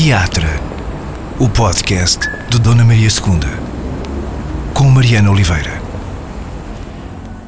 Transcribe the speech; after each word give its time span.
Teatro, 0.00 0.46
o 1.40 1.48
podcast 1.48 2.20
de 2.48 2.60
Dona 2.60 2.84
Maria 2.84 3.08
II, 3.08 4.72
com 4.72 4.84
Mariana 4.84 5.28
Oliveira. 5.28 5.72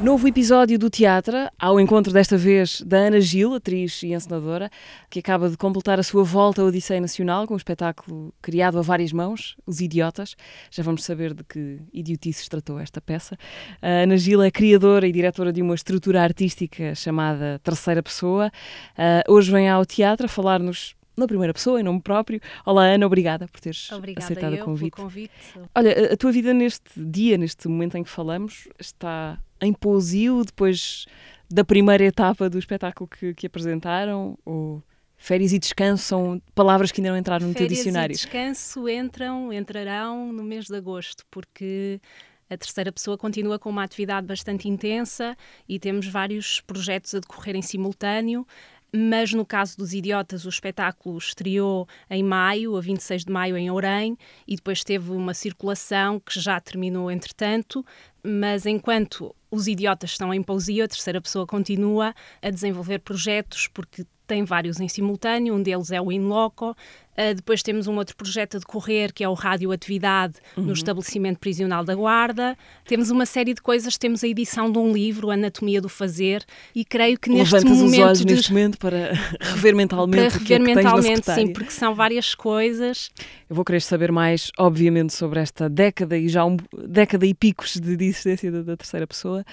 Novo 0.03 0.27
episódio 0.27 0.77
do 0.77 0.91
Teatro, 0.91 1.37
ao 1.57 1.79
encontro 1.79 2.13
desta 2.13 2.37
vez 2.37 2.81
da 2.81 2.97
Ana 2.97 3.21
Gil, 3.21 3.55
atriz 3.55 4.03
e 4.03 4.15
encenadora, 4.15 4.69
que 5.09 5.21
acaba 5.21 5.49
de 5.49 5.57
completar 5.57 6.01
a 6.01 6.03
sua 6.03 6.25
volta 6.25 6.61
à 6.61 6.65
Odisseia 6.65 7.01
Nacional 7.01 7.47
com 7.47 7.55
um 7.55 7.57
espetáculo 7.57 8.35
criado 8.43 8.81
a 8.81 8.83
várias 8.83 9.13
mãos, 9.13 9.57
Os 9.65 9.81
Idiotas. 9.81 10.35
Já 10.73 10.83
vamos 10.83 11.05
saber 11.05 11.33
de 11.33 11.45
que 11.45 11.79
idiotices 11.93 12.49
tratou 12.49 12.81
esta 12.81 13.01
peça. 13.01 13.39
A 13.81 14.03
Ana 14.03 14.17
Gil 14.17 14.43
é 14.43 14.51
criadora 14.51 15.07
e 15.07 15.13
diretora 15.13 15.53
de 15.53 15.63
uma 15.63 15.77
estrutura 15.77 16.21
artística 16.21 16.97
chamada 16.97 17.61
Terceira 17.63 18.03
Pessoa. 18.03 18.51
Uh, 18.99 19.33
hoje 19.33 19.53
vem 19.53 19.69
ao 19.69 19.87
teatro 19.87 20.27
a 20.27 20.29
falar-nos 20.29 20.97
na 21.21 21.27
primeira 21.27 21.53
pessoa, 21.53 21.81
em 21.81 21.85
nome 21.85 22.01
próprio. 22.01 22.41
Olá, 22.65 22.85
Ana, 22.85 23.07
obrigada 23.07 23.47
por 23.47 23.61
teres 23.61 23.93
obrigada 23.93 24.25
aceitado 24.25 24.55
eu 24.55 24.63
o 24.63 24.65
convite. 24.65 24.97
convite. 24.97 25.33
Olha, 25.75 26.13
a 26.13 26.17
tua 26.17 26.33
vida 26.33 26.53
neste 26.53 26.91
dia, 26.97 27.39
neste 27.39 27.69
momento 27.69 27.97
em 27.97 28.03
que 28.03 28.11
falamos, 28.11 28.69
está 28.79 29.39
em 29.61 29.73
pousio 29.73 30.45
depois 30.45 31.07
da 31.51 31.65
primeira 31.65 32.05
etapa 32.05 32.49
do 32.49 32.59
espetáculo 32.59 33.09
que, 33.09 33.35
que 33.35 33.47
apresentaram? 33.47 34.39
Ou 34.45 34.83
férias 35.17 35.53
e 35.53 35.59
descanso 35.59 36.05
são 36.05 36.43
palavras 36.55 36.91
que 36.91 37.01
ainda 37.01 37.11
não 37.11 37.19
entraram 37.19 37.47
no 37.47 37.55
teu 37.55 37.69
dicionário? 37.69 38.17
Férias 38.17 38.23
e 38.23 38.25
descanso 38.25 38.89
entram, 38.89 39.53
entrarão 39.53 40.33
no 40.33 40.43
mês 40.43 40.67
de 40.67 40.75
agosto, 40.75 41.25
porque 41.31 42.01
a 42.49 42.57
terceira 42.57 42.91
pessoa 42.91 43.17
continua 43.17 43.59
com 43.59 43.71
uma 43.71 43.85
atividade 43.85 44.27
bastante 44.27 44.69
intensa 44.69 45.37
e 45.69 45.79
temos 45.79 46.09
vários 46.09 46.61
projetos 46.63 47.15
a 47.15 47.21
decorrer 47.21 47.55
em 47.55 47.63
simultâneo 47.63 48.45
mas 48.93 49.33
no 49.33 49.45
caso 49.45 49.77
dos 49.77 49.93
Idiotas, 49.93 50.45
o 50.45 50.49
espetáculo 50.49 51.19
estreou 51.19 51.87
em 52.09 52.23
maio, 52.23 52.77
a 52.77 52.81
26 52.81 53.25
de 53.25 53.33
maio, 53.33 53.57
em 53.57 53.71
Ourém, 53.71 54.17
e 54.47 54.57
depois 54.57 54.83
teve 54.83 55.11
uma 55.11 55.35
circulação 55.35 56.19
que 56.21 56.39
já 56.39 56.61
terminou 56.61 57.11
entretanto, 57.11 57.85
mas 58.23 58.67
enquanto 58.67 59.35
os 59.51 59.67
Idiotas 59.67 60.11
estão 60.11 60.33
em 60.33 60.43
poesia, 60.43 60.85
a 60.85 60.89
terceira 60.89 61.21
pessoa 61.21 61.47
continua 61.47 62.15
a 62.41 62.51
desenvolver 62.51 63.01
projetos, 63.01 63.69
porque 63.69 64.05
tem 64.27 64.45
vários 64.45 64.79
em 64.79 64.89
simultâneo, 64.89 65.55
um 65.55 65.63
deles 65.63 65.91
é 65.91 66.01
o 66.01 66.13
In 66.13 66.21
Loco, 66.21 66.77
Uh, 67.21 67.35
depois 67.35 67.63
temos 67.63 67.87
um 67.87 67.97
outro 67.97 68.17
projeto 68.17 68.57
a 68.57 68.61
decorrer, 68.61 69.13
que 69.13 69.23
é 69.23 69.29
o 69.29 69.35
Radioatividade 69.35 70.35
uhum. 70.57 70.65
no 70.65 70.73
estabelecimento 70.73 71.39
prisional 71.39 71.85
da 71.85 71.95
Guarda. 71.95 72.57
Temos 72.87 73.11
uma 73.11 73.27
série 73.27 73.53
de 73.53 73.61
coisas, 73.61 73.99
temos 73.99 74.25
a 74.25 74.29
edição 74.29 74.73
de 74.73 74.79
um 74.79 74.91
livro, 74.91 75.31
Anatomia 75.31 75.83
do 75.83 75.89
Fazer, 75.89 76.43
e 76.75 76.83
creio 76.83 77.19
que 77.19 77.29
neste 77.29 77.53
Levantas 77.53 77.79
momento... 77.79 78.01
os 78.01 78.07
olhos 78.07 78.19
de... 78.21 78.35
neste 78.35 78.53
momento 78.53 78.79
para 78.79 79.13
rever 79.53 79.75
mentalmente 79.75 80.17
Para 80.17 80.39
rever 80.39 80.43
o 80.43 80.47
que 80.47 80.55
é 80.55 80.59
mentalmente, 80.59 81.33
sim, 81.33 81.53
porque 81.53 81.73
são 81.73 81.95
várias 81.95 82.35
coisas. 82.35 83.11
Eu 83.51 83.57
vou 83.57 83.67
querer 83.67 83.81
saber 83.83 84.11
mais, 84.11 84.51
obviamente, 84.57 85.13
sobre 85.13 85.41
esta 85.41 85.69
década 85.69 86.17
e 86.17 86.29
já 86.29 86.45
um, 86.47 86.57
década 86.73 87.27
e 87.27 87.35
picos 87.35 87.75
de, 87.75 87.97
de 87.97 88.10
existência 88.11 88.51
da, 88.51 88.63
da 88.63 88.77
terceira 88.77 89.07
pessoa. 89.07 89.45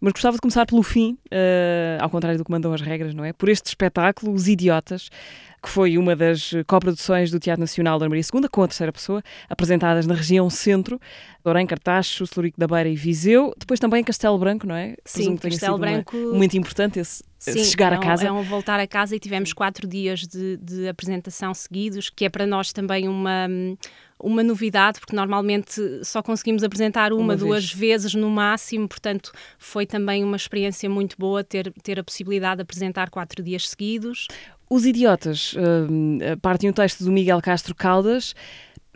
Mas 0.00 0.12
gostava 0.12 0.36
de 0.36 0.40
começar 0.42 0.66
pelo 0.66 0.82
fim, 0.82 1.16
uh, 1.26 2.02
ao 2.02 2.10
contrário 2.10 2.38
do 2.38 2.44
que 2.44 2.50
mandam 2.50 2.72
as 2.72 2.82
regras, 2.82 3.14
não 3.14 3.24
é? 3.24 3.32
Por 3.32 3.48
este 3.48 3.66
espetáculo, 3.66 4.32
Os 4.32 4.46
Idiotas, 4.46 5.08
que 5.66 5.70
foi 5.72 5.98
uma 5.98 6.14
das 6.14 6.52
coproduções 6.64 7.28
do 7.28 7.40
Teatro 7.40 7.60
Nacional 7.60 7.98
da 7.98 8.08
Maria 8.08 8.22
II, 8.22 8.48
com 8.48 8.62
a 8.62 8.68
terceira 8.68 8.92
pessoa, 8.92 9.20
apresentadas 9.50 10.06
na 10.06 10.14
região 10.14 10.48
centro, 10.48 11.00
Orem, 11.44 11.66
Cartacho, 11.66 12.24
Celurico 12.24 12.58
da 12.58 12.68
Beira 12.68 12.88
e 12.88 12.94
Viseu, 12.94 13.52
depois 13.58 13.80
também 13.80 14.04
Castelo 14.04 14.38
Branco, 14.38 14.64
não 14.64 14.76
é? 14.76 14.94
Sim, 15.04 15.36
Castelo 15.36 15.76
Branco. 15.76 16.16
Uma, 16.16 16.36
muito 16.36 16.56
importante 16.56 17.00
esse 17.00 17.24
Sim, 17.38 17.64
chegar 17.64 17.92
é 17.92 17.96
a 17.96 17.98
casa. 17.98 18.28
É 18.28 18.32
um 18.32 18.42
voltar 18.42 18.78
a 18.78 18.86
casa 18.86 19.14
e 19.16 19.18
tivemos 19.18 19.52
quatro 19.52 19.88
dias 19.88 20.20
de, 20.20 20.56
de 20.56 20.88
apresentação 20.88 21.52
seguidos, 21.52 22.10
que 22.10 22.24
é 22.24 22.28
para 22.28 22.46
nós 22.46 22.72
também 22.72 23.08
uma 23.08 23.48
uma 24.18 24.42
novidade, 24.42 24.98
porque 24.98 25.14
normalmente 25.14 25.80
só 26.02 26.22
conseguimos 26.22 26.64
apresentar 26.64 27.12
uma, 27.12 27.22
uma 27.22 27.36
duas 27.36 27.70
vez. 27.70 27.78
vezes 27.78 28.14
no 28.14 28.30
máximo, 28.30 28.88
portanto 28.88 29.30
foi 29.58 29.84
também 29.84 30.24
uma 30.24 30.36
experiência 30.36 30.88
muito 30.88 31.16
boa 31.18 31.44
ter, 31.44 31.70
ter 31.82 32.00
a 32.00 32.04
possibilidade 32.04 32.56
de 32.56 32.62
apresentar 32.62 33.10
quatro 33.10 33.42
dias 33.42 33.68
seguidos. 33.68 34.26
Os 34.68 34.84
Idiotas 34.84 35.54
uh, 35.54 36.36
partem 36.42 36.68
o 36.68 36.72
texto 36.72 37.04
do 37.04 37.12
Miguel 37.12 37.40
Castro 37.40 37.74
Caldas, 37.74 38.34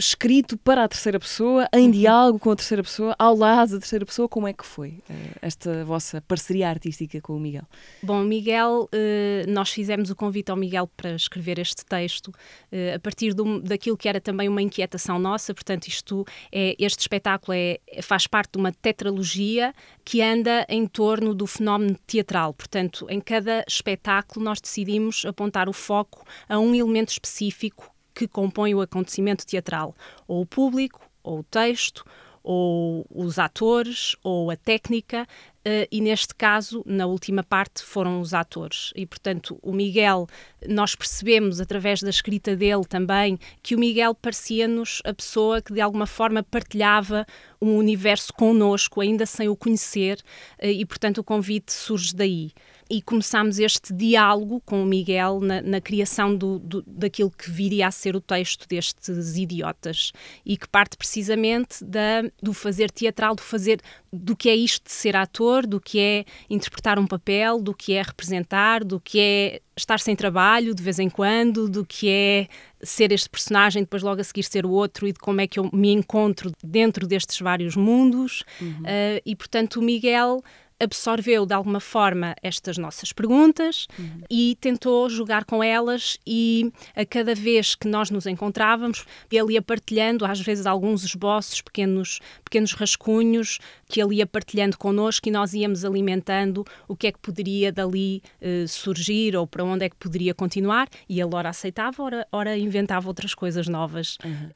escrito 0.00 0.56
para 0.56 0.84
a 0.84 0.88
terceira 0.88 1.20
pessoa, 1.20 1.68
em 1.72 1.84
uhum. 1.84 1.90
diálogo 1.90 2.38
com 2.38 2.50
a 2.50 2.56
terceira 2.56 2.82
pessoa, 2.82 3.14
ao 3.18 3.36
lado 3.36 3.72
da 3.72 3.78
terceira 3.78 4.06
pessoa. 4.06 4.28
Como 4.28 4.48
é 4.48 4.52
que 4.52 4.64
foi 4.64 4.88
uh, 4.88 5.38
esta 5.42 5.84
vossa 5.84 6.20
parceria 6.22 6.68
artística 6.68 7.20
com 7.20 7.36
o 7.36 7.40
Miguel? 7.40 7.64
Bom, 8.02 8.20
Miguel, 8.22 8.88
uh, 8.92 9.50
nós 9.50 9.70
fizemos 9.70 10.10
o 10.10 10.16
convite 10.16 10.50
ao 10.50 10.56
Miguel 10.56 10.90
para 10.96 11.14
escrever 11.14 11.58
este 11.58 11.84
texto 11.84 12.28
uh, 12.28 12.96
a 12.96 12.98
partir 12.98 13.34
do, 13.34 13.60
daquilo 13.60 13.96
que 13.96 14.08
era 14.08 14.20
também 14.20 14.48
uma 14.48 14.62
inquietação 14.62 15.18
nossa. 15.18 15.52
Portanto, 15.52 15.86
isto 15.86 16.24
é, 16.50 16.74
este 16.78 17.00
espetáculo 17.00 17.56
é, 17.56 17.78
faz 18.02 18.26
parte 18.26 18.52
de 18.52 18.58
uma 18.58 18.72
tetralogia 18.72 19.74
que 20.04 20.22
anda 20.22 20.64
em 20.68 20.86
torno 20.86 21.34
do 21.34 21.46
fenómeno 21.46 21.96
teatral. 22.06 22.54
Portanto, 22.54 23.06
em 23.10 23.20
cada 23.20 23.62
espetáculo 23.68 24.44
nós 24.44 24.60
decidimos 24.60 25.26
apontar 25.26 25.68
o 25.68 25.72
foco 25.72 26.24
a 26.48 26.58
um 26.58 26.74
elemento 26.74 27.10
específico 27.10 27.92
que 28.20 28.28
compõem 28.28 28.74
o 28.74 28.82
acontecimento 28.82 29.46
teatral, 29.46 29.94
ou 30.28 30.42
o 30.42 30.46
público, 30.46 31.00
ou 31.22 31.38
o 31.38 31.42
texto, 31.42 32.04
ou 32.42 33.06
os 33.10 33.38
atores, 33.38 34.14
ou 34.22 34.50
a 34.50 34.56
técnica, 34.56 35.26
Uh, 35.60 35.84
e 35.92 36.00
neste 36.00 36.34
caso, 36.34 36.82
na 36.86 37.04
última 37.04 37.42
parte, 37.42 37.82
foram 37.82 38.22
os 38.22 38.32
atores. 38.32 38.94
E, 38.96 39.04
portanto, 39.04 39.58
o 39.60 39.74
Miguel, 39.74 40.26
nós 40.66 40.94
percebemos 40.94 41.60
através 41.60 42.00
da 42.00 42.08
escrita 42.08 42.56
dele 42.56 42.86
também 42.88 43.38
que 43.62 43.74
o 43.74 43.78
Miguel 43.78 44.14
parecia-nos 44.14 45.02
a 45.04 45.12
pessoa 45.12 45.60
que 45.60 45.74
de 45.74 45.80
alguma 45.82 46.06
forma 46.06 46.42
partilhava 46.42 47.26
um 47.60 47.76
universo 47.76 48.32
connosco, 48.32 49.02
ainda 49.02 49.26
sem 49.26 49.50
o 49.50 49.56
conhecer, 49.56 50.18
uh, 50.62 50.64
e, 50.64 50.86
portanto, 50.86 51.18
o 51.18 51.24
convite 51.24 51.74
surge 51.74 52.16
daí 52.16 52.52
e 52.90 53.00
começámos 53.00 53.60
este 53.60 53.94
diálogo 53.94 54.60
com 54.66 54.82
o 54.82 54.86
Miguel 54.86 55.40
na, 55.40 55.62
na 55.62 55.80
criação 55.80 56.34
do, 56.34 56.58
do, 56.58 56.82
daquilo 56.84 57.30
que 57.30 57.48
viria 57.48 57.86
a 57.86 57.90
ser 57.92 58.16
o 58.16 58.20
texto 58.20 58.66
destes 58.68 59.36
idiotas 59.36 60.12
e 60.44 60.56
que 60.56 60.68
parte 60.68 60.96
precisamente 60.96 61.84
da, 61.84 62.22
do 62.42 62.52
fazer 62.52 62.90
teatral, 62.90 63.36
do 63.36 63.42
fazer 63.42 63.80
do 64.12 64.34
que 64.34 64.48
é 64.50 64.56
isto 64.56 64.86
de 64.86 64.92
ser 64.92 65.14
ator, 65.14 65.64
do 65.66 65.80
que 65.80 66.00
é 66.00 66.24
interpretar 66.50 66.98
um 66.98 67.06
papel, 67.06 67.60
do 67.60 67.72
que 67.72 67.92
é 67.92 68.02
representar, 68.02 68.82
do 68.82 68.98
que 68.98 69.20
é 69.20 69.60
estar 69.76 70.00
sem 70.00 70.16
trabalho 70.16 70.74
de 70.74 70.82
vez 70.82 70.98
em 70.98 71.08
quando, 71.08 71.68
do 71.68 71.86
que 71.86 72.08
é 72.08 72.48
ser 72.82 73.12
este 73.12 73.28
personagem, 73.28 73.82
depois 73.84 74.02
logo 74.02 74.20
a 74.20 74.24
seguir 74.24 74.42
ser 74.42 74.66
o 74.66 74.70
outro 74.70 75.06
e 75.06 75.12
de 75.12 75.18
como 75.20 75.40
é 75.40 75.46
que 75.46 75.60
eu 75.60 75.70
me 75.72 75.92
encontro 75.92 76.50
dentro 76.62 77.06
destes 77.06 77.38
vários 77.38 77.76
mundos. 77.76 78.42
Uhum. 78.60 78.80
Uh, 78.80 79.22
e 79.24 79.36
portanto 79.36 79.76
o 79.76 79.82
Miguel 79.82 80.42
absorveu 80.80 81.44
de 81.44 81.52
alguma 81.52 81.78
forma 81.78 82.34
estas 82.42 82.78
nossas 82.78 83.12
perguntas 83.12 83.86
uhum. 83.98 84.22
e 84.30 84.56
tentou 84.60 85.08
jogar 85.10 85.44
com 85.44 85.62
elas 85.62 86.18
e 86.26 86.72
a 86.96 87.04
cada 87.04 87.34
vez 87.34 87.74
que 87.74 87.86
nós 87.86 88.10
nos 88.10 88.26
encontrávamos, 88.26 89.04
ele 89.30 89.54
ia 89.54 89.62
partilhando 89.62 90.24
às 90.24 90.40
vezes 90.40 90.66
alguns 90.66 91.04
esboços, 91.04 91.60
pequenos, 91.60 92.20
pequenos 92.42 92.72
rascunhos 92.72 93.58
que 93.86 94.02
ele 94.02 94.16
ia 94.16 94.26
partilhando 94.26 94.78
connosco 94.78 95.28
e 95.28 95.30
nós 95.30 95.52
íamos 95.52 95.84
alimentando 95.84 96.64
o 96.88 96.96
que 96.96 97.08
é 97.08 97.12
que 97.12 97.18
poderia 97.18 97.70
dali 97.70 98.22
uh, 98.40 98.66
surgir 98.66 99.36
ou 99.36 99.46
para 99.46 99.64
onde 99.64 99.84
é 99.84 99.90
que 99.90 99.96
poderia 99.96 100.34
continuar 100.34 100.88
e 101.08 101.20
ele 101.20 101.34
ora 101.34 101.50
aceitava, 101.50 102.02
ora, 102.02 102.26
ora 102.32 102.56
inventava 102.56 103.06
outras 103.06 103.34
coisas 103.34 103.68
novas. 103.68 104.16
Uhum. 104.24 104.50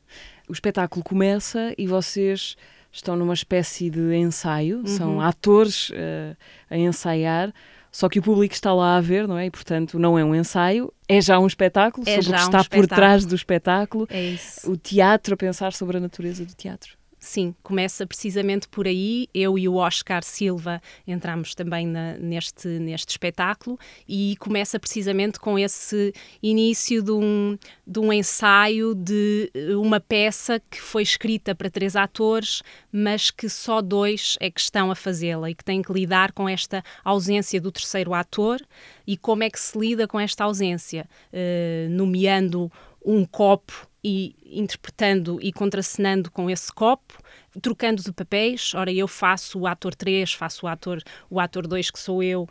O 0.49 0.53
espetáculo 0.53 1.05
começa 1.05 1.75
e 1.77 1.87
vocês 1.87 2.57
estão 2.95 3.17
numa 3.17 3.35
espécie 3.35 3.91
de 3.91 4.15
ensaio, 4.15 4.79
uhum. 4.79 4.87
são 4.87 5.21
atores 5.21 5.91
uh, 5.91 6.37
a 6.71 6.79
ensaiar, 6.79 7.53
só 7.91 8.09
que 8.09 8.21
o 8.21 8.23
público 8.23 8.55
está 8.55 8.73
lá 8.73 8.97
a 8.97 9.01
ver, 9.01 9.27
não 9.27 9.37
é? 9.37 9.47
E 9.47 9.51
portanto 9.51 9.99
não 9.99 10.19
é 10.19 10.25
um 10.25 10.35
ensaio, 10.35 10.93
é 11.09 11.21
já 11.21 11.39
um 11.39 11.47
espetáculo 11.47 12.09
é 12.09 12.23
sobre 12.23 12.31
o 12.31 12.35
que 12.35 12.41
um 12.41 12.45
está 12.45 12.61
espetáculo. 12.61 12.89
por 12.89 12.95
trás 12.95 13.25
do 13.25 13.35
espetáculo. 13.35 14.07
É 14.11 14.23
isso. 14.23 14.71
O 14.71 14.77
teatro 14.77 15.35
a 15.35 15.37
pensar 15.37 15.73
sobre 15.73 15.97
a 15.97 16.01
natureza 16.01 16.45
do 16.45 16.55
teatro. 16.55 16.97
Sim, 17.25 17.55
começa 17.63 18.07
precisamente 18.07 18.69
por 18.69 18.87
aí. 18.87 19.29
Eu 19.33 19.59
e 19.59 19.67
o 19.67 19.77
Oscar 19.77 20.23
Silva 20.23 20.83
entramos 21.07 21.55
também 21.55 21.87
na, 21.87 22.19
neste, 22.19 22.69
neste 22.69 23.13
espetáculo 23.13 23.79
e 24.07 24.37
começa 24.39 24.79
precisamente 24.79 25.41
com 25.41 25.59
esse 25.59 26.13
início 26.43 27.03
de 27.03 27.13
um, 27.13 27.57
de 27.87 27.99
um 27.99 28.13
ensaio 28.13 28.95
de 28.95 29.51
eh, 29.55 29.75
uma 29.75 30.01
peça 30.01 30.61
que 30.71 30.79
foi 30.79 31.03
escrita 31.03 31.55
para 31.55 31.71
três 31.71 31.97
atores, 31.97 32.63
mas 32.93 33.31
que 33.31 33.49
só 33.49 33.81
dois 33.81 34.37
é 34.39 34.51
que 34.51 34.61
estão 34.61 34.91
a 34.91 34.95
fazê-la 34.95 35.49
e 35.49 35.55
que 35.55 35.65
têm 35.65 35.81
que 35.81 35.95
lidar 35.95 36.31
com 36.31 36.47
esta 36.47 36.85
ausência 37.03 37.59
do 37.59 37.73
terceiro 37.73 38.13
ator 38.13 38.61
e 39.07 39.17
como 39.17 39.45
é 39.45 39.49
que 39.49 39.59
se 39.59 39.79
lida 39.79 40.07
com 40.07 40.21
esta 40.21 40.45
ausência, 40.45 41.09
uh, 41.33 41.89
nomeando 41.89 42.71
um 43.03 43.25
copo 43.25 43.89
e 44.05 44.37
interpretando 44.45 45.39
e 45.41 45.51
contracenando 45.51 46.31
com 46.31 46.51
esse 46.51 46.71
copo, 46.71 47.19
trocando 47.63 48.03
de 48.03 48.13
papéis. 48.13 48.75
Ora, 48.75 48.93
eu 48.93 49.09
faço 49.09 49.61
o 49.61 49.67
ator 49.67 49.95
3, 49.95 50.35
faço 50.35 50.67
o 50.67 50.69
ator, 50.69 51.03
o 51.31 51.41
ator 51.41 51.67
2, 51.67 51.91
que 51.91 51.99
sou 51.99 52.23
eu, 52.23 52.43
uh, 52.43 52.49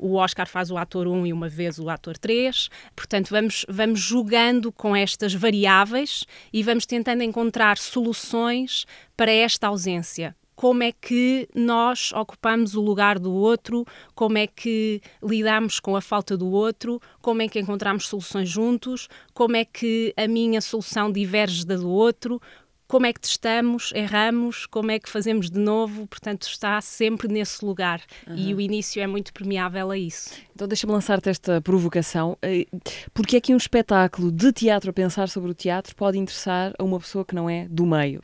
o 0.00 0.14
Oscar 0.16 0.48
faz 0.48 0.70
o 0.70 0.76
ator 0.76 1.06
1 1.06 1.26
e 1.26 1.32
uma 1.32 1.48
vez 1.48 1.78
o 1.78 1.88
ator 1.88 2.18
3. 2.18 2.68
Portanto, 2.96 3.28
vamos, 3.30 3.64
vamos 3.68 4.00
jogando 4.00 4.72
com 4.72 4.96
estas 4.96 5.32
variáveis 5.32 6.24
e 6.52 6.62
vamos 6.62 6.84
tentando 6.84 7.22
encontrar 7.22 7.78
soluções 7.78 8.84
para 9.16 9.30
esta 9.30 9.68
ausência 9.68 10.34
como 10.56 10.82
é 10.82 10.90
que 10.90 11.46
nós 11.54 12.10
ocupamos 12.12 12.74
o 12.74 12.80
lugar 12.80 13.18
do 13.18 13.32
outro, 13.32 13.84
como 14.14 14.38
é 14.38 14.46
que 14.46 15.02
lidamos 15.22 15.78
com 15.78 15.94
a 15.94 16.00
falta 16.00 16.36
do 16.36 16.50
outro, 16.50 17.00
como 17.20 17.42
é 17.42 17.48
que 17.48 17.60
encontramos 17.60 18.08
soluções 18.08 18.48
juntos, 18.48 19.06
como 19.34 19.54
é 19.54 19.64
que 19.66 20.14
a 20.16 20.26
minha 20.26 20.62
solução 20.62 21.12
diverge 21.12 21.64
da 21.64 21.76
do 21.76 21.90
outro, 21.90 22.40
como 22.88 23.06
é 23.06 23.12
que 23.12 23.20
testamos, 23.20 23.92
erramos, 23.94 24.66
como 24.66 24.90
é 24.90 24.98
que 24.98 25.08
fazemos 25.08 25.50
de 25.50 25.58
novo, 25.58 26.06
portanto 26.06 26.42
está 26.42 26.80
sempre 26.80 27.28
nesse 27.28 27.64
lugar 27.64 28.00
uhum. 28.26 28.36
e 28.36 28.54
o 28.54 28.60
início 28.60 29.02
é 29.02 29.06
muito 29.06 29.32
permeável 29.32 29.90
a 29.90 29.98
isso. 29.98 30.30
Então 30.54 30.68
deixa-me 30.68 30.92
lançar-te 30.92 31.28
esta 31.28 31.60
provocação. 31.60 32.38
Eh, 32.42 32.66
porque 33.12 33.36
é 33.36 33.40
que 33.40 33.52
um 33.52 33.56
espetáculo 33.56 34.30
de 34.30 34.52
teatro 34.52 34.90
a 34.90 34.92
pensar 34.92 35.28
sobre 35.28 35.50
o 35.50 35.54
teatro 35.54 35.94
pode 35.96 36.16
interessar 36.18 36.72
a 36.78 36.84
uma 36.84 37.00
pessoa 37.00 37.24
que 37.24 37.34
não 37.34 37.50
é 37.50 37.66
do 37.68 37.84
meio? 37.84 38.20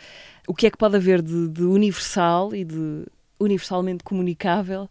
O 0.46 0.54
que 0.54 0.66
é 0.66 0.70
que 0.70 0.78
pode 0.78 0.96
haver 0.96 1.20
de, 1.20 1.48
de 1.48 1.62
universal 1.62 2.54
e 2.54 2.64
de 2.64 3.04
universalmente 3.38 4.04
comunicável 4.04 4.88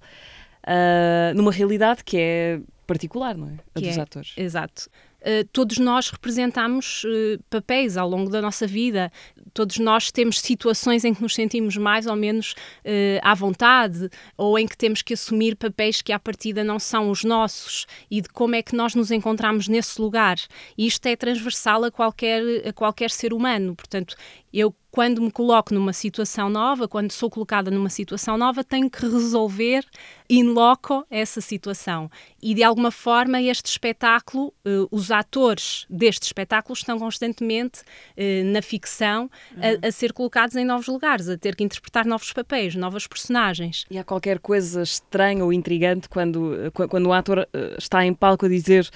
uh, 0.64 1.34
numa 1.36 1.52
realidade 1.52 2.04
que 2.04 2.18
é 2.18 2.60
particular, 2.86 3.38
não 3.38 3.48
é? 3.48 3.54
A 3.74 3.80
que 3.80 3.88
dos 3.88 3.98
é, 3.98 4.02
atores. 4.02 4.34
Exato. 4.36 4.90
Uh, 5.22 5.48
todos 5.54 5.78
nós 5.78 6.10
representamos 6.10 7.04
uh, 7.04 7.42
papéis 7.50 7.96
ao 7.96 8.10
longo 8.10 8.30
da 8.30 8.42
nossa 8.42 8.66
vida, 8.66 9.12
todos 9.54 9.78
nós 9.78 10.12
temos 10.12 10.40
situações 10.40 11.06
em 11.06 11.14
que 11.14 11.22
nos 11.22 11.36
sentimos 11.36 11.78
mais 11.78 12.08
ou 12.08 12.16
menos 12.16 12.54
uh, 12.54 13.20
à 13.22 13.36
vontade 13.36 14.10
ou 14.36 14.58
em 14.58 14.68
que 14.68 14.76
temos 14.76 15.02
que 15.02 15.14
assumir 15.14 15.56
papéis 15.56 16.02
que 16.02 16.12
à 16.12 16.20
partida 16.20 16.64
não 16.64 16.80
são 16.80 17.12
os 17.12 17.24
nossos 17.24 17.86
e 18.10 18.22
de 18.22 18.30
como 18.30 18.56
é 18.56 18.64
que 18.64 18.76
nós 18.76 18.96
nos 18.96 19.12
encontramos 19.12 19.68
nesse 19.68 20.02
lugar. 20.02 20.38
E 20.78 20.88
isto 20.88 21.06
é 21.06 21.16
transversal 21.16 21.84
a 21.84 21.92
qualquer, 21.92 22.42
a 22.68 22.74
qualquer 22.74 23.12
ser 23.12 23.34
humano. 23.34 23.76
Portanto, 23.76 24.16
eu 24.54 24.74
quando 24.92 25.22
me 25.22 25.32
coloco 25.32 25.74
numa 25.74 25.94
situação 25.94 26.50
nova, 26.50 26.86
quando 26.86 27.12
sou 27.12 27.30
colocada 27.30 27.72
numa 27.72 27.90
situação 27.90 28.38
nova, 28.38 28.62
tenho 28.62 28.90
que 28.90 29.02
resolver 29.02 29.86
in 30.30 30.50
loco 30.50 31.06
essa 31.10 31.40
situação. 31.40 32.12
E 32.44 32.54
de 32.54 32.62
alguma 32.62 32.92
forma, 32.92 33.42
este 33.42 33.68
espetáculo, 33.68 34.54
eh, 34.66 34.86
os 34.92 35.10
atores 35.10 35.86
deste 35.90 36.24
espetáculo 36.24 36.74
estão 36.74 37.00
constantemente 37.00 37.84
eh, 38.18 38.44
na 38.44 38.62
ficção 38.62 39.30
uhum. 39.56 39.62
a, 39.82 39.88
a, 39.88 39.92
ser 39.92 40.12
colocados 40.12 40.58
em 40.58 40.66
novos 40.66 40.88
lugares, 40.88 41.30
a 41.30 41.38
ter 41.38 41.56
que 41.56 41.64
interpretar 41.64 42.06
novos 42.06 42.34
papéis, 42.34 42.76
novas 42.76 43.08
personagens. 43.08 43.86
E 43.90 43.98
há 43.98 44.04
qualquer 44.04 44.40
coisa 44.40 44.84
estranha 44.84 45.46
ou 45.46 45.54
intrigante 45.54 46.10
quando, 46.10 46.70
quando 46.90 47.08
o 47.08 47.14
ator 47.14 47.48
eh, 47.54 47.76
está 47.78 48.06
em 48.06 48.14
palco 48.14 48.46
a 48.46 48.50
dizer 48.50 48.90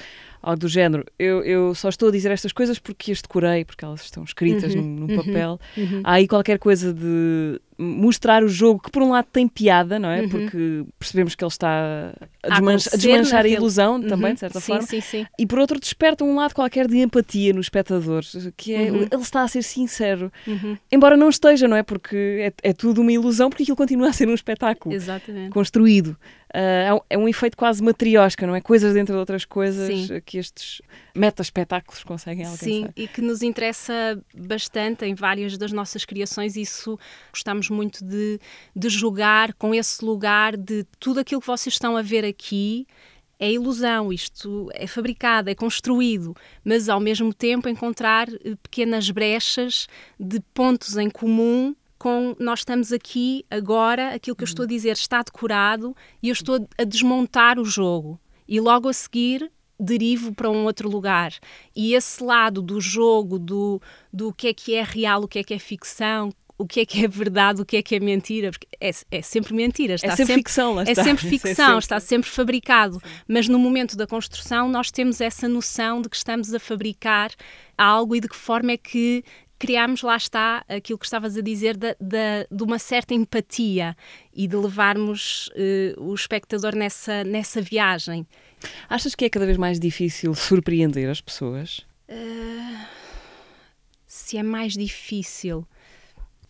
algo 0.46 0.60
do 0.60 0.68
género. 0.68 1.04
Eu, 1.18 1.44
eu 1.44 1.74
só 1.74 1.90
estou 1.90 2.10
a 2.10 2.12
dizer 2.12 2.32
estas 2.32 2.54
coisas 2.54 2.78
porque 2.78 3.12
as 3.12 3.22
decorei, 3.22 3.66
porque 3.66 3.84
elas 3.84 4.02
estão 4.02 4.24
escritas 4.24 4.76
uhum, 4.76 4.82
num, 4.82 5.08
num 5.08 5.16
uhum, 5.16 5.24
papel. 5.26 5.60
Uhum. 5.76 6.02
Há 6.04 6.14
aí 6.14 6.28
qualquer 6.28 6.60
coisa 6.60 6.94
de 6.94 7.60
mostrar 7.77 8.44
o 8.44 8.48
jogo 8.48 8.81
que 8.81 8.92
por 8.92 9.04
um 9.04 9.12
lado 9.12 9.27
tem 9.31 9.48
piada, 9.48 10.00
não 10.00 10.10
é? 10.10 10.22
Uhum. 10.22 10.30
Porque 10.30 10.86
percebemos 10.98 11.36
que 11.36 11.44
ele 11.44 11.50
está 11.51 12.13
a, 12.42 12.50
desmancha, 12.50 12.89
a 12.94 12.98
desmanchar 12.98 13.45
a 13.45 13.48
ilusão 13.48 13.95
uhum. 13.95 14.07
também, 14.07 14.33
de 14.33 14.39
certa 14.39 14.60
sim, 14.60 14.66
forma. 14.68 14.88
Sim, 14.88 15.01
sim. 15.01 15.25
E 15.38 15.45
por 15.45 15.60
outro 15.60 15.80
desperta 15.80 16.24
um 16.24 16.36
lado 16.36 16.54
qualquer 16.54 16.88
de 16.88 16.98
empatia 16.98 17.54
no 17.54 17.60
espectador, 17.60 18.24
que 18.56 18.74
é 18.74 18.92
uhum. 18.92 19.07
ele 19.12 19.22
está 19.22 19.42
a 19.42 19.48
ser 19.48 19.63
sincero. 19.63 20.31
Uhum. 20.48 20.77
Embora 20.92 21.18
não 21.18 21.30
esteja, 21.30 21.68
não 21.68 21.75
é? 21.75 21.83
Porque 21.83 22.51
é, 22.63 22.69
é, 22.69 22.74
tudo 22.74 23.01
uma 23.01 23.12
ilusão, 23.12 23.50
porque 23.50 23.63
aquilo 23.63 23.77
continua 23.77 24.10
a 24.10 24.13
ser 24.13 24.27
um 24.27 24.33
espetáculo 24.33 24.95
Exatamente. 24.95 25.51
construído. 25.51 26.18
Uh, 26.54 27.04
é 27.10 27.18
um 27.18 27.27
efeito 27.27 27.57
quase 27.57 27.83
matriosca, 27.83 28.48
não 28.48 28.56
é? 28.56 28.62
Coisas 28.62 28.94
dentro 28.94 29.13
de 29.13 29.19
outras 29.19 29.44
coisas 29.44 30.10
que 30.25 30.38
estes 30.38 30.81
meta-espetáculos 31.16 32.04
conseguem 32.04 32.46
alcançar. 32.46 32.66
Sim, 32.66 32.88
e 32.96 33.08
que 33.08 33.22
nos 33.22 33.42
interessa 33.42 34.22
bastante 34.36 35.06
em 35.06 35.16
várias 35.16 35.58
das 35.58 35.72
nossas 35.72 36.04
criações. 36.04 36.56
Isso 36.56 37.00
gostamos 37.32 37.70
muito 37.70 38.04
de, 38.04 38.40
de 38.76 38.90
jogar 38.90 39.54
com 39.54 39.74
esse 39.74 40.04
lugar 40.04 40.58
de 40.58 40.86
tudo 41.00 41.22
aquilo 41.22 41.42
que 41.42 41.48
vocês 41.48 41.74
estão 41.74 41.96
a 41.96 42.02
ver 42.02 42.26
aqui 42.26 42.86
é 43.38 43.52
ilusão, 43.52 44.14
isto 44.14 44.70
é 44.74 44.88
fabricado, 44.88 45.50
é 45.50 45.56
construído, 45.56 46.34
mas 46.64 46.88
ao 46.88 47.02
mesmo 47.02 47.34
tempo 47.34 47.68
encontrar 47.68 48.30
eh, 48.30 48.56
pequenas 48.64 49.10
brechas 49.10 49.88
de 50.18 50.40
pontos 50.54 50.96
em 50.96 51.10
comum 51.10 51.76
com 51.98 52.36
nós 52.40 52.60
estamos 52.60 52.92
aqui 52.92 53.46
agora, 53.50 54.14
aquilo 54.14 54.36
que 54.36 54.44
eu 54.44 54.48
estou 54.48 54.64
a 54.64 54.68
dizer 54.68 54.92
está 54.92 55.22
decorado 55.22 55.96
e 56.22 56.30
eu 56.30 56.34
estou 56.34 56.68
a 56.78 56.84
desmontar 56.84 57.60
o 57.60 57.66
jogo. 57.66 58.20
E 58.48 58.60
logo 58.60 58.88
a 58.88 58.94
seguir 58.94 59.52
derivo 59.80 60.33
para 60.33 60.50
um 60.50 60.66
outro 60.66 60.89
lugar. 60.89 61.33
E 61.75 61.94
esse 61.94 62.24
lado 62.24 62.62
do 62.62 62.80
jogo, 62.80 63.38
do, 63.38 63.81
do 64.12 64.33
que 64.33 64.48
é 64.48 64.54
que 64.54 64.75
é 64.75 64.83
real, 64.83 65.24
o 65.24 65.27
que 65.27 65.39
é 65.39 65.44
que 65.44 65.54
é 65.54 65.60
ficção, 65.60 66.31
o 66.57 66.66
que 66.66 66.80
é 66.80 66.86
que 66.86 67.04
é 67.04 67.07
verdade, 67.07 67.62
o 67.62 67.66
que 67.66 67.77
é 67.77 67.81
que 67.81 67.95
é 67.95 68.00
mentira, 68.00 68.50
porque 68.51 68.68
é, 68.80 68.92
é 69.12 69.22
sempre 69.22 69.54
mentira. 69.54 69.95
Está 69.95 70.07
é 70.07 70.16
sempre, 70.16 70.25
sempre 70.25 70.44
ficção, 70.44 70.80
É 70.80 70.95
sempre 70.95 71.27
ficção, 71.30 71.51
é 71.51 71.56
sempre... 71.56 71.80
está 71.80 72.00
sempre 72.00 72.30
fabricado. 72.30 72.95
Sim. 72.95 73.24
Mas 73.27 73.48
no 73.48 73.60
momento 73.60 73.98
da 73.98 74.07
construção 74.07 74.69
nós 74.69 74.89
temos 74.89 75.19
essa 75.19 75.48
noção 75.48 76.01
de 76.01 76.10
que 76.10 76.16
estamos 76.16 76.54
a 76.54 76.60
fabricar 76.60 77.31
algo 77.77 78.16
e 78.16 78.22
de 78.22 78.30
que 78.30 78.36
forma 78.36 78.72
é 78.72 78.77
que 78.77 79.24
criámos, 79.57 80.01
lá 80.01 80.16
está, 80.18 80.63
aquilo 80.68 81.00
que 81.00 81.06
estavas 81.06 81.38
a 81.38 81.42
dizer, 81.42 81.77
de, 81.77 81.95
de, 82.00 82.48
de 82.51 82.63
uma 82.63 82.77
certa 82.77 83.13
empatia 83.13 83.95
e 84.33 84.48
de 84.48 84.56
levarmos 84.56 85.48
uh, 85.50 86.04
o 86.04 86.13
espectador 86.13 86.75
nessa, 86.75 87.24
nessa 87.24 87.62
viagem. 87.62 88.27
Achas 88.90 89.16
que 89.16 89.26
é 89.26 89.30
cada 89.30 89.46
vez 89.46 89.58
mais 89.58 89.80
difícil 89.80 90.34
surpreender 90.36 91.10
as 91.10 91.22
pessoas? 91.22 91.80
Uh, 92.10 92.86
se 94.06 94.38
é 94.38 94.44
mais 94.44 94.74
difícil. 94.74 95.68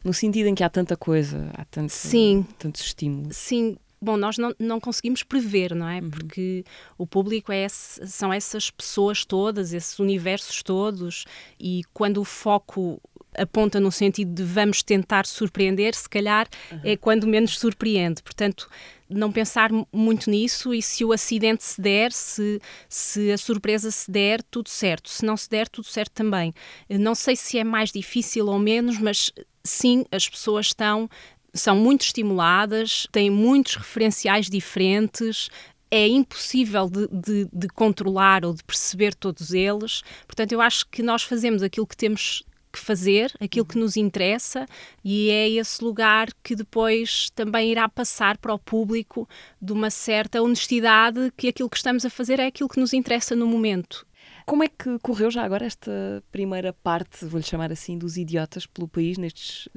No 0.03 0.13
sentido 0.13 0.47
em 0.47 0.55
que 0.55 0.63
há 0.63 0.69
tanta 0.69 0.95
coisa, 0.95 1.49
há 1.55 1.65
tanto, 1.65 1.91
Sim. 1.91 2.45
tantos 2.59 2.81
estímulos. 2.81 3.35
Sim, 3.35 3.75
bom, 3.99 4.15
nós 4.17 4.37
não, 4.37 4.53
não 4.59 4.79
conseguimos 4.79 5.23
prever, 5.23 5.73
não 5.73 5.89
é? 5.89 5.99
Uhum. 5.99 6.11
Porque 6.11 6.63
o 6.97 7.07
público 7.07 7.51
é 7.51 7.65
esse, 7.65 8.05
são 8.07 8.31
essas 8.31 8.69
pessoas 8.69 9.25
todas, 9.25 9.73
esses 9.73 9.97
universos 9.97 10.61
todos, 10.61 11.25
e 11.59 11.81
quando 11.91 12.21
o 12.21 12.23
foco 12.23 13.01
aponta 13.37 13.79
no 13.79 13.91
sentido 13.91 14.33
de 14.33 14.43
vamos 14.43 14.81
tentar 14.81 15.25
surpreender, 15.25 15.95
se 15.95 16.07
calhar 16.07 16.47
uhum. 16.71 16.79
é 16.83 16.95
quando 16.95 17.27
menos 17.27 17.57
surpreende. 17.57 18.21
Portanto, 18.23 18.69
não 19.09 19.31
pensar 19.31 19.69
muito 19.91 20.29
nisso 20.29 20.73
e 20.73 20.81
se 20.81 21.05
o 21.05 21.11
acidente 21.11 21.63
se 21.63 21.79
der, 21.79 22.11
se, 22.11 22.59
se 22.89 23.31
a 23.31 23.37
surpresa 23.37 23.91
se 23.91 24.09
der, 24.09 24.41
tudo 24.43 24.69
certo. 24.69 25.09
Se 25.09 25.25
não 25.25 25.37
se 25.37 25.49
der, 25.49 25.69
tudo 25.69 25.87
certo 25.87 26.11
também. 26.11 26.53
Não 26.89 27.13
sei 27.13 27.35
se 27.35 27.57
é 27.57 27.63
mais 27.63 27.91
difícil 27.91 28.47
ou 28.47 28.57
menos, 28.57 28.97
mas 28.97 29.31
sim, 29.63 30.05
as 30.11 30.27
pessoas 30.27 30.67
estão 30.67 31.09
são 31.53 31.77
muito 31.77 32.01
estimuladas, 32.01 33.07
têm 33.13 33.29
muitos 33.29 33.75
referenciais 33.75 34.49
diferentes, 34.49 35.49
é 35.89 36.05
impossível 36.05 36.89
de, 36.89 37.07
de, 37.07 37.47
de, 37.51 37.67
controlar 37.69 38.43
ou 38.43 38.53
de 38.53 38.61
perceber 38.61 39.15
todos 39.15 39.53
eles. 39.53 40.01
Portanto, 40.27 40.51
eu 40.51 40.59
acho 40.59 40.85
que 40.89 41.01
nós 41.01 41.23
fazemos 41.23 41.63
aquilo 41.63 41.87
que 41.87 41.95
temos 41.95 42.43
que 42.75 42.85
fazer, 42.85 43.33
aquilo 43.39 43.65
que 43.65 43.77
nos 43.77 43.95
interessa, 43.95 44.65
e 45.03 45.29
é 45.29 45.49
esse 45.49 45.83
lugar 45.83 46.27
que 46.43 46.55
depois 46.55 47.29
também 47.31 47.71
irá 47.71 47.87
passar 47.87 48.37
para 48.37 48.53
o 48.53 48.59
público 48.59 49.27
de 49.61 49.71
uma 49.71 49.89
certa 49.89 50.41
honestidade 50.41 51.31
que 51.37 51.47
aquilo 51.47 51.69
que 51.69 51.77
estamos 51.77 52.05
a 52.05 52.09
fazer 52.09 52.39
é 52.39 52.47
aquilo 52.47 52.69
que 52.69 52.79
nos 52.79 52.93
interessa 52.93 53.35
no 53.35 53.47
momento. 53.47 54.05
Como 54.45 54.63
é 54.63 54.67
que 54.67 54.99
correu 54.99 55.31
já 55.31 55.43
agora 55.43 55.65
esta 55.65 56.23
primeira 56.31 56.71
parte, 56.71 57.25
vou-lhe 57.25 57.45
chamar 57.45 57.71
assim, 57.71 57.97
dos 57.97 58.17
idiotas 58.17 58.65
pelo 58.65 58.87
país 58.87 59.17
nestes 59.17 59.67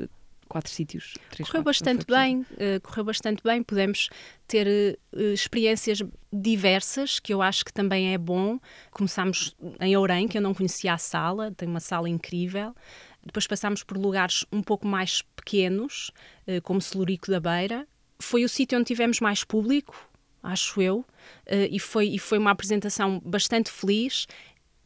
quatro 0.48 0.70
sítios. 0.70 1.14
Três, 1.30 1.48
correu 1.48 1.62
quatro, 1.62 1.64
bastante 1.64 2.06
bem, 2.06 2.40
uh, 2.40 2.80
correu 2.82 3.04
bastante 3.04 3.42
bem. 3.42 3.62
Podemos 3.62 4.08
ter 4.46 4.98
uh, 5.12 5.20
experiências 5.32 6.02
diversas, 6.32 7.20
que 7.20 7.32
eu 7.32 7.42
acho 7.42 7.64
que 7.64 7.72
também 7.72 8.12
é 8.12 8.18
bom. 8.18 8.58
Começámos 8.90 9.56
em 9.80 9.96
Ourém, 9.96 10.26
que 10.26 10.38
eu 10.38 10.42
não 10.42 10.54
conhecia 10.54 10.94
a 10.94 10.98
sala, 10.98 11.52
tem 11.52 11.68
uma 11.68 11.80
sala 11.80 12.08
incrível. 12.08 12.74
Depois 13.24 13.46
passámos 13.46 13.82
por 13.82 13.96
lugares 13.96 14.44
um 14.52 14.62
pouco 14.62 14.86
mais 14.86 15.22
pequenos, 15.36 16.10
uh, 16.46 16.62
como 16.62 16.80
Celurico 16.80 17.30
da 17.30 17.40
Beira. 17.40 17.86
Foi 18.18 18.44
o 18.44 18.48
sítio 18.48 18.76
onde 18.76 18.86
tivemos 18.86 19.20
mais 19.20 19.44
público, 19.44 19.94
acho 20.42 20.82
eu, 20.82 21.04
e, 21.70 21.78
foi, 21.78 22.08
e 22.08 22.18
foi 22.18 22.36
uma 22.36 22.50
apresentação 22.50 23.20
bastante 23.24 23.70
feliz 23.70 24.26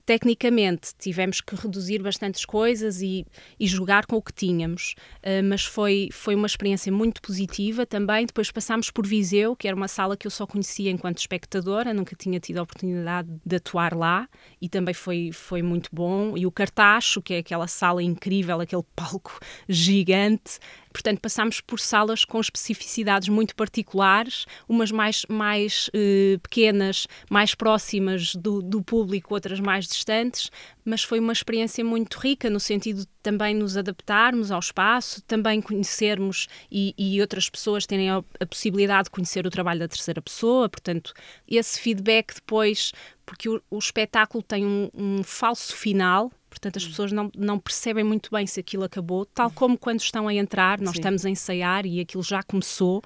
Tecnicamente, 0.05 0.91
tivemos 0.99 1.41
que 1.41 1.55
reduzir 1.55 2.03
bastantes 2.03 2.45
coisas 2.45 3.01
e, 3.01 3.25
e 3.59 3.67
jogar 3.67 4.05
com 4.07 4.17
o 4.17 4.23
que 4.23 4.33
tínhamos, 4.33 4.95
uh, 5.19 5.43
mas 5.45 5.65
foi, 5.65 6.09
foi 6.13 6.35
uma 6.35 6.47
experiência 6.47 6.91
muito 6.91 7.23
positiva 7.23 7.87
também. 7.87 8.27
Depois 8.27 8.51
passámos 8.51 8.91
por 8.91 9.07
Viseu, 9.07 9.55
que 9.55 9.69
era 9.69 9.77
uma 9.77 9.89
sala 9.89 10.17
que 10.17 10.27
eu 10.27 10.31
só 10.31 10.47
conhecia 10.47 10.91
enquanto 10.91 11.19
espectadora, 11.19 11.95
nunca 11.95 12.17
tinha 12.17 12.41
tido 12.41 12.59
a 12.59 12.63
oportunidade 12.63 13.29
de 13.45 13.57
atuar 13.57 13.95
lá 13.95 14.29
e 14.61 14.69
também 14.69 14.95
foi, 14.95 15.31
foi 15.33 15.63
muito 15.63 15.89
bom. 15.93 16.37
E 16.37 16.47
o 16.47 16.51
Cartacho, 16.51 17.23
que 17.23 17.35
é 17.35 17.39
aquela 17.39 17.69
sala 17.69 18.03
incrível, 18.03 18.61
aquele 18.61 18.85
palco 18.97 19.39
gigante, 19.69 20.59
Portanto, 20.93 21.21
passámos 21.21 21.61
por 21.61 21.81
salas 21.81 22.25
com 22.25 22.41
especificidades 22.41 23.29
muito 23.29 23.57
particulares, 23.57 24.47
umas 24.69 24.91
mais, 24.91 25.25
mais 25.29 25.91
eh, 25.95 26.39
pequenas, 26.43 27.07
mais 27.31 27.55
próximas 27.55 28.35
do, 28.35 28.63
do 28.63 28.83
público, 28.83 29.35
outras 29.35 29.59
mais 29.59 29.87
distantes, 29.87 30.51
mas 30.85 31.03
foi 31.03 31.19
uma 31.19 31.33
experiência 31.33 31.85
muito 31.85 32.19
rica 32.19 32.51
no 32.51 32.61
sentido 32.61 33.01
de 33.01 33.09
também 33.23 33.55
nos 33.55 33.77
adaptarmos 33.77 34.51
ao 34.51 34.59
espaço, 34.59 35.23
também 35.23 35.63
conhecermos 35.63 36.49
e, 36.71 36.95
e 36.99 37.21
outras 37.21 37.49
pessoas 37.49 37.87
terem 37.87 38.11
a, 38.11 38.23
a, 38.41 38.47
possibilidade 38.47 39.05
de 39.05 39.11
conhecer 39.11 39.47
o 39.47 39.51
trabalho 39.51 39.81
da 39.81 39.89
terceira 39.89 40.21
pessoa. 40.21 40.69
Portanto, 40.69 41.15
esse 41.47 41.81
feedback 41.81 42.35
depois, 42.35 42.93
porque 43.25 43.49
o, 43.49 43.63
o 43.71 43.79
espetáculo 43.79 44.43
tem 44.43 44.67
um, 44.67 44.91
um 44.93 45.23
falso 45.23 45.75
final, 45.75 46.33
Portanto, 46.53 46.77
as 46.77 46.85
hum. 46.85 46.89
pessoas 46.89 47.13
não, 47.13 47.31
não 47.37 47.59
percebem 47.59 48.05
muito 48.05 48.31
bem 48.31 48.47
se 48.47 48.61
aquilo 48.61 48.85
acabou, 48.85 49.25
tal 49.25 49.49
hum. 49.49 49.53
como 49.55 49.79
quando 49.79 50.01
estão 50.01 50.29
a 50.29 50.35
entrar, 50.35 50.79
nós 50.81 50.93
Sim. 50.93 50.99
estamos 50.99 51.25
a 51.25 51.31
ensaiar 51.31 51.87
e 51.87 51.99
aquilo 52.01 52.23
já 52.23 52.43
começou. 52.43 53.03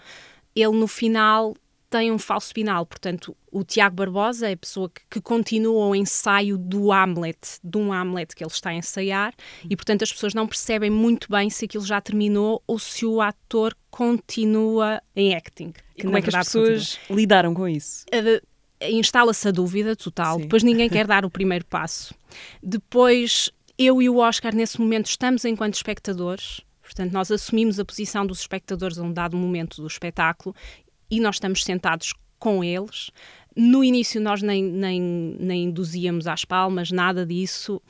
Ele, 0.55 0.77
no 0.77 0.89
final, 0.89 1.55
tem 1.89 2.11
um 2.11 2.19
falso 2.19 2.53
final. 2.53 2.85
Portanto, 2.85 3.37
o 3.51 3.63
Tiago 3.63 3.97
Barbosa 3.97 4.49
é 4.49 4.53
a 4.53 4.57
pessoa 4.57 4.91
que, 4.91 5.03
que, 5.09 5.21
continua 5.21 5.87
o 5.87 5.95
ensaio 5.95 6.59
do 6.59 6.93
Hamlet, 6.93 7.59
de 7.63 7.79
um 7.79 7.93
Hamlet 7.93 8.35
que 8.35 8.43
ele 8.43 8.51
está 8.51 8.71
a 8.71 8.75
ensaiar, 8.75 9.33
e 9.69 9.77
portanto 9.77 10.03
as 10.03 10.13
pessoas 10.13 10.35
não 10.35 10.47
percebem 10.47 10.91
muito 10.91 11.31
bem 11.31 11.49
se 11.49 11.65
aquilo 11.65 11.85
já 11.85 12.01
terminou 12.01 12.63
ou 12.67 12.79
se 12.79 13.07
o 13.07 13.21
ator 13.21 13.77
continua 13.91 15.01
em 15.15 15.35
acting. 15.35 15.73
Como 16.01 16.17
é 16.17 16.23
que 16.23 16.29
as 16.29 16.47
pessoas 16.47 16.97
continua. 16.97 17.21
lidaram 17.21 17.55
com 17.55 17.69
isso? 17.69 18.05
Uh, 18.13 18.45
instala-se 18.81 19.49
a 19.49 19.51
dúvida 19.51 19.97
total, 19.97 20.37
Sim. 20.37 20.43
depois 20.43 20.63
ninguém 20.63 20.89
quer 20.89 21.07
dar 21.07 21.25
o 21.25 21.31
primeiro 21.31 21.65
passo. 21.67 22.15
Depois, 22.63 23.51
eu 23.79 24.01
e 24.01 24.09
o 24.09 24.19
Oscar, 24.19 24.55
nesse 24.55 24.81
momento, 24.81 25.07
estamos 25.07 25.45
enquanto 25.45 25.75
espectadores, 25.75 26.61
portanto, 26.83 27.13
nós 27.13 27.31
assumimos 27.31 27.79
a 27.81 27.85
posição 27.85 28.27
dos 28.27 28.41
espectadores 28.41 28.99
a 28.99 29.03
um 29.03 29.13
dado 29.13 29.37
momento 29.37 29.81
do 29.81 29.87
espetáculo 29.87 30.55
e 31.11 31.21
nós 31.21 31.37
estamos 31.37 31.65
sentados 31.65 32.13
com 32.39 32.63
eles. 32.63 33.11
No 33.55 33.83
início, 33.83 34.21
nós 34.21 34.43
nem, 34.43 34.63
nem, 34.63 35.01
nem 35.01 35.65
induzíamos 35.65 36.27
às 36.27 36.45
palmas, 36.45 36.91
nada 36.91 37.25
disso, 37.25 37.81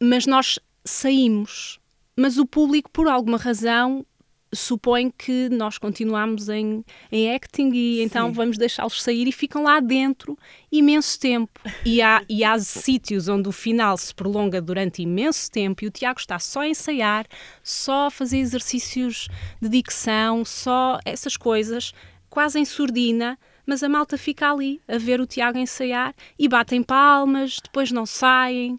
mas 0.00 0.26
nós 0.26 0.58
saímos. 0.84 1.78
Mas 2.16 2.38
o 2.38 2.46
público, 2.46 2.90
por 2.90 3.08
alguma 3.08 3.36
razão, 3.36 4.04
supõe 4.54 5.10
que 5.10 5.48
nós 5.50 5.78
continuamos 5.78 6.48
em, 6.48 6.84
em 7.10 7.34
acting 7.34 7.70
e 7.72 8.02
então 8.02 8.28
Sim. 8.28 8.32
vamos 8.32 8.58
deixá-los 8.58 9.02
sair 9.02 9.26
e 9.26 9.32
ficam 9.32 9.64
lá 9.64 9.80
dentro 9.80 10.38
imenso 10.70 11.18
tempo. 11.18 11.60
E 11.84 12.00
há, 12.00 12.22
e 12.28 12.44
há 12.44 12.58
sítios 12.58 13.28
onde 13.28 13.48
o 13.48 13.52
final 13.52 13.96
se 13.96 14.14
prolonga 14.14 14.60
durante 14.60 15.02
imenso 15.02 15.50
tempo 15.50 15.84
e 15.84 15.88
o 15.88 15.90
Tiago 15.90 16.18
está 16.18 16.38
só 16.38 16.60
a 16.60 16.68
ensaiar, 16.68 17.26
só 17.62 18.06
a 18.06 18.10
fazer 18.10 18.38
exercícios 18.38 19.28
de 19.60 19.68
dicção, 19.68 20.44
só 20.44 20.98
essas 21.04 21.36
coisas, 21.36 21.92
quase 22.28 22.58
em 22.58 22.64
surdina 22.64 23.38
mas 23.66 23.82
a 23.82 23.88
malta 23.88 24.18
fica 24.18 24.50
ali 24.50 24.80
a 24.86 24.98
ver 24.98 25.20
o 25.20 25.26
Tiago 25.26 25.58
ensaiar 25.58 26.14
e 26.38 26.48
batem 26.48 26.82
palmas, 26.82 27.58
depois 27.62 27.90
não 27.90 28.04
saem, 28.04 28.78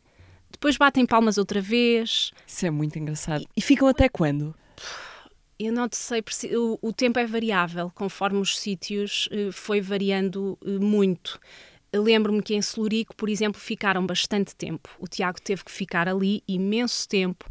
depois 0.52 0.78
batem 0.78 1.06
palmas 1.06 1.38
outra 1.38 1.60
vez. 1.60 2.32
Isso 2.46 2.66
é 2.66 2.72
muito 2.72 2.98
engraçado. 2.98 3.46
E 3.56 3.62
ficam 3.62 3.88
até 3.88 4.08
quando? 4.08 4.56
Eu 5.58 5.72
não 5.72 5.88
sei, 5.92 6.22
o, 6.56 6.78
o 6.82 6.92
tempo 6.92 7.18
é 7.18 7.26
variável, 7.26 7.90
conforme 7.96 8.40
os 8.40 8.60
sítios 8.60 9.30
eh, 9.32 9.52
foi 9.52 9.80
variando 9.80 10.58
eh, 10.66 10.78
muito. 10.80 11.40
Lembro-me 11.94 12.44
que 12.44 12.54
em 12.54 12.62
Celurico, 12.62 13.16
por 13.16 13.30
exemplo, 13.30 13.60
ficaram 13.60 14.06
bastante 14.06 14.54
tempo. 14.54 14.90
O 15.00 15.08
Tiago 15.08 15.42
teve 15.42 15.64
que 15.64 15.72
ficar 15.72 16.10
ali 16.10 16.44
imenso 16.46 17.08
tempo 17.08 17.48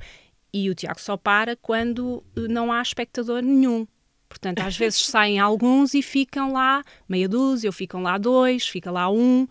e 0.52 0.68
o 0.68 0.74
Tiago 0.74 1.00
só 1.00 1.16
para 1.16 1.56
quando 1.56 2.22
eh, 2.36 2.40
não 2.48 2.70
há 2.70 2.82
espectador 2.82 3.42
nenhum. 3.42 3.86
Portanto, 4.28 4.60
às 4.60 4.76
vezes 4.76 5.00
saem 5.06 5.38
alguns 5.38 5.94
e 5.94 6.02
ficam 6.02 6.52
lá 6.52 6.84
meia 7.08 7.28
dúzia, 7.28 7.68
ou 7.68 7.72
ficam 7.72 8.02
lá 8.02 8.18
dois, 8.18 8.68
fica 8.68 8.90
lá 8.90 9.10
um, 9.10 9.48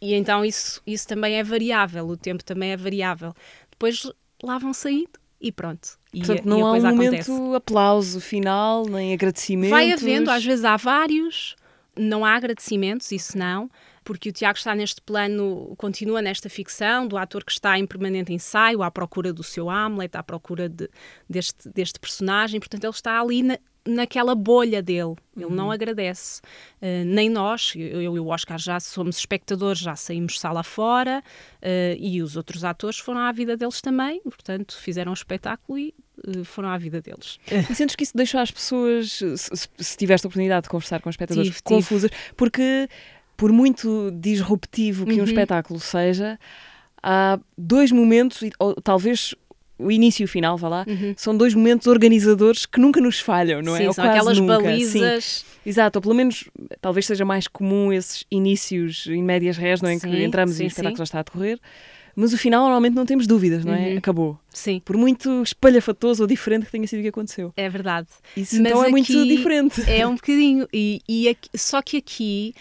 e 0.00 0.14
então 0.14 0.44
isso, 0.44 0.80
isso 0.86 1.06
também 1.08 1.34
é 1.34 1.42
variável, 1.42 2.06
o 2.06 2.16
tempo 2.16 2.44
também 2.44 2.70
é 2.70 2.76
variável. 2.76 3.34
Depois 3.70 4.10
lá 4.42 4.56
vão 4.58 4.72
saindo 4.72 5.18
e 5.40 5.50
pronto. 5.50 5.97
E, 6.12 6.18
Portanto, 6.18 6.44
não 6.46 6.66
há 6.66 6.72
um 6.72 6.86
acontece. 6.86 7.30
momento 7.30 7.54
aplauso 7.54 8.20
final, 8.20 8.86
nem 8.86 9.12
agradecimento. 9.12 9.70
Vai 9.70 9.92
havendo, 9.92 10.30
às 10.30 10.44
vezes 10.44 10.64
há 10.64 10.76
vários, 10.76 11.54
não 11.96 12.24
há 12.24 12.34
agradecimentos, 12.34 13.12
isso 13.12 13.36
não, 13.36 13.70
porque 14.02 14.30
o 14.30 14.32
Tiago 14.32 14.56
está 14.56 14.74
neste 14.74 15.02
plano, 15.02 15.74
continua 15.76 16.22
nesta 16.22 16.48
ficção 16.48 17.06
do 17.06 17.18
ator 17.18 17.44
que 17.44 17.52
está 17.52 17.78
em 17.78 17.86
permanente 17.86 18.32
ensaio, 18.32 18.82
à 18.82 18.90
procura 18.90 19.34
do 19.34 19.42
seu 19.42 19.68
Hamlet, 19.68 20.16
à 20.16 20.22
procura 20.22 20.66
de, 20.66 20.88
deste, 21.28 21.68
deste 21.68 22.00
personagem, 22.00 22.58
portanto 22.58 22.84
ele 22.84 22.92
está 22.92 23.20
ali 23.20 23.42
na, 23.42 23.58
naquela 23.88 24.34
bolha 24.34 24.82
dele. 24.82 25.14
Ele 25.36 25.46
uhum. 25.46 25.50
não 25.50 25.70
agradece. 25.70 26.40
Uh, 26.82 27.04
nem 27.06 27.28
nós, 27.30 27.72
eu 27.74 28.16
e 28.16 28.20
o 28.20 28.26
Oscar 28.28 28.58
já 28.58 28.78
somos 28.78 29.18
espectadores, 29.18 29.80
já 29.80 29.96
saímos 29.96 30.38
sala 30.38 30.62
fora 30.62 31.22
uh, 31.62 31.96
e 31.98 32.20
os 32.22 32.36
outros 32.36 32.64
atores 32.64 32.98
foram 32.98 33.20
à 33.20 33.32
vida 33.32 33.56
deles 33.56 33.80
também, 33.80 34.20
portanto, 34.22 34.76
fizeram 34.78 35.10
um 35.10 35.14
espetáculo 35.14 35.78
e 35.78 35.94
uh, 36.26 36.44
foram 36.44 36.68
à 36.68 36.78
vida 36.78 37.00
deles. 37.00 37.38
E 37.70 37.74
sentes 37.74 37.96
que 37.96 38.02
isso 38.02 38.16
deixou 38.16 38.40
as 38.40 38.50
pessoas, 38.50 39.12
se, 39.12 39.68
se 39.78 39.96
tiveste 39.96 40.26
a 40.26 40.28
oportunidade 40.28 40.64
de 40.64 40.68
conversar 40.68 41.00
com 41.00 41.08
espectadores, 41.08 41.48
tive, 41.48 41.62
confusas? 41.62 42.10
Tive. 42.10 42.34
Porque, 42.36 42.88
por 43.36 43.52
muito 43.52 44.10
disruptivo 44.12 45.06
que 45.06 45.14
uhum. 45.14 45.20
um 45.20 45.24
espetáculo 45.24 45.80
seja, 45.80 46.38
há 47.02 47.38
dois 47.56 47.90
momentos, 47.92 48.42
ou 48.58 48.74
talvez 48.74 49.34
o 49.78 49.90
início 49.90 50.22
e 50.22 50.24
o 50.24 50.28
final, 50.28 50.56
vá 50.56 50.68
lá, 50.68 50.86
uhum. 50.88 51.14
são 51.16 51.36
dois 51.36 51.54
momentos 51.54 51.86
organizadores 51.86 52.66
que 52.66 52.80
nunca 52.80 53.00
nos 53.00 53.20
falham, 53.20 53.62
não 53.62 53.76
é? 53.76 53.80
Sim, 53.80 53.86
ou 53.86 53.92
são 53.92 54.04
aquelas 54.04 54.38
nunca. 54.38 54.60
balizas. 54.60 55.24
Sim. 55.24 55.58
Exato, 55.64 55.98
ou 55.98 56.02
pelo 56.02 56.14
menos 56.14 56.44
talvez 56.80 57.06
seja 57.06 57.24
mais 57.24 57.46
comum 57.46 57.92
esses 57.92 58.24
inícios 58.30 59.06
em 59.06 59.22
médias 59.22 59.56
res, 59.56 59.80
não 59.80 59.88
é? 59.88 59.94
Em 59.94 59.98
que 59.98 60.24
entramos 60.24 60.56
sim, 60.56 60.64
e 60.64 60.66
o 60.66 60.68
espetáculo 60.68 60.98
já 60.98 61.04
está 61.04 61.20
a 61.20 61.22
decorrer. 61.22 61.58
Mas 62.20 62.32
o 62.32 62.38
final 62.38 62.62
normalmente 62.62 62.94
não 62.94 63.06
temos 63.06 63.28
dúvidas, 63.28 63.64
não 63.64 63.72
é? 63.72 63.90
Uhum. 63.90 63.98
Acabou. 63.98 64.40
Sim. 64.52 64.82
Por 64.84 64.96
muito 64.96 65.40
espalhafatoso 65.40 66.24
ou 66.24 66.26
diferente 66.26 66.66
que 66.66 66.72
tenha 66.72 66.84
sido 66.84 66.98
o 66.98 67.02
que 67.02 67.08
aconteceu. 67.08 67.52
É 67.56 67.68
verdade. 67.68 68.08
Isso 68.36 68.60
Mas 68.60 68.72
então 68.72 68.84
é 68.84 68.88
muito 68.88 69.24
diferente. 69.24 69.88
É 69.88 70.04
um 70.04 70.16
bocadinho. 70.16 70.66
E, 70.72 71.00
e 71.08 71.28
aqui, 71.28 71.48
só 71.56 71.80
que 71.80 71.98
aqui 71.98 72.54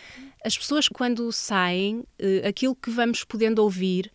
as 0.46 0.56
pessoas 0.56 0.88
quando 0.88 1.32
saem, 1.32 2.02
uh, 2.22 2.48
aquilo 2.48 2.76
que 2.76 2.92
vamos 2.92 3.24
podendo 3.24 3.64
ouvir 3.64 4.12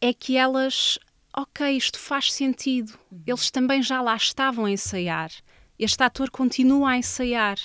é 0.00 0.12
que 0.12 0.36
elas 0.36 0.98
ok, 1.36 1.76
isto 1.76 1.98
faz 1.98 2.32
sentido. 2.32 2.98
Uhum. 3.10 3.22
Eles 3.26 3.50
também 3.50 3.82
já 3.82 4.00
lá 4.00 4.16
estavam 4.16 4.64
a 4.64 4.70
ensaiar. 4.70 5.30
Este 5.78 6.02
ator 6.02 6.30
continua 6.30 6.90
a 6.90 6.96
ensaiar. 6.98 7.58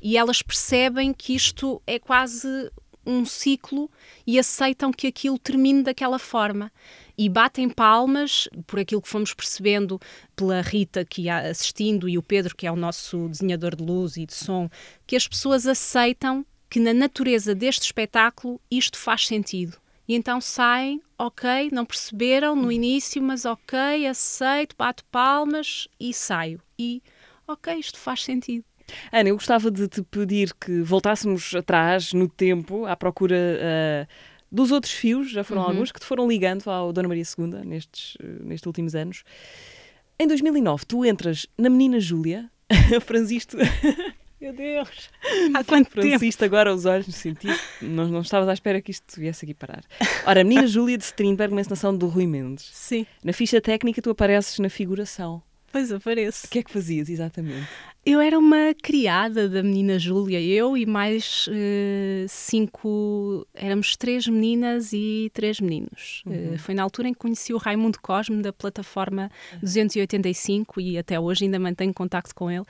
E 0.00 0.16
elas 0.16 0.42
percebem 0.42 1.12
que 1.12 1.34
isto 1.34 1.80
é 1.86 1.98
quase 1.98 2.70
um 3.04 3.24
ciclo 3.24 3.90
e 4.26 4.38
aceitam 4.38 4.92
que 4.92 5.08
aquilo 5.08 5.38
termine 5.38 5.82
daquela 5.82 6.18
forma. 6.18 6.70
E 7.16 7.28
batem 7.28 7.68
palmas 7.68 8.48
por 8.66 8.78
aquilo 8.78 9.02
que 9.02 9.08
fomos 9.08 9.34
percebendo 9.34 10.00
pela 10.34 10.60
Rita 10.60 11.04
que 11.04 11.22
ia 11.22 11.50
assistindo 11.50 12.08
e 12.08 12.16
o 12.16 12.22
Pedro, 12.22 12.56
que 12.56 12.66
é 12.66 12.72
o 12.72 12.76
nosso 12.76 13.28
desenhador 13.28 13.76
de 13.76 13.84
luz 13.84 14.16
e 14.16 14.26
de 14.26 14.34
som, 14.34 14.68
que 15.06 15.16
as 15.16 15.28
pessoas 15.28 15.66
aceitam 15.66 16.44
que 16.70 16.80
na 16.80 16.94
natureza 16.94 17.54
deste 17.54 17.82
espetáculo 17.82 18.60
isto 18.70 18.96
faz 18.96 19.26
sentido 19.26 19.81
e 20.12 20.14
então 20.14 20.42
saem, 20.42 21.00
ok, 21.18 21.70
não 21.72 21.86
perceberam 21.86 22.54
no 22.54 22.70
início, 22.70 23.22
mas 23.22 23.46
ok, 23.46 24.06
aceito, 24.06 24.76
bato 24.76 25.02
palmas 25.06 25.88
e 25.98 26.12
saio. 26.12 26.60
E 26.78 27.02
ok, 27.48 27.74
isto 27.78 27.98
faz 27.98 28.22
sentido. 28.22 28.62
Ana, 29.10 29.30
eu 29.30 29.36
gostava 29.36 29.70
de 29.70 29.88
te 29.88 30.02
pedir 30.02 30.52
que 30.52 30.82
voltássemos 30.82 31.54
atrás 31.54 32.12
no 32.12 32.28
tempo 32.28 32.84
à 32.84 32.94
procura 32.94 33.34
uh, 33.34 34.06
dos 34.50 34.70
outros 34.70 34.92
fios, 34.92 35.30
já 35.30 35.42
foram 35.42 35.62
uhum. 35.62 35.68
alguns, 35.68 35.90
que 35.90 35.98
te 35.98 36.04
foram 36.04 36.28
ligando 36.28 36.68
ao 36.68 36.92
Dona 36.92 37.08
Maria 37.08 37.24
II 37.24 37.64
nestes, 37.64 38.16
uh, 38.16 38.44
nestes 38.44 38.66
últimos 38.66 38.94
anos. 38.94 39.24
Em 40.18 40.26
2009, 40.26 40.84
tu 40.84 41.06
entras 41.06 41.46
na 41.56 41.70
Menina 41.70 41.98
Júlia, 41.98 42.50
franziste 43.00 43.56
Meu 44.42 44.52
Deus! 44.52 45.08
Há 45.54 45.62
quanto 45.62 45.88
Francisco 45.88 46.40
tempo? 46.40 46.44
agora 46.44 46.74
os 46.74 46.84
olhos 46.84 47.06
no 47.06 47.12
sentido. 47.12 47.56
Não, 47.80 48.08
não 48.08 48.22
estavas 48.22 48.48
à 48.48 48.52
espera 48.52 48.82
que 48.82 48.90
isto 48.90 49.20
viesse 49.20 49.44
aqui 49.44 49.54
parar. 49.54 49.84
Ora, 50.26 50.40
a 50.40 50.44
menina 50.44 50.66
Júlia 50.66 50.98
de 50.98 51.04
Strindberg, 51.04 51.54
uma 51.54 51.60
encenação 51.60 51.96
do 51.96 52.08
Rui 52.08 52.26
Mendes. 52.26 52.68
Sim. 52.72 53.06
Na 53.22 53.32
ficha 53.32 53.60
técnica 53.60 54.02
tu 54.02 54.10
apareces 54.10 54.58
na 54.58 54.68
figuração. 54.68 55.40
Pois 55.70 55.92
apareço. 55.92 56.46
O 56.46 56.50
que 56.50 56.58
é 56.58 56.62
que 56.64 56.72
fazias 56.72 57.08
exatamente? 57.08 57.68
Eu 58.04 58.20
era 58.20 58.36
uma 58.36 58.74
criada 58.82 59.48
da 59.48 59.62
menina 59.62 59.96
Júlia, 59.96 60.40
eu 60.40 60.76
e 60.76 60.84
mais 60.84 61.46
uh, 61.46 62.26
cinco. 62.28 63.46
Éramos 63.54 63.96
três 63.96 64.26
meninas 64.26 64.92
e 64.92 65.30
três 65.32 65.60
meninos. 65.60 66.22
Uhum. 66.26 66.54
Uh, 66.54 66.58
foi 66.58 66.74
na 66.74 66.82
altura 66.82 67.08
em 67.08 67.12
que 67.12 67.20
conheci 67.20 67.54
o 67.54 67.58
Raimundo 67.58 68.00
Cosme 68.02 68.42
da 68.42 68.52
plataforma 68.52 69.30
285 69.62 70.80
e 70.80 70.98
até 70.98 71.18
hoje 71.18 71.44
ainda 71.44 71.60
mantenho 71.60 71.94
contacto 71.94 72.34
com 72.34 72.50
ele. 72.50 72.64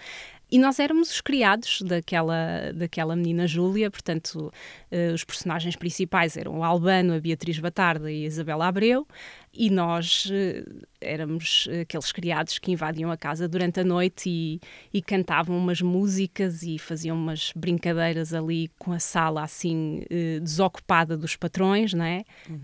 E 0.52 0.58
nós 0.58 0.78
éramos 0.78 1.10
os 1.10 1.22
criados 1.22 1.80
daquela, 1.80 2.72
daquela 2.74 3.16
menina 3.16 3.46
Júlia, 3.46 3.90
portanto, 3.90 4.52
uh, 4.92 5.14
os 5.14 5.24
personagens 5.24 5.76
principais 5.76 6.36
eram 6.36 6.58
o 6.58 6.62
Albano, 6.62 7.14
a 7.14 7.18
Beatriz 7.18 7.58
Batarda 7.58 8.12
e 8.12 8.24
a 8.24 8.26
Isabela 8.26 8.66
Abreu, 8.68 9.08
e 9.50 9.70
nós 9.70 10.26
uh, 10.26 10.86
éramos 11.00 11.66
aqueles 11.80 12.12
criados 12.12 12.58
que 12.58 12.70
invadiam 12.70 13.10
a 13.10 13.16
casa 13.16 13.48
durante 13.48 13.80
a 13.80 13.84
noite 13.84 14.28
e, 14.28 14.60
e, 14.92 15.00
cantavam 15.00 15.56
umas 15.56 15.80
músicas 15.80 16.62
e 16.62 16.78
faziam 16.78 17.16
umas 17.16 17.50
brincadeiras 17.56 18.34
ali 18.34 18.70
com 18.78 18.92
a 18.92 18.98
sala 18.98 19.42
assim 19.42 20.02
uh, 20.02 20.40
desocupada 20.40 21.16
dos 21.16 21.34
patrões, 21.34 21.94
não 21.94 22.04
é? 22.04 22.24
Uhum. 22.46 22.60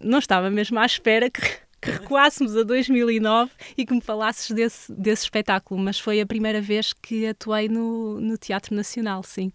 não 0.00 0.18
estava 0.18 0.50
mesmo 0.50 0.76
à 0.80 0.84
espera 0.84 1.30
que 1.30 1.40
que 1.80 1.90
recuássemos 1.90 2.56
a 2.56 2.62
2009 2.62 3.50
e 3.76 3.86
que 3.86 3.94
me 3.94 4.00
falasses 4.00 4.50
desse, 4.50 4.92
desse 4.92 5.24
espetáculo, 5.24 5.80
mas 5.80 5.98
foi 5.98 6.20
a 6.20 6.26
primeira 6.26 6.60
vez 6.60 6.92
que 6.92 7.26
atuei 7.26 7.68
no, 7.68 8.20
no 8.20 8.36
Teatro 8.36 8.74
Nacional, 8.74 9.22
sim. 9.22 9.52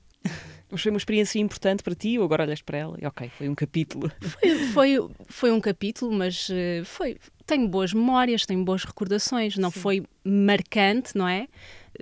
Mas 0.69 0.81
foi 0.81 0.91
uma 0.91 0.97
experiência 0.97 1.39
importante 1.39 1.83
para 1.83 1.93
ti 1.93 2.17
ou 2.17 2.25
agora 2.25 2.43
olhas 2.43 2.61
para 2.61 2.77
ela 2.77 2.97
e 2.99 3.05
ok, 3.05 3.29
foi 3.29 3.47
um 3.47 3.55
capítulo? 3.55 4.11
Foi, 4.19 4.55
foi, 4.73 5.09
foi 5.27 5.51
um 5.51 5.61
capítulo, 5.61 6.11
mas 6.11 6.49
uh, 6.49 6.83
foi, 6.83 7.17
tenho 7.45 7.67
boas 7.67 7.93
memórias, 7.93 8.45
tenho 8.45 8.63
boas 8.65 8.83
recordações, 8.83 9.55
não 9.57 9.69
Sim. 9.69 9.79
foi 9.79 10.03
marcante, 10.23 11.15
não 11.15 11.27
é? 11.27 11.47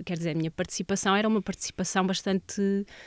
Quer 0.06 0.18
dizer, 0.18 0.32
a 0.32 0.36
minha 0.36 0.50
participação 0.50 1.16
era 1.16 1.28
uma 1.28 1.42
participação 1.42 2.08
bastante 2.08 2.62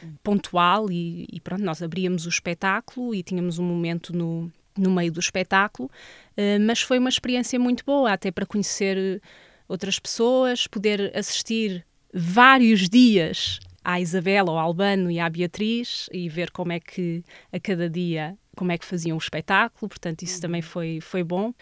hum. 0.05 0.15
pontual 0.23 0.91
e, 0.91 1.27
e 1.33 1.41
pronto, 1.41 1.65
nós 1.65 1.83
abríamos 1.83 2.27
o 2.27 2.29
espetáculo 2.29 3.15
e 3.15 3.23
tínhamos 3.23 3.59
um 3.59 3.65
momento 3.65 4.15
no, 4.15 4.53
no 4.77 4.91
meio 4.91 5.13
do 5.13 5.21
espetáculo, 5.21 5.91
uh, 6.37 6.61
mas 6.61 6.81
foi 6.81 6.99
uma 6.99 7.09
experiência 7.09 7.59
muito 7.59 7.85
boa, 7.85 8.13
até 8.13 8.31
para 8.31 8.47
conhecer 8.47 8.97
eh, 8.97 9.21
outras 9.69 9.99
pessoas, 9.99 10.67
poder 10.67 11.17
assistir 11.17 11.85
vários 12.13 12.89
dias 12.89 13.59
à 13.85 14.01
Isabela, 14.01 14.51
ao 14.51 14.59
Albano 14.59 15.11
e 15.11 15.21
à 15.21 15.29
Beatriz 15.29 16.09
e 16.13 16.29
ver 16.29 16.51
como 16.51 16.73
é 16.73 16.81
que 16.81 17.23
a 17.53 17.61
cada 17.61 17.89
dia 17.89 18.37
como 18.57 18.73
é 18.73 18.79
que 18.79 18.87
faziam 18.87 19.17
o 19.17 19.21
espetáculo, 19.21 19.89
portanto 19.89 20.23
isso 20.23 20.41
também 20.41 20.63
uhum. 20.63 20.67
foi, 20.67 20.99
foi 21.01 21.23
bom. 21.23 21.53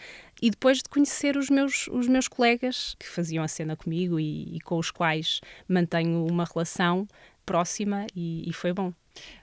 E 0.41 0.49
depois 0.49 0.77
de 0.77 0.85
conhecer 0.89 1.35
os 1.35 1.49
meus, 1.49 1.87
os 1.89 2.07
meus 2.07 2.27
colegas 2.27 2.95
que 2.97 3.05
faziam 3.07 3.43
a 3.43 3.47
cena 3.47 3.75
comigo 3.75 4.17
e, 4.17 4.55
e 4.55 4.61
com 4.61 4.79
os 4.79 4.89
quais 4.89 5.41
mantenho 5.67 6.25
uma 6.25 6.45
relação 6.45 7.05
próxima 7.45 8.07
e, 8.15 8.49
e 8.49 8.53
foi 8.53 8.73
bom. 8.73 8.93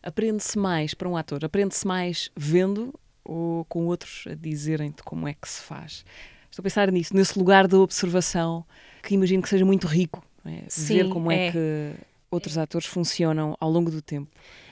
Aprende-se 0.03 0.59
mais 0.59 0.95
para 0.95 1.09
um 1.09 1.17
ator, 1.17 1.45
aprende-se 1.45 1.87
mais 1.87 2.31
vendo 2.35 2.93
ou 3.25 3.65
com 3.67 3.87
outros 3.87 4.25
a 4.27 4.35
dizerem-te 4.35 5.03
como 5.03 5.29
é 5.29 5.35
que 5.35 5.49
se 5.49 5.63
faz. 5.63 6.05
Estou 6.51 6.63
a 6.63 6.65
pensar 6.65 6.91
nisso, 6.93 7.15
nesse 7.17 7.39
lugar 7.39 7.67
da 7.67 7.79
observação, 7.79 8.65
que 9.03 9.15
imagino 9.15 9.43
que 9.43 9.49
seja 9.49 9.65
muito 9.65 9.87
rico, 9.87 10.23
é? 10.45 10.65
Sim, 10.69 10.95
ver 10.95 11.09
como 11.09 11.31
é. 11.31 11.47
é 11.47 11.53
que 11.53 11.93
outros 12.31 12.59
atores 12.59 12.87
funcionam 12.87 13.57
ao 13.61 13.71
longo 13.71 13.91
do 13.91 14.03
tempo. 14.03 14.31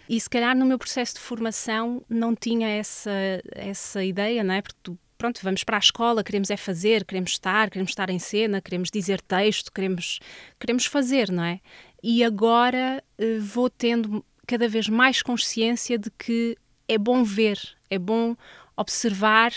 E 0.09 0.21
se 0.21 0.29
calhar 0.29 0.57
no 0.57 0.67
meu 0.67 0.79
processo 0.79 1.15
de 1.15 1.21
formação 1.21 2.03
não 2.09 2.35
tinha 2.35 2.69
essa, 2.69 3.11
essa 3.53 4.05
ideia, 4.05 4.43
não 4.43 4.55
é? 4.55 4.63
Porque 4.63 4.79
tu, 4.83 4.99
pronto, 5.17 5.41
vamos 5.43 5.63
para 5.63 5.77
a 5.77 5.79
escola, 5.79 6.25
queremos 6.25 6.51
é 6.51 6.57
fazer, 6.57 7.05
queremos 7.05 7.31
estar, 7.33 7.71
queremos 7.71 7.93
estar 7.93 8.11
em 8.11 8.19
cena, 8.19 8.61
queremos 8.61 8.91
dizer 8.91 9.21
texto, 9.21 9.71
queremos, 9.71 10.19
queremos 10.59 10.87
fazer, 10.87 11.31
não 11.31 11.45
é? 11.45 11.61
E 12.03 12.25
agora 12.25 13.03
uh, 13.21 13.41
vou 13.41 13.71
tendo 13.71 14.25
cada 14.47 14.69
vez 14.69 14.89
mais 14.89 15.23
consciência 15.23 15.97
de 15.97 16.11
que 16.11 16.57
é 16.89 16.99
bom 16.99 17.23
ver, 17.23 17.61
é 17.91 17.99
bom 17.99 18.37
observar, 18.77 19.53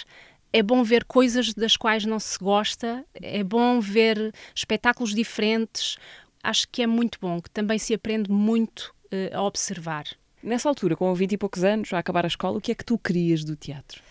é 0.52 0.62
bom 0.62 0.84
ver 0.84 1.06
coisas 1.06 1.54
das 1.54 1.78
quais 1.78 2.06
não 2.06 2.20
se 2.20 2.38
gosta, 2.38 3.06
é 3.14 3.44
bom 3.44 3.80
ver 3.80 4.34
espetáculos 4.54 5.14
diferentes. 5.14 5.98
Acho 6.44 6.68
que 6.70 6.82
é 6.82 6.88
muito 6.88 7.18
bom, 7.22 7.42
que 7.42 7.50
também 7.50 7.80
se 7.80 7.94
aprende 7.94 8.30
muito 8.30 8.94
uh, 9.06 9.38
a 9.38 9.44
observar. 9.44 10.06
Nessa 10.44 10.68
altura, 10.68 10.96
com 10.96 11.14
20 11.14 11.32
e 11.32 11.38
poucos 11.38 11.64
anos, 11.64 11.94
a 11.94 12.00
acabar 12.00 12.26
a 12.26 12.28
escola, 12.28 12.58
o 12.58 12.62
que 12.62 12.72
é 12.72 12.76
que 12.76 12.84
tu 12.84 13.00
querias 13.00 13.46
do 13.46 13.56
teatro? 13.56 14.04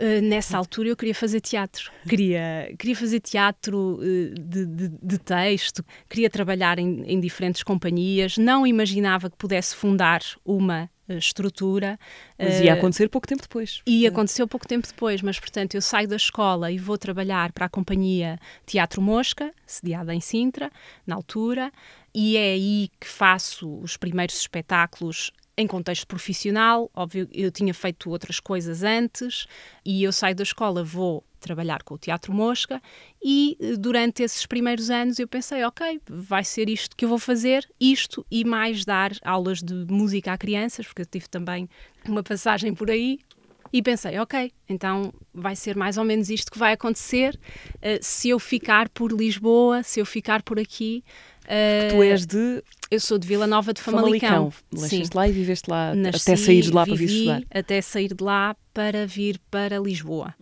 Uh, 0.00 0.22
nessa 0.22 0.56
altura 0.56 0.88
eu 0.90 0.96
queria 0.96 1.14
fazer 1.14 1.40
teatro. 1.40 1.90
Queria, 2.08 2.72
queria 2.78 2.94
fazer 2.94 3.18
teatro 3.18 3.98
uh, 4.00 4.34
de, 4.40 4.64
de, 4.64 4.88
de, 5.02 5.18
texto, 5.18 5.84
queria 6.08 6.30
trabalhar 6.30 6.78
em, 6.78 7.02
em, 7.02 7.18
diferentes 7.18 7.64
companhias. 7.64 8.38
Não 8.38 8.64
imaginava 8.64 9.28
que 9.28 9.36
pudesse 9.36 9.74
fundar 9.74 10.20
uma 10.44 10.88
estrutura. 11.08 11.98
Mas 12.38 12.60
ia 12.60 12.74
acontecer 12.74 13.08
pouco 13.08 13.26
tempo 13.26 13.42
depois. 13.42 13.80
E 13.86 14.06
aconteceu 14.06 14.46
pouco 14.46 14.68
tempo 14.68 14.86
depois, 14.86 15.22
mas 15.22 15.40
portanto 15.40 15.74
eu 15.74 15.80
saio 15.80 16.06
da 16.06 16.16
escola 16.16 16.70
e 16.70 16.78
vou 16.78 16.98
trabalhar 16.98 17.52
para 17.52 17.66
a 17.66 17.68
companhia 17.68 18.38
Teatro 18.66 19.00
Mosca, 19.00 19.52
sediada 19.66 20.14
em 20.14 20.20
Sintra, 20.20 20.70
na 21.06 21.14
altura, 21.14 21.72
e 22.14 22.36
é 22.36 22.52
aí 22.52 22.90
que 23.00 23.08
faço 23.08 23.80
os 23.80 23.96
primeiros 23.96 24.38
espetáculos 24.38 25.32
em 25.58 25.66
contexto 25.66 26.06
profissional. 26.06 26.88
Óbvio, 26.94 27.28
eu 27.32 27.50
tinha 27.50 27.74
feito 27.74 28.08
outras 28.08 28.38
coisas 28.38 28.84
antes 28.84 29.46
e 29.84 30.04
eu 30.04 30.12
saio 30.12 30.36
da 30.36 30.44
escola, 30.44 30.84
vou 30.84 31.24
trabalhar 31.40 31.82
com 31.82 31.94
o 31.94 31.98
Teatro 31.98 32.32
Mosca 32.32 32.80
e 33.22 33.56
eh, 33.60 33.76
durante 33.76 34.22
esses 34.22 34.46
primeiros 34.46 34.88
anos 34.88 35.18
eu 35.18 35.26
pensei, 35.26 35.64
ok, 35.64 36.00
vai 36.08 36.44
ser 36.44 36.68
isto 36.68 36.96
que 36.96 37.04
eu 37.04 37.08
vou 37.08 37.18
fazer, 37.18 37.68
isto 37.80 38.24
e 38.30 38.44
mais 38.44 38.84
dar 38.84 39.12
aulas 39.22 39.60
de 39.60 39.74
música 39.90 40.32
a 40.32 40.38
crianças, 40.38 40.86
porque 40.86 41.02
eu 41.02 41.06
tive 41.06 41.28
também 41.28 41.68
uma 42.06 42.22
passagem 42.22 42.72
por 42.72 42.90
aí. 42.90 43.18
E 43.70 43.82
pensei, 43.82 44.18
ok, 44.18 44.50
então 44.66 45.12
vai 45.34 45.54
ser 45.54 45.76
mais 45.76 45.98
ou 45.98 46.04
menos 46.04 46.30
isto 46.30 46.50
que 46.50 46.58
vai 46.58 46.72
acontecer 46.72 47.38
uh, 47.74 47.98
se 48.00 48.30
eu 48.30 48.38
ficar 48.38 48.88
por 48.88 49.12
Lisboa, 49.12 49.82
se 49.82 50.00
eu 50.00 50.06
ficar 50.06 50.42
por 50.42 50.58
aqui. 50.58 51.04
Uh, 51.48 51.96
tu 51.96 52.02
és 52.02 52.26
de. 52.26 52.62
Eu 52.90 53.00
sou 53.00 53.18
de 53.18 53.26
Vila 53.26 53.46
Nova 53.46 53.72
de 53.72 53.80
Famalicão. 53.80 54.50
Famalicão. 54.50 54.52
Nasceste 54.70 55.16
lá 55.16 55.26
e 55.26 55.32
viveste 55.32 55.70
lá 55.70 55.94
Nasci, 55.94 56.30
até 56.30 56.36
sair 56.36 56.60
de 56.60 56.70
lá 56.70 56.84
para 56.84 56.94
vir 56.94 57.04
estudar. 57.06 57.42
Até 57.50 57.80
sair 57.80 58.14
de 58.14 58.22
lá 58.22 58.56
para 58.74 59.06
vir 59.06 59.40
para 59.50 59.78
Lisboa. 59.78 60.34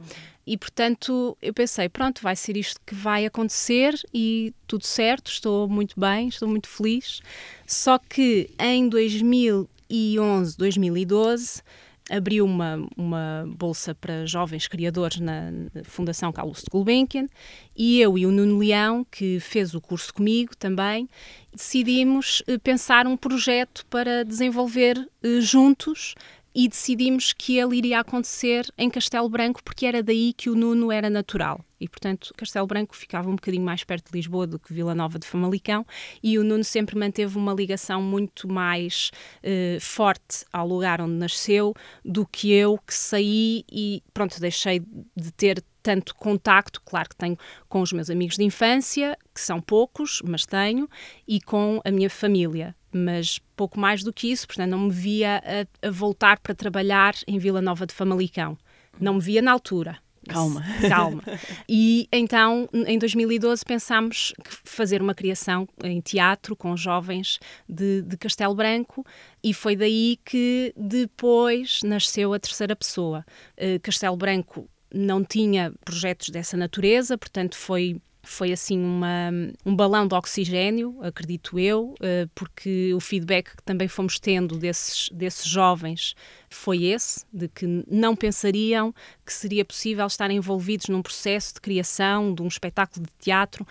E 0.45 0.57
portanto 0.57 1.37
eu 1.40 1.55
pensei, 1.55 1.88
pronto, 1.88 2.23
vai 2.23 2.35
ser 2.37 2.57
isto 2.57 2.81
que 2.85 2.95
vai 2.95 3.25
acontecer 3.25 3.95
e 4.12 4.53
tudo 4.66 4.85
certo, 4.85 5.31
estou 5.31 5.69
muito 5.69 5.99
bem, 5.99 6.29
estou 6.29 6.49
muito 6.49 6.69
feliz. 6.69 7.21
Só 7.66 7.99
que 7.99 8.51
em 8.59 8.88
2011, 8.88 10.57
2012 10.57 11.62
abriu 12.11 12.45
uma, 12.45 12.87
uma 12.97 13.45
bolsa 13.57 13.95
para 13.95 14.27
jovens 14.27 14.69
criadores 14.69 15.19
na, 15.21 15.51
Fundação 15.85 16.33
Carlos 16.33 16.61
de 16.61 16.71
Gulbenkian 16.71 17.29
e 17.77 18.01
eu 18.01 18.16
e 18.16 18.27
o 18.27 18.31
Nuno 18.31 18.59
Leão, 18.59 19.05
que 19.11 19.40
fez 19.40 19.75
o 19.75 19.81
curso 19.81 20.14
comigo 20.14 20.57
também, 20.57 21.09
decidimos 21.53 22.42
eh, 22.47 22.59
pensar 22.59 23.07
um 23.07 23.16
projeto 23.16 23.85
para 23.87 24.25
desenvolver 24.25 24.97
eh, 25.23 25.40
juntos 25.40 26.14
e 26.57 26.69
decidimos 26.69 27.35
que 27.35 27.59
ele 27.59 27.77
iria 27.77 28.01
acontecer 28.01 28.66
em 28.79 28.88
Castelo 28.88 29.29
Branco 29.29 29.62
porque 29.62 29.85
era 29.85 30.03
daí 30.03 30.33
que 30.33 30.49
o 30.49 30.55
Nuno 30.55 30.90
era 30.90 31.11
natural. 31.11 31.62
E, 31.79 31.87
portanto, 31.87 32.33
Castelo 32.35 32.66
Branco 32.66 32.97
ficava 32.97 33.29
um 33.29 33.35
bocadinho 33.35 33.62
mais 33.62 33.85
perto 33.85 34.11
de 34.11 34.16
Lisboa 34.16 34.47
do 34.47 34.59
que 34.59 34.73
Vila 34.73 34.95
Nova 34.95 35.19
de 35.19 35.27
Famalicão 35.27 35.85
e 36.23 36.38
o 36.38 36.42
Nuno 36.42 36.64
sempre 36.64 36.99
manteve 36.99 37.37
uma 37.37 37.53
ligação 37.53 38.01
muito 38.01 38.49
mais 38.49 39.11
eh, 39.42 39.77
forte 39.83 40.47
ao 40.51 40.66
lugar 40.66 41.03
onde 41.03 41.12
nasceu 41.12 41.75
do 42.03 42.27
que 42.27 42.51
eu, 42.51 42.79
que 42.79 42.95
saí 42.95 43.62
e, 43.71 44.03
pronto, 44.14 44.40
deixei 44.40 44.81
de 45.14 45.31
ter 45.33 45.62
tanto 45.87 46.16
contacto, 46.16 46.83
claro 46.85 47.09
que 47.09 47.14
tenho 47.14 47.38
com 47.68 47.81
os 47.81 47.92
meus 47.92 48.11
amigos 48.11 48.37
de 48.37 48.42
infância, 48.42 49.16
que 49.33 49.40
são 49.40 49.61
poucos, 49.61 50.20
mas 50.25 50.44
tenho, 50.44 50.88
e 51.29 51.40
com 51.40 51.81
a 51.85 51.90
minha 51.92 52.11
família 52.11 52.75
mas 52.99 53.38
pouco 53.55 53.79
mais 53.79 54.03
do 54.03 54.11
que 54.11 54.33
isso, 54.33 54.46
portanto 54.46 54.70
não 54.70 54.79
me 54.79 54.90
via 54.90 55.42
a, 55.44 55.87
a, 55.87 55.90
voltar 55.90 56.38
para 56.38 56.55
trabalhar 56.55 57.14
em 57.29 57.38
Vila 57.38 57.61
Nova 57.61 57.87
de 57.87 57.92
Famalicão. 57.92 58.57
Não 58.99 59.14
me 59.14 59.20
via 59.20 59.42
na 59.42 59.53
altura. 59.53 59.99
Calma. 60.27 60.64
Calma. 60.88 61.22
E 61.68 62.09
então, 62.11 62.66
em 62.72 62.99
2012, 62.99 63.62
pensámos 63.66 64.33
fazer 64.64 65.03
uma 65.03 65.14
criação 65.14 65.68
em 65.85 66.01
teatro 66.01 66.57
com 66.57 66.75
jovens 66.75 67.38
de, 67.68 68.01
de 68.01 68.16
Castelo 68.16 68.55
Branco 68.55 69.05
e 69.44 69.53
foi 69.53 69.77
daí 69.77 70.18
que 70.25 70.72
depois 70.75 71.81
nasceu 71.85 72.33
a 72.33 72.38
terceira 72.38 72.75
pessoa. 72.75 73.27
Uh, 73.59 73.79
Castelo 73.81 74.16
Branco 74.16 74.68
não 74.97 75.25
tinha 75.25 75.73
projetos 75.85 76.31
dessa 76.31 76.57
natureza, 76.57 77.19
portanto 77.19 77.57
foi 77.57 78.01
foi 78.27 78.53
assim 78.53 78.77
uma, 78.77 79.31
um 79.65 79.75
balão 79.75 80.07
de 80.07 80.15
oxigênio, 80.15 80.99
acredito 81.01 81.59
eu, 81.61 81.95
eh, 82.01 82.27
porque 82.35 82.93
o 82.93 82.99
feedback 82.99 83.57
que 83.57 83.63
também 83.63 83.87
fomos 83.87 84.19
tendo 84.19 84.59
desses, 84.59 85.09
desses 85.13 85.47
jovens 85.47 86.15
foi 86.51 86.85
esse, 86.87 87.25
de 87.33 87.47
que 87.47 87.85
não 87.89 88.17
pensariam 88.17 88.93
que 89.25 89.33
seria 89.33 89.65
possível 89.65 90.05
estar 90.07 90.29
envolvidos 90.31 90.89
num 90.89 91.03
processo 91.03 91.55
de 91.55 91.61
criação 91.61 92.35
de 92.35 92.43
um 92.43 92.49
espetáculo 92.49 93.07
de 93.07 93.13
teatro 93.21 93.65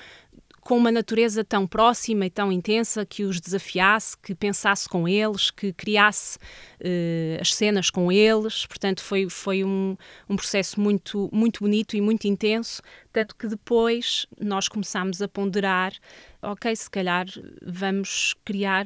com 0.66 0.80
uma 0.80 0.92
natureza 0.92 1.44
tão 1.44 1.68
próxima 1.68 2.26
e 2.26 2.30
tão 2.32 2.52
intensa 2.52 3.06
que 3.06 3.24
os 3.24 3.40
desafiasse, 3.40 4.18
que 4.18 4.34
pensasse 4.34 4.90
com 4.90 5.08
eles, 5.08 5.52
que 5.52 5.72
criasse 5.72 6.40
uh, 6.82 7.40
as 7.40 7.54
cenas 7.54 7.92
com 7.92 8.12
eles. 8.12 8.66
Portanto, 8.66 9.04
foi, 9.04 9.30
foi 9.30 9.64
um, 9.64 9.96
um 10.28 10.36
processo 10.36 10.82
muito, 10.82 11.30
muito 11.32 11.60
bonito 11.60 11.96
e 11.96 12.02
muito 12.02 12.26
intenso. 12.26 12.82
Tanto 13.14 13.36
que 13.36 13.48
depois 13.48 14.26
nós 14.42 14.68
começámos 14.68 15.22
a 15.22 15.28
ponderar: 15.28 15.94
ok, 16.42 16.76
se 16.76 16.90
calhar 16.90 17.28
vamos 17.62 18.34
criar 18.44 18.86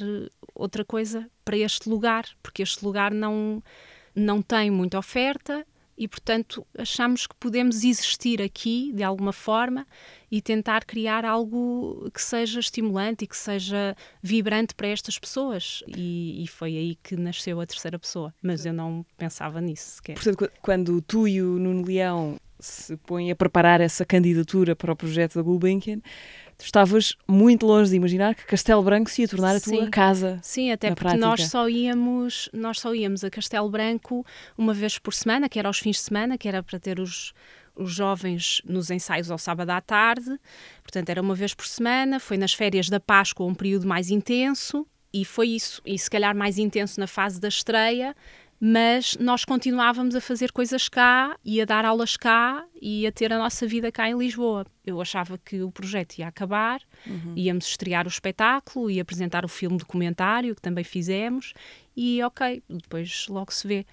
outra 0.53 0.83
coisa 0.83 1.31
para 1.45 1.57
este 1.57 1.87
lugar, 1.87 2.25
porque 2.43 2.61
este 2.61 2.83
lugar 2.83 3.13
não, 3.13 3.63
não 4.13 4.41
tem 4.41 4.69
muita 4.69 4.99
oferta 4.99 5.65
e, 5.99 6.07
portanto, 6.07 6.65
achamos 6.77 7.27
que 7.27 7.35
podemos 7.35 7.83
existir 7.83 8.41
aqui 8.41 8.93
de 8.95 9.03
alguma 9.03 9.33
forma 9.33 9.85
e 10.31 10.41
tentar 10.41 10.85
criar 10.85 11.25
algo 11.25 12.09
que 12.13 12.21
seja 12.21 12.61
estimulante 12.61 13.25
e 13.25 13.27
que 13.27 13.35
seja 13.35 13.93
vibrante 14.23 14.73
para 14.73 14.87
estas 14.87 15.19
pessoas. 15.19 15.83
E, 15.87 16.41
e 16.41 16.47
foi 16.47 16.77
aí 16.77 16.95
que 17.03 17.17
nasceu 17.17 17.59
a 17.59 17.65
terceira 17.65 17.99
pessoa, 17.99 18.33
mas 18.41 18.65
eu 18.65 18.71
não 18.71 19.05
pensava 19.17 19.59
nisso 19.59 19.97
sequer. 19.97 20.13
Portanto, 20.13 20.49
quando 20.61 21.01
tu 21.01 21.27
e 21.27 21.41
o 21.41 21.59
Nuno 21.59 21.85
Leão 21.85 22.37
se 22.61 22.95
põem 22.97 23.29
a 23.31 23.35
preparar 23.35 23.81
essa 23.81 24.05
candidatura 24.05 24.75
para 24.75 24.93
o 24.93 24.95
projeto 24.95 25.35
da 25.35 25.41
Gulbenkian, 25.41 26.01
tu 26.59 26.65
estavas 26.65 27.15
muito 27.25 27.65
longe 27.65 27.89
de 27.89 27.95
imaginar 27.95 28.35
que 28.35 28.45
Castelo 28.45 28.83
Branco 28.83 29.09
se 29.09 29.21
ia 29.21 29.27
tornar 29.29 29.55
a 29.55 29.61
tua 29.61 29.85
Sim. 29.85 29.89
casa. 29.89 30.39
Sim, 30.43 30.71
até 30.71 30.89
porque 30.89 31.03
prática. 31.03 31.25
nós 31.25 31.47
só 31.47 31.69
íamos, 31.69 32.49
nós 32.51 32.79
só 32.81 32.93
íamos 32.93 33.23
a 33.23 33.29
Castelo 33.29 33.69
Branco 33.69 34.25
uma 34.57 34.73
vez 34.73 34.99
por 34.99 35.13
semana, 35.13 35.47
que 35.47 35.57
era 35.57 35.69
aos 35.69 35.79
fins 35.79 35.95
de 35.95 36.03
semana, 36.03 36.37
que 36.37 36.49
era 36.49 36.61
para 36.61 36.77
ter 36.77 36.99
os, 36.99 37.33
os 37.77 37.93
jovens 37.93 38.61
nos 38.65 38.91
ensaios 38.91 39.31
ao 39.31 39.37
sábado 39.37 39.69
à 39.69 39.79
tarde. 39.79 40.37
Portanto, 40.83 41.09
era 41.09 41.21
uma 41.21 41.33
vez 41.33 41.53
por 41.53 41.65
semana, 41.65 42.19
foi 42.19 42.35
nas 42.37 42.53
férias 42.53 42.89
da 42.89 42.99
Páscoa 42.99 43.47
um 43.47 43.55
período 43.55 43.87
mais 43.87 44.09
intenso 44.09 44.85
e 45.13 45.25
foi 45.25 45.47
isso, 45.49 45.81
e 45.85 45.97
se 45.97 46.09
calhar 46.09 46.35
mais 46.35 46.57
intenso 46.59 46.99
na 46.99 47.07
fase 47.07 47.39
da 47.39 47.47
estreia, 47.47 48.15
mas 48.59 49.15
nós 49.19 49.45
continuávamos 49.45 50.15
a 50.15 50.21
fazer 50.21 50.51
coisas 50.51 50.89
cá 50.89 51.37
e 51.45 51.61
a 51.61 51.65
dar 51.65 51.85
aulas 51.85 52.17
cá 52.17 52.65
e 52.81 53.07
a 53.07 53.11
ter 53.11 53.31
a 53.31 53.37
nossa 53.37 53.65
vida 53.65 53.91
cá 53.91 54.09
em 54.09 54.17
Lisboa. 54.17 54.65
Eu 54.85 54.99
achava 54.99 55.37
que 55.37 55.61
o 55.61 55.71
projeto 55.71 56.17
ia 56.17 56.27
acabar, 56.27 56.81
uhum. 57.07 57.33
íamos 57.35 57.67
estrear 57.67 58.05
o 58.05 58.09
espetáculo 58.09 58.91
e 58.91 58.99
apresentar 58.99 59.45
o 59.45 59.47
filme 59.47 59.77
documentário, 59.77 60.55
que 60.55 60.61
também 60.61 60.83
fizemos, 60.83 61.53
e 61.95 62.21
ok, 62.23 62.61
depois 62.69 63.27
logo 63.29 63.53
se 63.53 63.67
vê. 63.67 63.85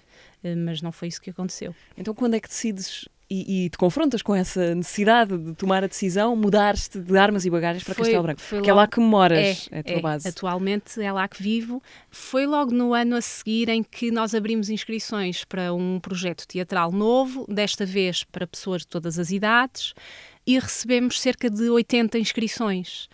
Mas 0.64 0.82
não 0.82 0.90
foi 0.90 1.08
isso 1.08 1.20
que 1.20 1.30
aconteceu. 1.30 1.74
Então, 1.96 2.14
quando 2.14 2.34
é 2.34 2.40
que 2.40 2.48
decides 2.48 3.08
e, 3.28 3.64
e, 3.64 3.70
te 3.70 3.76
confrontas 3.76 4.22
com 4.22 4.34
essa 4.34 4.74
necessidade 4.74 5.36
de 5.36 5.54
tomar 5.54 5.82
a 5.82 5.86
decisão, 5.86 6.36
mudar-te 6.36 6.98
de 6.98 7.18
armas 7.18 7.44
e 7.44 7.50
bagagens 7.50 7.82
para 7.82 7.94
foi, 7.94 8.04
Castelo 8.04 8.22
Branco. 8.22 8.40
Foi 8.40 8.60
que 8.60 8.68
logo, 8.68 8.70
é 8.70 8.82
lá 8.82 8.86
que 8.86 9.00
moras, 9.00 9.68
é, 9.70 9.76
é 9.76 9.78
a 9.80 9.82
tua 9.82 9.96
é, 9.96 10.00
base. 10.00 10.28
Atualmente 10.28 11.02
é 11.02 11.12
lá 11.12 11.26
que 11.26 11.42
vivo. 11.42 11.82
Foi 12.10 12.46
logo 12.46 12.72
no 12.72 12.94
ano 12.94 13.16
a 13.16 13.20
seguir 13.20 13.68
em 13.68 13.82
que 13.82 14.10
nós 14.10 14.34
abrimos 14.34 14.70
inscrições 14.70 15.44
para 15.44 15.74
um 15.74 15.98
projeto 15.98 16.46
teatral 16.46 16.92
novo, 16.92 17.44
desta 17.48 17.84
vez 17.84 18.22
para 18.22 18.46
pessoas 18.46 18.82
de 18.82 18.88
todas 18.88 19.18
as 19.18 19.30
idades, 19.30 19.92
e 20.46 20.58
recebemos 20.58 21.20
cerca 21.20 21.50
de 21.50 21.68
80 21.68 22.18
inscrições 22.18 23.08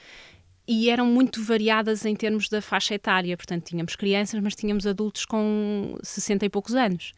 e 0.66 0.88
eram 0.88 1.06
muito 1.06 1.42
variadas 1.42 2.04
em 2.04 2.14
termos 2.14 2.48
da 2.48 2.62
faixa 2.62 2.94
etária. 2.94 3.36
Portanto, 3.36 3.64
tínhamos 3.64 3.96
crianças, 3.96 4.40
mas 4.40 4.54
tínhamos 4.54 4.86
adultos 4.86 5.24
com 5.24 5.96
60 6.02 6.46
e 6.46 6.48
poucos 6.48 6.74
anos. 6.74 7.12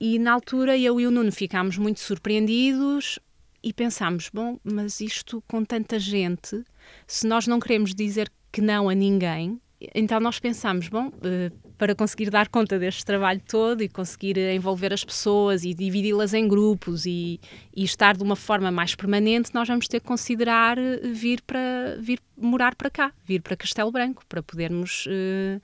E 0.00 0.18
na 0.18 0.32
altura 0.32 0.78
eu 0.78 0.98
e 0.98 1.06
o 1.06 1.10
Nuno 1.10 1.30
ficámos 1.30 1.76
muito 1.76 2.00
surpreendidos 2.00 3.18
e 3.62 3.70
pensámos: 3.72 4.30
bom, 4.32 4.58
mas 4.64 5.00
isto 5.00 5.44
com 5.46 5.62
tanta 5.62 5.98
gente, 5.98 6.64
se 7.06 7.26
nós 7.26 7.46
não 7.46 7.60
queremos 7.60 7.94
dizer 7.94 8.32
que 8.50 8.62
não 8.62 8.88
a 8.88 8.94
ninguém, 8.94 9.60
então 9.94 10.18
nós 10.18 10.38
pensámos: 10.38 10.88
bom, 10.88 11.12
eh, 11.22 11.52
para 11.76 11.94
conseguir 11.94 12.30
dar 12.30 12.48
conta 12.48 12.78
deste 12.78 13.04
trabalho 13.04 13.42
todo 13.46 13.82
e 13.82 13.90
conseguir 13.90 14.38
envolver 14.38 14.90
as 14.92 15.04
pessoas 15.04 15.64
e 15.64 15.74
dividi-las 15.74 16.32
em 16.32 16.48
grupos 16.48 17.04
e, 17.04 17.38
e, 17.76 17.84
estar 17.84 18.16
de 18.16 18.22
uma 18.22 18.36
forma 18.36 18.70
mais 18.70 18.94
permanente, 18.94 19.50
nós 19.52 19.68
vamos 19.68 19.86
ter 19.86 20.00
que 20.00 20.06
considerar 20.06 20.78
eh, 20.78 21.00
vir 21.12 21.42
para 21.42 21.96
vir 22.00 22.20
morar 22.38 22.74
para 22.74 22.88
cá, 22.88 23.12
vir 23.26 23.42
para 23.42 23.54
Castelo 23.54 23.92
Branco, 23.92 24.24
para 24.26 24.42
podermos. 24.42 25.04
Uh, 25.06 25.60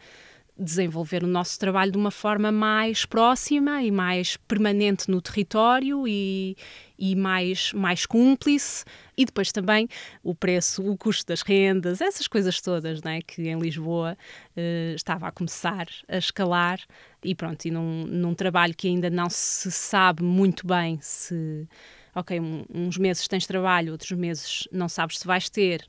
desenvolver 0.59 1.23
o 1.23 1.27
nosso 1.27 1.59
trabalho 1.59 1.93
de 1.93 1.99
uma 1.99 2.11
forma 2.11 2.51
mais 2.51 3.05
próxima 3.05 3.83
e 3.83 3.91
mais 3.91 4.37
permanente 4.37 5.11
no 5.11 5.21
território 5.21 6.09
e, 6.09 6.57
e 6.99 7.15
mais, 7.15 7.73
mais 7.73 8.07
cúmplice. 8.07 8.85
E 9.17 9.25
depois 9.25 9.53
também 9.53 9.89
o 10.23 10.35
preço, 10.35 10.83
o 10.89 10.97
custo 10.97 11.27
das 11.27 11.43
rendas, 11.43 12.01
essas 12.01 12.27
coisas 12.27 12.61
todas 12.61 13.03
né, 13.03 13.21
que 13.23 13.49
em 13.49 13.59
Lisboa 13.59 14.17
uh, 14.57 14.95
estava 14.95 15.29
a 15.29 15.33
começar 15.33 15.87
a 16.09 16.17
escalar. 16.17 16.81
E 17.23 17.35
pronto, 17.35 17.65
e 17.67 17.71
num, 17.71 18.07
num 18.07 18.35
trabalho 18.35 18.75
que 18.75 18.89
ainda 18.89 19.11
não 19.11 19.29
se 19.29 19.71
sabe 19.71 20.23
muito 20.23 20.67
bem 20.67 20.99
se 21.01 21.67
ok, 22.15 22.41
um, 22.41 22.65
uns 22.73 22.97
meses 22.97 23.29
tens 23.29 23.47
trabalho, 23.47 23.93
outros 23.93 24.13
meses 24.13 24.67
não 24.73 24.89
sabes 24.89 25.19
se 25.19 25.27
vais 25.27 25.51
ter, 25.51 25.87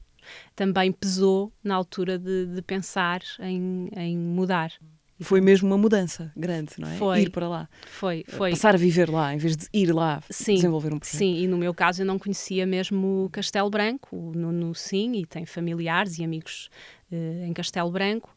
também 0.56 0.92
pesou 0.92 1.52
na 1.64 1.76
altura 1.76 2.18
de, 2.18 2.46
de 2.48 2.62
pensar 2.62 3.22
em, 3.40 3.90
em 3.96 4.18
mudar. 4.18 4.72
Foi 5.20 5.42
mesmo 5.42 5.68
uma 5.68 5.78
mudança 5.78 6.32
grande, 6.36 6.74
não 6.78 6.88
é? 6.88 6.96
Foi. 6.96 7.22
Ir 7.22 7.32
para 7.32 7.50
lá. 7.50 7.70
Foi, 7.88 8.24
foi. 8.28 8.52
Passar 8.52 8.76
a 8.76 8.78
viver 8.78 9.10
lá, 9.10 9.34
em 9.34 9.38
vez 9.38 9.58
de 9.58 9.68
ir 9.74 9.92
lá 9.92 10.22
sim, 10.30 10.56
desenvolver 10.56 10.94
um 10.94 11.00
projeto. 11.00 11.18
Sim, 11.18 11.38
e 11.38 11.48
no 11.48 11.58
meu 11.58 11.74
caso 11.74 12.04
eu 12.04 12.06
não 12.06 12.20
conhecia 12.20 12.68
mesmo 12.68 13.28
Castelo 13.32 13.70
Branco, 13.70 14.16
no, 14.36 14.76
sim, 14.76 15.14
e 15.14 15.26
tem 15.26 15.46
familiares 15.46 16.20
e 16.20 16.24
amigos 16.24 16.70
uh, 17.12 17.46
em 17.46 17.52
Castelo 17.52 17.90
Branco, 17.90 18.34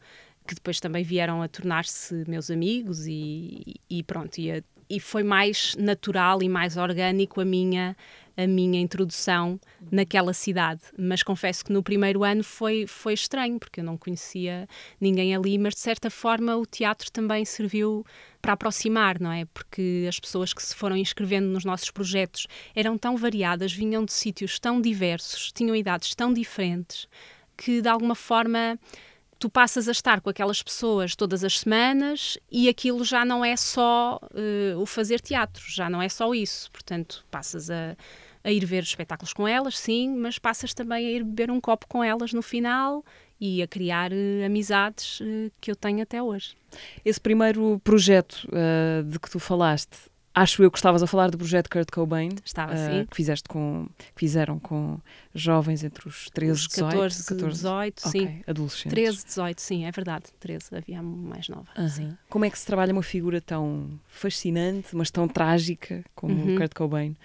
que 0.47 0.55
depois 0.55 0.79
também 0.79 1.03
vieram 1.03 1.43
a 1.43 1.47
tornar-se 1.47 2.23
meus 2.27 2.49
amigos 2.49 3.05
e, 3.05 3.75
e 3.87 4.01
pronto, 4.01 4.39
e, 4.39 4.51
a, 4.51 4.63
e 4.89 4.99
foi 4.99 5.21
mais 5.21 5.75
natural 5.77 6.41
e 6.41 6.49
mais 6.49 6.77
orgânico 6.77 7.39
a 7.39 7.45
minha 7.45 7.95
a 8.35 8.47
minha 8.47 8.79
introdução 8.79 9.59
naquela 9.91 10.33
cidade. 10.33 10.81
Mas 10.97 11.23
confesso 11.23 11.65
que 11.65 11.71
no 11.71 11.83
primeiro 11.83 12.23
ano 12.23 12.43
foi, 12.43 12.85
foi 12.87 13.13
estranho, 13.13 13.59
porque 13.59 13.79
eu 13.79 13.83
não 13.83 13.97
conhecia 13.97 14.67
ninguém 14.99 15.35
ali, 15.35 15.57
mas 15.57 15.73
de 15.73 15.81
certa 15.81 16.09
forma 16.09 16.55
o 16.55 16.65
teatro 16.65 17.11
também 17.11 17.45
serviu 17.45 18.05
para 18.41 18.53
aproximar, 18.53 19.19
não 19.19 19.31
é? 19.31 19.45
Porque 19.53 20.05
as 20.07 20.19
pessoas 20.19 20.53
que 20.53 20.63
se 20.63 20.75
foram 20.75 20.97
inscrevendo 20.97 21.47
nos 21.47 21.63
nossos 21.63 21.91
projetos 21.91 22.47
eram 22.75 22.97
tão 22.97 23.15
variadas, 23.15 23.71
vinham 23.71 24.03
de 24.03 24.13
sítios 24.13 24.59
tão 24.59 24.81
diversos, 24.81 25.51
tinham 25.51 25.75
idades 25.75 26.15
tão 26.15 26.33
diferentes, 26.33 27.07
que 27.55 27.81
de 27.81 27.87
alguma 27.87 28.15
forma 28.15 28.79
tu 29.41 29.49
passas 29.49 29.87
a 29.87 29.91
estar 29.91 30.21
com 30.21 30.29
aquelas 30.29 30.61
pessoas 30.61 31.15
todas 31.15 31.43
as 31.43 31.61
semanas 31.61 32.37
e 32.51 32.69
aquilo 32.69 33.03
já 33.03 33.25
não 33.25 33.43
é 33.43 33.57
só 33.57 34.19
uh, 34.21 34.79
o 34.79 34.85
fazer 34.85 35.19
teatro, 35.19 35.63
já 35.67 35.89
não 35.89 35.99
é 35.99 36.07
só 36.07 36.31
isso. 36.35 36.71
Portanto, 36.71 37.25
passas 37.31 37.71
a, 37.71 37.97
a 38.43 38.51
ir 38.51 38.63
ver 38.63 38.83
espetáculos 38.83 39.33
com 39.33 39.47
elas, 39.47 39.79
sim, 39.79 40.15
mas 40.15 40.37
passas 40.37 40.75
também 40.75 41.07
a 41.07 41.09
ir 41.09 41.23
beber 41.23 41.49
um 41.49 41.59
copo 41.59 41.87
com 41.87 42.03
elas 42.03 42.31
no 42.33 42.43
final 42.43 43.03
e 43.39 43.63
a 43.63 43.67
criar 43.67 44.11
uh, 44.11 44.45
amizades 44.45 45.19
uh, 45.21 45.51
que 45.59 45.71
eu 45.71 45.75
tenho 45.75 46.03
até 46.03 46.21
hoje. 46.21 46.55
Esse 47.03 47.19
primeiro 47.19 47.81
projeto 47.83 48.47
de 49.05 49.19
que 49.19 49.29
tu 49.29 49.39
falaste 49.39 50.10
Acho 50.33 50.63
eu 50.63 50.71
que 50.71 50.77
estavas 50.77 51.03
a 51.03 51.07
falar 51.07 51.29
do 51.29 51.37
projeto 51.37 51.69
Kurt 51.69 51.91
Cobain. 51.91 52.29
Estava, 52.43 52.73
uh, 52.73 53.07
Que, 53.07 53.15
fizeste 53.15 53.49
com, 53.49 53.87
que 53.97 54.05
fizeram 54.19 54.57
com 54.59 54.97
jovens 55.35 55.83
entre 55.83 56.07
os 56.07 56.29
13 56.29 56.51
e 56.51 56.67
18. 56.67 56.91
14, 56.91 57.25
14 57.25 57.57
18, 57.57 58.07
okay. 58.07 58.11
sim. 58.21 58.43
Adolescentes. 58.47 58.91
13, 58.91 59.25
18, 59.25 59.61
sim, 59.61 59.85
é 59.85 59.91
verdade. 59.91 60.25
13, 60.39 60.75
havia 60.75 61.01
mais 61.01 61.49
nova. 61.49 61.67
Uh 61.77 61.81
-huh. 61.81 61.89
sim. 61.89 62.17
Como 62.29 62.45
é 62.45 62.49
que 62.49 62.57
se 62.57 62.65
trabalha 62.65 62.93
uma 62.93 63.03
figura 63.03 63.41
tão 63.41 63.99
fascinante, 64.07 64.95
mas 64.95 65.11
tão 65.11 65.27
trágica 65.27 66.03
como 66.15 66.33
uh 66.33 66.47
-huh. 66.47 66.57
Kurt 66.57 66.73
Cobain, 66.73 67.17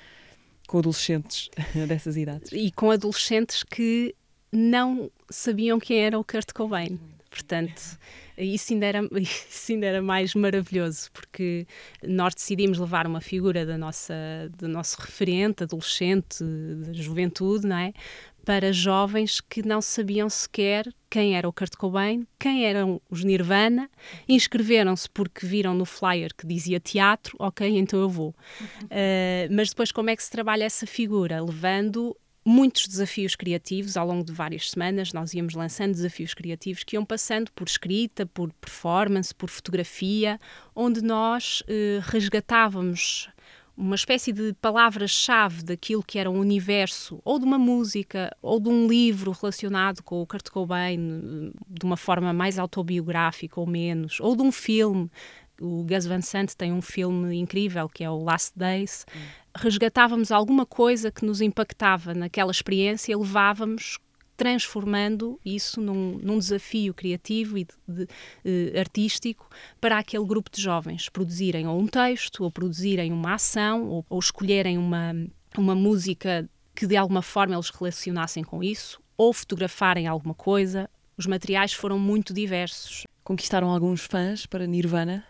com 0.66 0.78
adolescentes 0.78 1.48
dessas 1.86 2.16
idades? 2.16 2.50
E 2.52 2.72
com 2.72 2.90
adolescentes 2.90 3.62
que 3.62 4.16
não 4.50 5.10
sabiam 5.30 5.78
quem 5.78 6.00
era 6.00 6.18
o 6.18 6.24
Kurt 6.24 6.52
Cobain. 6.52 6.98
Portanto, 7.30 7.98
isso 8.38 8.72
ainda, 8.72 8.86
era, 8.86 9.00
isso 9.20 9.72
ainda 9.72 9.86
era 9.86 10.02
mais 10.02 10.34
maravilhoso, 10.34 11.10
porque 11.12 11.66
nós 12.06 12.34
decidimos 12.34 12.78
levar 12.78 13.06
uma 13.06 13.20
figura 13.20 13.64
da 13.64 13.78
nossa, 13.78 14.14
do 14.58 14.68
nosso 14.68 15.00
referente, 15.00 15.62
adolescente, 15.62 16.42
da 16.42 16.92
juventude, 16.92 17.66
não 17.66 17.76
é? 17.76 17.92
Para 18.44 18.72
jovens 18.72 19.40
que 19.40 19.66
não 19.66 19.80
sabiam 19.80 20.28
sequer 20.28 20.86
quem 21.10 21.36
era 21.36 21.48
o 21.48 21.52
Kurt 21.52 21.74
Cobain, 21.76 22.26
quem 22.38 22.64
eram 22.64 23.00
os 23.10 23.24
Nirvana, 23.24 23.90
inscreveram-se 24.28 25.10
porque 25.10 25.44
viram 25.44 25.74
no 25.74 25.84
flyer 25.84 26.30
que 26.36 26.46
dizia 26.46 26.78
teatro, 26.78 27.34
ok, 27.40 27.68
então 27.76 28.00
eu 28.00 28.08
vou. 28.08 28.34
Uh, 28.84 29.50
mas 29.50 29.70
depois, 29.70 29.90
como 29.90 30.10
é 30.10 30.16
que 30.16 30.22
se 30.22 30.30
trabalha 30.30 30.64
essa 30.64 30.86
figura? 30.86 31.42
Levando 31.42 32.16
muitos 32.46 32.86
desafios 32.86 33.34
criativos 33.34 33.96
ao 33.96 34.06
longo 34.06 34.24
de 34.24 34.32
várias 34.32 34.70
semanas. 34.70 35.12
Nós 35.12 35.34
íamos 35.34 35.54
lançando 35.54 35.90
desafios 35.90 36.32
criativos 36.32 36.84
que 36.84 36.94
iam 36.94 37.04
passando 37.04 37.50
por 37.50 37.66
escrita, 37.66 38.24
por 38.24 38.52
performance, 38.52 39.34
por 39.34 39.50
fotografia, 39.50 40.38
onde 40.72 41.02
nós 41.02 41.64
eh, 41.66 41.98
resgatávamos 42.04 43.28
uma 43.76 43.96
espécie 43.96 44.32
de 44.32 44.54
palavra-chave 44.54 45.62
daquilo 45.62 46.02
que 46.02 46.18
era 46.18 46.30
um 46.30 46.38
universo, 46.38 47.20
ou 47.24 47.38
de 47.38 47.44
uma 47.44 47.58
música, 47.58 48.34
ou 48.40 48.58
de 48.58 48.68
um 48.68 48.86
livro 48.86 49.32
relacionado 49.32 50.02
com 50.02 50.22
o 50.22 50.26
Kurt 50.26 50.48
Cobain, 50.48 51.52
de 51.68 51.84
uma 51.84 51.96
forma 51.96 52.32
mais 52.32 52.58
autobiográfica 52.58 53.60
ou 53.60 53.66
menos, 53.66 54.18
ou 54.20 54.34
de 54.34 54.42
um 54.42 54.52
filme. 54.52 55.10
O 55.60 55.84
Gus 55.84 56.06
Van 56.06 56.20
Sant 56.20 56.54
tem 56.54 56.72
um 56.72 56.82
filme 56.82 57.36
incrível 57.36 57.88
que 57.88 58.04
é 58.04 58.10
o 58.10 58.22
Last 58.22 58.52
Days. 58.56 59.04
Resgatávamos 59.58 60.30
alguma 60.30 60.66
coisa 60.66 61.10
que 61.10 61.24
nos 61.24 61.40
impactava 61.40 62.14
naquela 62.14 62.50
experiência 62.50 63.12
e 63.12 63.16
levávamos 63.16 63.98
transformando 64.36 65.40
isso 65.44 65.80
num, 65.80 66.18
num 66.18 66.38
desafio 66.38 66.92
criativo 66.92 67.56
e 67.56 67.64
de, 67.64 67.74
de, 67.88 68.02
uh, 68.04 68.78
artístico 68.78 69.48
para 69.80 69.98
aquele 69.98 70.24
grupo 70.26 70.50
de 70.50 70.60
jovens 70.60 71.08
produzirem 71.08 71.66
ou 71.66 71.80
um 71.80 71.86
texto, 71.86 72.44
ou 72.44 72.50
produzirem 72.50 73.12
uma 73.12 73.34
ação, 73.34 73.88
ou, 73.88 74.06
ou 74.10 74.18
escolherem 74.18 74.76
uma, 74.76 75.14
uma 75.56 75.74
música 75.74 76.48
que 76.74 76.86
de 76.86 76.96
alguma 76.96 77.22
forma 77.22 77.54
eles 77.54 77.70
relacionassem 77.70 78.44
com 78.44 78.62
isso, 78.62 79.00
ou 79.16 79.32
fotografarem 79.32 80.06
alguma 80.06 80.34
coisa. 80.34 80.90
Os 81.16 81.26
materiais 81.26 81.72
foram 81.72 81.98
muito 81.98 82.34
diversos. 82.34 83.04
Conquistaram 83.24 83.70
alguns 83.70 84.02
fãs 84.02 84.44
para 84.44 84.66
Nirvana? 84.66 85.24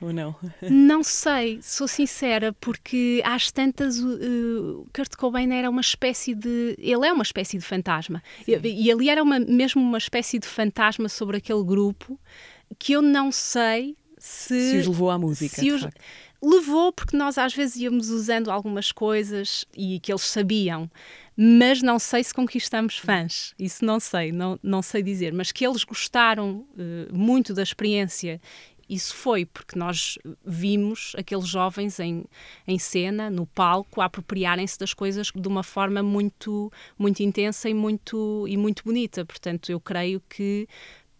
Ou 0.00 0.12
não? 0.12 0.34
Não 0.70 1.02
sei, 1.02 1.60
sou 1.60 1.88
sincera, 1.88 2.52
porque 2.60 3.20
às 3.24 3.50
tantas 3.50 3.98
uh, 3.98 4.86
Kurt 4.94 5.16
Cobain 5.16 5.52
era 5.52 5.68
uma 5.68 5.80
espécie 5.80 6.34
de. 6.34 6.76
Ele 6.78 7.06
é 7.06 7.12
uma 7.12 7.22
espécie 7.22 7.58
de 7.58 7.64
fantasma. 7.64 8.22
E, 8.46 8.52
e, 8.52 8.90
ali 8.92 9.08
era 9.08 9.22
uma, 9.22 9.40
mesmo 9.40 9.82
uma 9.82 9.98
espécie 9.98 10.38
de 10.38 10.46
fantasma 10.46 11.08
sobre 11.08 11.38
aquele 11.38 11.64
grupo 11.64 12.18
que 12.78 12.92
eu 12.92 13.02
não 13.02 13.32
sei 13.32 13.96
se. 14.18 14.70
Se 14.70 14.76
os 14.78 14.86
levou 14.86 15.10
à 15.10 15.18
música. 15.18 15.60
Se 15.60 15.70
os, 15.72 15.86
levou 16.42 16.92
porque 16.92 17.16
nós 17.16 17.36
às 17.36 17.54
vezes 17.54 17.76
íamos 17.76 18.10
usando 18.10 18.50
algumas 18.50 18.92
coisas 18.92 19.64
e 19.76 19.98
que 20.00 20.12
eles 20.12 20.22
sabiam, 20.22 20.90
mas 21.36 21.82
não 21.82 21.98
sei 21.98 22.22
se 22.24 22.32
conquistamos 22.32 22.98
fãs, 22.98 23.54
isso 23.58 23.84
não 23.84 24.00
sei, 24.00 24.32
não, 24.32 24.58
não 24.62 24.82
sei 24.82 25.02
dizer, 25.02 25.32
mas 25.32 25.52
que 25.52 25.66
eles 25.66 25.84
gostaram 25.84 26.66
uh, 26.74 27.16
muito 27.16 27.54
da 27.54 27.62
experiência 27.62 28.40
isso 28.88 29.14
foi 29.14 29.44
porque 29.44 29.78
nós 29.78 30.18
vimos 30.44 31.12
aqueles 31.16 31.46
jovens 31.46 32.00
em, 32.00 32.24
em 32.66 32.78
cena, 32.78 33.28
no 33.28 33.46
palco, 33.46 34.00
apropriarem-se 34.00 34.78
das 34.78 34.94
coisas 34.94 35.30
de 35.34 35.48
uma 35.48 35.62
forma 35.62 36.02
muito, 36.02 36.72
muito 36.98 37.22
intensa 37.22 37.68
e 37.68 37.74
muito, 37.74 38.46
e 38.48 38.56
muito 38.56 38.82
bonita. 38.84 39.24
Portanto, 39.24 39.70
eu 39.70 39.78
creio 39.78 40.22
que 40.28 40.66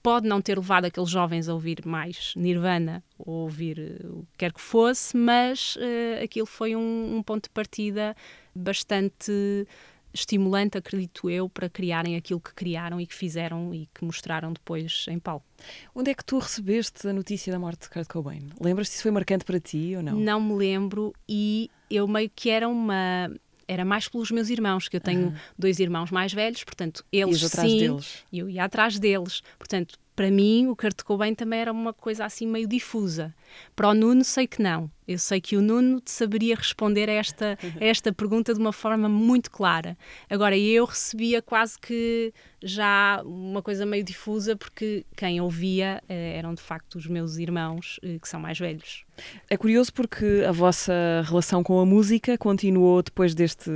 pode 0.02 0.26
não 0.26 0.40
ter 0.40 0.57
levado 0.57 0.87
aqueles 0.87 1.11
jovens 1.11 1.48
a 1.48 1.54
ouvir 1.54 1.85
mais 1.85 2.33
Nirvana 2.37 3.04
ou 3.18 3.42
ouvir 3.42 3.78
eh, 3.78 4.07
o 4.07 4.22
que 4.33 4.38
quer 4.38 4.52
que 4.52 4.61
fosse, 4.61 5.16
mas 5.16 5.76
uh, 5.76 6.24
aquilo 6.24 6.46
foi 6.46 6.74
um, 6.76 7.16
um 7.16 7.22
ponto 7.22 7.44
de 7.44 7.50
partida 7.50 8.16
bastante 8.54 9.66
estimulante, 10.12 10.78
acredito 10.78 11.28
eu, 11.28 11.48
para 11.48 11.68
criarem 11.68 12.16
aquilo 12.16 12.40
que 12.40 12.54
criaram 12.54 13.00
e 13.00 13.06
que 13.06 13.14
fizeram 13.14 13.74
e 13.74 13.88
que 13.94 14.04
mostraram 14.04 14.52
depois 14.52 15.06
em 15.08 15.18
palco. 15.18 15.46
Onde 15.94 16.10
é 16.10 16.14
que 16.14 16.24
tu 16.24 16.38
recebeste 16.38 17.06
a 17.08 17.12
notícia 17.12 17.52
da 17.52 17.58
morte 17.58 17.82
de 17.82 17.90
Kurt 17.90 18.08
Cobain? 18.08 18.48
Lembras-te 18.60 18.96
se 18.96 19.02
foi 19.02 19.10
marcante 19.10 19.44
para 19.44 19.60
ti 19.60 19.94
ou 19.96 20.02
não? 20.02 20.14
Não 20.14 20.40
me 20.40 20.54
lembro 20.54 21.12
e 21.28 21.70
eu 21.90 22.06
meio 22.06 22.30
que 22.34 22.50
era 22.50 22.68
uma 22.68 23.30
era 23.68 23.84
mais 23.84 24.08
pelos 24.08 24.30
meus 24.30 24.48
irmãos, 24.48 24.88
que 24.88 24.96
eu 24.96 25.00
tenho 25.00 25.34
dois 25.58 25.78
irmãos 25.78 26.10
mais 26.10 26.32
velhos, 26.32 26.64
portanto, 26.64 27.04
eles 27.12 27.44
atrás 27.44 27.70
sim, 27.70 27.78
deles. 27.78 28.24
eu 28.32 28.48
ia 28.48 28.64
atrás 28.64 28.98
deles. 28.98 29.42
Portanto, 29.58 29.98
para 30.16 30.30
mim, 30.30 30.68
o 30.68 30.74
Kurt 30.74 31.02
Cobain 31.02 31.34
também 31.34 31.60
era 31.60 31.70
uma 31.70 31.92
coisa 31.92 32.24
assim 32.24 32.46
meio 32.46 32.66
difusa. 32.66 33.34
Para 33.74 33.88
o 33.88 33.94
Nuno, 33.94 34.24
sei 34.24 34.46
que 34.46 34.62
não. 34.62 34.90
Eu 35.06 35.18
sei 35.18 35.40
que 35.40 35.56
o 35.56 35.62
Nuno 35.62 36.02
saberia 36.04 36.54
responder 36.54 37.08
a 37.08 37.14
esta, 37.14 37.58
a 37.80 37.84
esta 37.84 38.12
pergunta 38.12 38.52
de 38.52 38.61
uma 38.61 38.74
forma 38.74 39.08
muito 39.08 39.50
clara. 39.50 39.96
Agora, 40.28 40.56
eu 40.56 40.84
recebia 40.84 41.40
quase 41.40 41.78
que 41.78 42.32
já 42.62 43.22
uma 43.24 43.62
coisa 43.62 43.87
meio 43.87 44.04
difusa, 44.04 44.54
porque 44.54 45.06
quem 45.16 45.40
ouvia 45.40 46.02
eh, 46.08 46.37
eram 46.37 46.52
de 46.52 46.61
facto 46.61 46.96
os 46.96 47.06
meus 47.06 47.38
irmãos, 47.38 47.98
eh, 48.02 48.18
que 48.20 48.28
são 48.28 48.38
mais 48.38 48.58
velhos. 48.58 49.04
É 49.48 49.56
curioso 49.56 49.92
porque 49.94 50.44
a 50.46 50.52
vossa 50.52 50.92
relação 51.24 51.62
com 51.62 51.80
a 51.80 51.87
música 51.87 52.37
continuou 52.37 53.02
depois 53.02 53.34
deste 53.34 53.70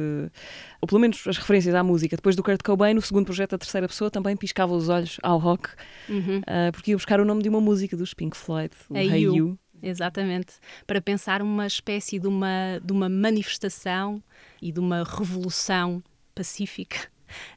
ou 0.82 0.88
pelo 0.88 1.00
menos 1.00 1.24
as 1.28 1.38
referências 1.38 1.74
à 1.76 1.82
música, 1.82 2.16
depois 2.16 2.35
do 2.35 2.42
Kurt 2.42 2.61
Cobain, 2.62 2.92
no 2.92 3.00
segundo 3.00 3.24
projeto 3.24 3.52
da 3.52 3.58
terceira 3.58 3.87
pessoa 3.87 4.11
também 4.11 4.37
piscava 4.37 4.74
os 4.74 4.88
olhos 4.88 5.16
ao 5.22 5.38
rock, 5.38 5.70
uhum. 6.08 6.40
uh, 6.40 6.72
porque 6.72 6.90
ia 6.90 6.96
buscar 6.96 7.20
o 7.20 7.24
nome 7.24 7.40
de 7.40 7.48
uma 7.48 7.61
música 7.61 7.96
dos 7.96 8.12
Pink 8.12 8.37
Floyd, 8.37 8.74
o 8.90 8.96
Hey, 8.96 9.08
hey 9.08 9.22
you. 9.22 9.37
you. 9.37 9.58
Exatamente, 9.82 10.54
para 10.86 11.00
pensar 11.00 11.42
uma 11.42 11.66
espécie 11.66 12.18
de 12.20 12.28
uma, 12.28 12.80
de 12.82 12.92
uma 12.92 13.08
manifestação 13.08 14.22
e 14.60 14.70
de 14.70 14.78
uma 14.78 15.02
revolução 15.02 16.02
pacífica 16.34 17.10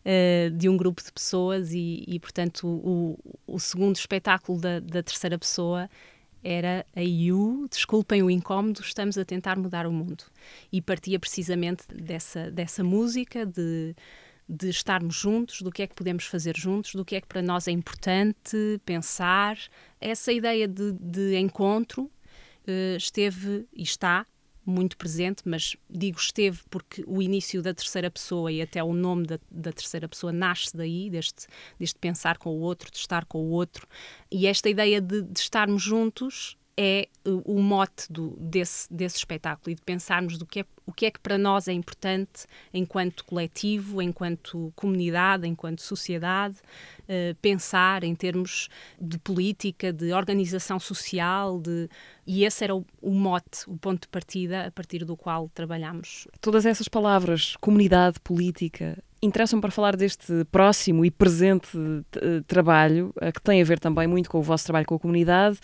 Uh, 0.06 0.50
de 0.56 0.70
um 0.70 0.78
grupo 0.78 1.04
de 1.04 1.12
pessoas 1.12 1.74
e, 1.74 2.06
e 2.08 2.18
portanto, 2.18 2.66
o, 2.66 3.20
o, 3.46 3.60
segundo 3.60 3.98
espetáculo 3.98 4.58
da, 4.58 4.80
da, 4.80 5.04
terceira 5.04 5.38
pessoa 5.38 5.90
era 6.42 6.86
a 6.96 7.02
You, 7.02 7.68
desculpem 7.70 8.22
o 8.24 8.30
incómodo, 8.30 8.80
estamos 8.80 9.18
a 9.18 9.26
tentar 9.26 9.58
mudar 9.58 9.88
o 9.88 9.92
mundo. 9.92 10.24
E 10.72 10.82
partia 10.82 11.20
precisamente 11.20 11.88
dessa, 11.90 12.52
dessa 12.52 12.84
música, 12.84 13.46
de, 13.46 13.96
de 14.48 14.70
estarmos 14.70 15.16
juntos, 15.16 15.62
do 15.62 15.72
que 15.72 15.82
é 15.82 15.88
que 15.88 15.96
podemos 15.96 16.26
fazer 16.26 16.56
juntos, 16.56 16.94
do 16.94 17.04
que 17.04 17.16
é 17.16 17.22
que 17.22 17.28
para 17.28 17.42
nós 17.42 17.68
é 17.68 17.72
importante 17.72 18.80
pensar. 18.86 19.58
Essa 20.00 20.32
ideia 20.32 20.68
de, 20.68 20.94
de 20.94 21.36
encontro 21.38 22.12
esteve 22.98 23.68
e 23.74 23.84
está 23.84 24.26
muito 24.66 24.98
presente, 24.98 25.44
mas 25.46 25.76
digo 25.88 26.18
esteve 26.18 26.60
porque 26.70 27.04
o 27.06 27.22
início 27.22 27.62
da 27.62 27.74
terceira 27.74 28.10
pessoa 28.10 28.52
e 28.52 28.62
até 28.62 28.84
o 28.84 28.94
nome 28.94 29.28
da, 29.28 29.40
da, 29.52 29.72
terceira 29.72 30.08
pessoa 30.08 30.34
nasce 30.34 30.76
daí, 30.76 31.10
deste, 31.10 31.46
deste 31.80 32.00
pensar 32.00 32.38
com 32.40 32.50
o 32.50 32.60
outro, 32.60 32.90
de 32.92 32.98
estar 32.98 33.26
com 33.26 33.38
o 33.38 33.50
outro. 33.50 33.88
E 34.32 34.48
esta 34.48 34.68
ideia 34.68 35.00
de, 35.00 35.22
de 35.22 35.40
estarmos 35.40 35.84
juntos 35.84 36.58
é 36.78 37.08
o 37.24 37.60
mote 37.62 38.12
do, 38.12 38.36
desse, 38.38 38.94
desse 38.94 39.18
espetáculo 39.18 39.72
e 39.72 39.76
de 39.76 39.82
pensarmos 39.82 40.38
do 40.38 40.46
que 40.46 40.60
é, 40.60 40.66
o 40.86 40.92
que 40.92 41.06
é 41.06 41.12
que 41.12 41.20
para 41.20 41.38
nós 41.38 41.68
é 41.68 41.74
importante 41.74 42.46
enquanto 42.74 43.24
coletivo, 43.24 44.02
enquanto 44.02 44.72
comunidade, 44.76 45.48
enquanto 45.48 45.82
sociedade, 45.82 46.58
uh, 47.04 47.34
pensar 47.42 48.04
em 48.04 48.14
termos 48.14 48.68
de 49.00 49.18
política, 49.18 49.92
de 49.92 50.12
organização 50.14 50.80
social, 50.80 51.60
de, 51.60 51.90
e 52.28 52.44
esse 52.44 52.64
era 52.64 52.76
o, 52.76 52.86
o 53.02 53.12
mote, 53.12 53.68
o 53.68 53.78
ponto 53.78 54.02
de 54.02 54.10
partida 54.10 54.68
a 54.68 54.72
partir 54.72 55.06
do 55.06 55.16
qual 55.16 55.50
trabalhamos. 55.54 56.28
Todas 56.42 56.66
essas 56.66 56.90
palavras, 56.90 57.56
comunidade, 57.62 58.20
política, 58.20 59.02
interessam 59.26 59.60
para 59.60 59.72
falar 59.72 59.96
deste 59.96 60.46
próximo 60.52 61.04
e 61.04 61.12
presente 61.12 61.78
uh, 61.78 62.44
trabalho, 62.48 63.14
uh, 63.18 63.32
que 63.32 63.42
tem 63.42 63.62
a 63.62 63.66
ver 63.66 63.80
também 63.80 64.08
muito 64.08 64.30
com 64.30 64.40
o 64.40 64.42
vosso 64.42 64.66
trabalho 64.66 64.86
com 64.86 64.96
a 64.96 65.00
comunidade 65.00 65.58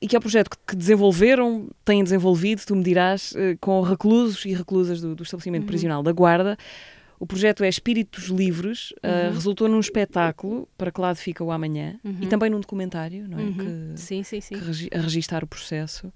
e 0.00 0.06
que 0.06 0.16
é 0.16 0.18
o 0.18 0.22
projeto 0.22 0.56
que 0.66 0.74
desenvolveram, 0.74 1.68
têm 1.84 2.02
desenvolvido, 2.02 2.62
tu 2.64 2.74
me 2.74 2.82
dirás, 2.82 3.32
uh, 3.32 3.56
com 3.60 3.80
reclusos 3.82 4.44
e 4.44 4.54
reclusas 4.54 5.00
do, 5.00 5.14
do 5.14 5.22
estabelecimento 5.22 5.62
uhum. 5.62 5.68
prisional 5.68 6.02
da 6.02 6.12
Guarda. 6.12 6.56
O 7.18 7.26
projeto 7.26 7.62
é 7.62 7.68
Espíritos 7.68 8.28
Livres, 8.28 8.94
uhum. 9.04 9.34
resultou 9.34 9.68
num 9.68 9.78
espetáculo, 9.78 10.66
para 10.78 10.90
que 10.90 10.98
lado 10.98 11.16
fica 11.16 11.44
o 11.44 11.52
amanhã, 11.52 12.00
uhum. 12.02 12.16
e 12.22 12.26
também 12.26 12.48
num 12.48 12.60
documentário, 12.60 13.28
não 13.28 13.38
é? 13.38 13.42
Uhum. 13.42 13.56
Que, 13.94 14.00
sim, 14.00 14.22
sim, 14.22 14.40
sim. 14.40 14.54
Que 14.54 14.64
regi 14.64 14.88
a 14.90 14.98
registar 14.98 15.44
o 15.44 15.46
processo. 15.46 16.10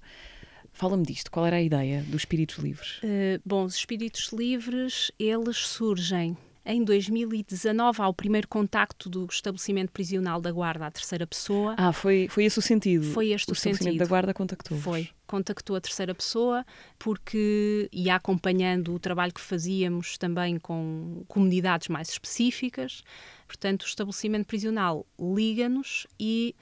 Fala-me 0.73 1.05
disto, 1.05 1.29
qual 1.29 1.45
era 1.45 1.57
a 1.57 1.61
ideia 1.61 2.01
dos 2.07 2.21
Espíritos 2.21 2.57
Livres? 2.57 2.99
bom, 3.45 3.65
os 3.65 3.75
Espíritos 3.75 4.31
Livres, 4.33 5.11
eles 5.19 5.57
surgem 5.57 6.35
em 6.65 6.83
2019 6.83 8.01
há 8.01 8.07
o 8.07 8.13
primeiro 8.13 8.47
contacto 8.47 9.07
do 9.07 9.25
estabelecimento 9.29 9.91
prisional 9.91 10.41
da 10.41 10.51
Guarda 10.51 10.87
à 10.87 10.91
terceira 10.91 11.27
pessoa. 11.27 11.75
Ah, 11.77 11.93
foi, 11.93 12.27
foi 12.29 12.45
esse 12.45 12.57
o 12.57 12.61
sentido? 12.61 13.05
Foi 13.05 13.29
este 13.31 13.49
o, 13.49 13.51
o 13.51 13.53
estabelecimento 13.53 13.83
sentido. 13.83 13.99
da 13.99 14.05
Guarda 14.07 14.33
contactou 14.33 14.77
Foi, 14.77 15.09
contactou 15.27 15.75
a 15.75 15.81
terceira 15.81 16.15
pessoa 16.15 16.65
porque 16.97 17.87
ia 17.91 18.15
acompanhando 18.15 18.95
o 18.95 18.99
trabalho 18.99 19.33
que 19.33 19.41
fazíamos 19.41 20.17
também 20.17 20.57
com 20.57 21.23
comunidades 21.27 21.87
mais 21.87 22.09
específicas. 22.09 23.03
Portanto, 23.47 23.83
o 23.83 23.85
estabelecimento 23.85 24.47
prisional 24.47 25.05
liga-nos 25.19 26.07
e 26.19 26.55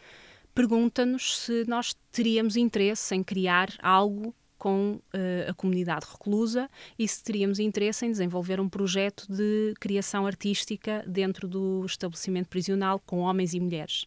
pergunta-nos 0.54 1.40
se 1.40 1.64
nós 1.66 1.96
teríamos 2.12 2.58
interesse 2.58 3.16
em 3.16 3.24
criar 3.24 3.70
algo 3.82 4.36
com 4.64 4.94
uh, 4.94 5.50
a 5.50 5.54
comunidade 5.54 6.06
reclusa 6.10 6.70
e 6.98 7.06
se 7.06 7.22
teríamos 7.22 7.60
interesse 7.60 8.06
em 8.06 8.12
desenvolver 8.12 8.62
um 8.62 8.70
projeto 8.70 9.26
de 9.30 9.74
criação 9.78 10.26
artística 10.26 11.04
dentro 11.06 11.50
do 11.50 11.84
estabelecimento 11.86 12.48
prisional 12.48 12.98
com 13.06 13.20
homens 13.20 13.54
e 13.54 13.60
mulheres. 13.60 14.06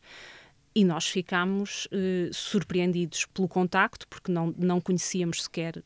E 0.75 0.83
nós 0.83 1.07
ficámos 1.07 1.85
uh, 1.93 2.33
surpreendidos 2.33 3.27
pelo 3.27 3.47
contacto, 3.47 4.09
porque 4.09 4.33
não, 4.33 4.55
não 4.57 4.81
conhecíamos 4.81 5.43
sequer 5.43 5.85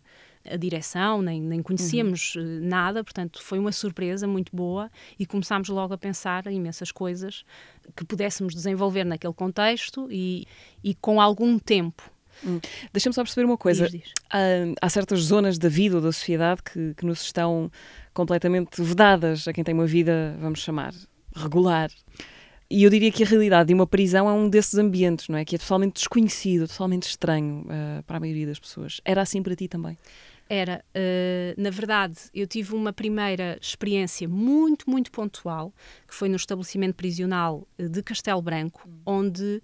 a 0.49 0.57
direção, 0.57 1.21
nem, 1.21 1.43
nem 1.43 1.61
conhecíamos 1.61 2.37
uhum. 2.37 2.61
nada, 2.63 3.03
portanto 3.03 3.43
foi 3.43 3.59
uma 3.59 3.73
surpresa 3.73 4.29
muito 4.29 4.55
boa 4.55 4.89
e 5.19 5.27
começámos 5.27 5.69
logo 5.69 5.93
a 5.95 5.99
pensar 5.99 6.47
em 6.47 6.59
imensas 6.59 6.93
coisas 6.93 7.45
que 7.97 8.05
pudéssemos 8.05 8.55
desenvolver 8.55 9.03
naquele 9.03 9.35
contexto 9.35 10.07
e, 10.13 10.47
e 10.85 10.95
com 10.95 11.21
algum 11.21 11.59
tempo 11.59 12.09
Hum. 12.45 12.61
Deixa-me 12.93 13.15
só 13.15 13.23
perceber 13.23 13.45
uma 13.45 13.59
coisa. 13.59 13.89
Diz, 13.89 14.01
diz. 14.01 14.13
Há, 14.31 14.39
há, 14.81 14.89
certas 14.89 15.21
zonas 15.21 15.59
da 15.59 15.69
vida 15.69 15.97
ou 15.97 16.03
da 16.03 16.13
sociedade 16.13 16.63
que, 16.63 16.95
que 16.95 17.07
nos 17.07 17.23
estão 17.23 17.71
completamente 18.13 18.83
vedadas 18.83 19.47
a 19.47 19.53
quem 19.53 19.65
tem 19.65 19.75
uma 19.75 19.87
vida, 19.87 20.37
vamos 20.41 20.61
chamar, 20.61 20.93
regular. 21.35 21.91
E 22.71 22.85
eu 22.85 22.91
diria 22.91 23.11
que 23.11 23.25
a 23.25 23.27
realidade 23.27 23.69
de 23.69 23.75
uma 23.75 23.87
prisão 23.87 24.29
é 24.29 24.33
um 24.33 24.49
desses 24.49 24.75
ambientes, 24.75 25.29
não 25.29 25.37
é? 25.37 25.45
Que 25.45 25.57
é 25.57 25.59
totalmente 25.59 25.95
desconhecido, 25.95 26.69
totalmente 26.69 27.03
estranho 27.03 27.63
uh, 27.63 28.03
para 28.05 28.19
a 28.19 28.21
maioria 28.21 28.47
das 28.47 28.61
pessoas. 28.61 29.01
Era 29.05 29.23
assim 29.23 29.43
para 29.43 29.57
ti 29.57 29.67
também? 29.67 29.99
Era. 30.49 30.85
Uh, 30.97 31.61
na 31.61 31.71
verdade, 31.71 32.17
eu 32.33 32.47
tive 32.47 32.75
uma 32.75 32.93
primeira 32.93 33.59
experiência 33.61 34.29
muito, 34.29 34.89
muito 34.89 35.11
pontual, 35.11 35.75
que 36.07 36.15
foi 36.15 36.29
no 36.29 36.37
estabelecimento 36.37 36.95
prisional 36.95 37.67
de 37.77 38.03
Castelo 38.05 38.41
Branco, 38.41 38.83
hum. 38.87 39.01
onde 39.05 39.61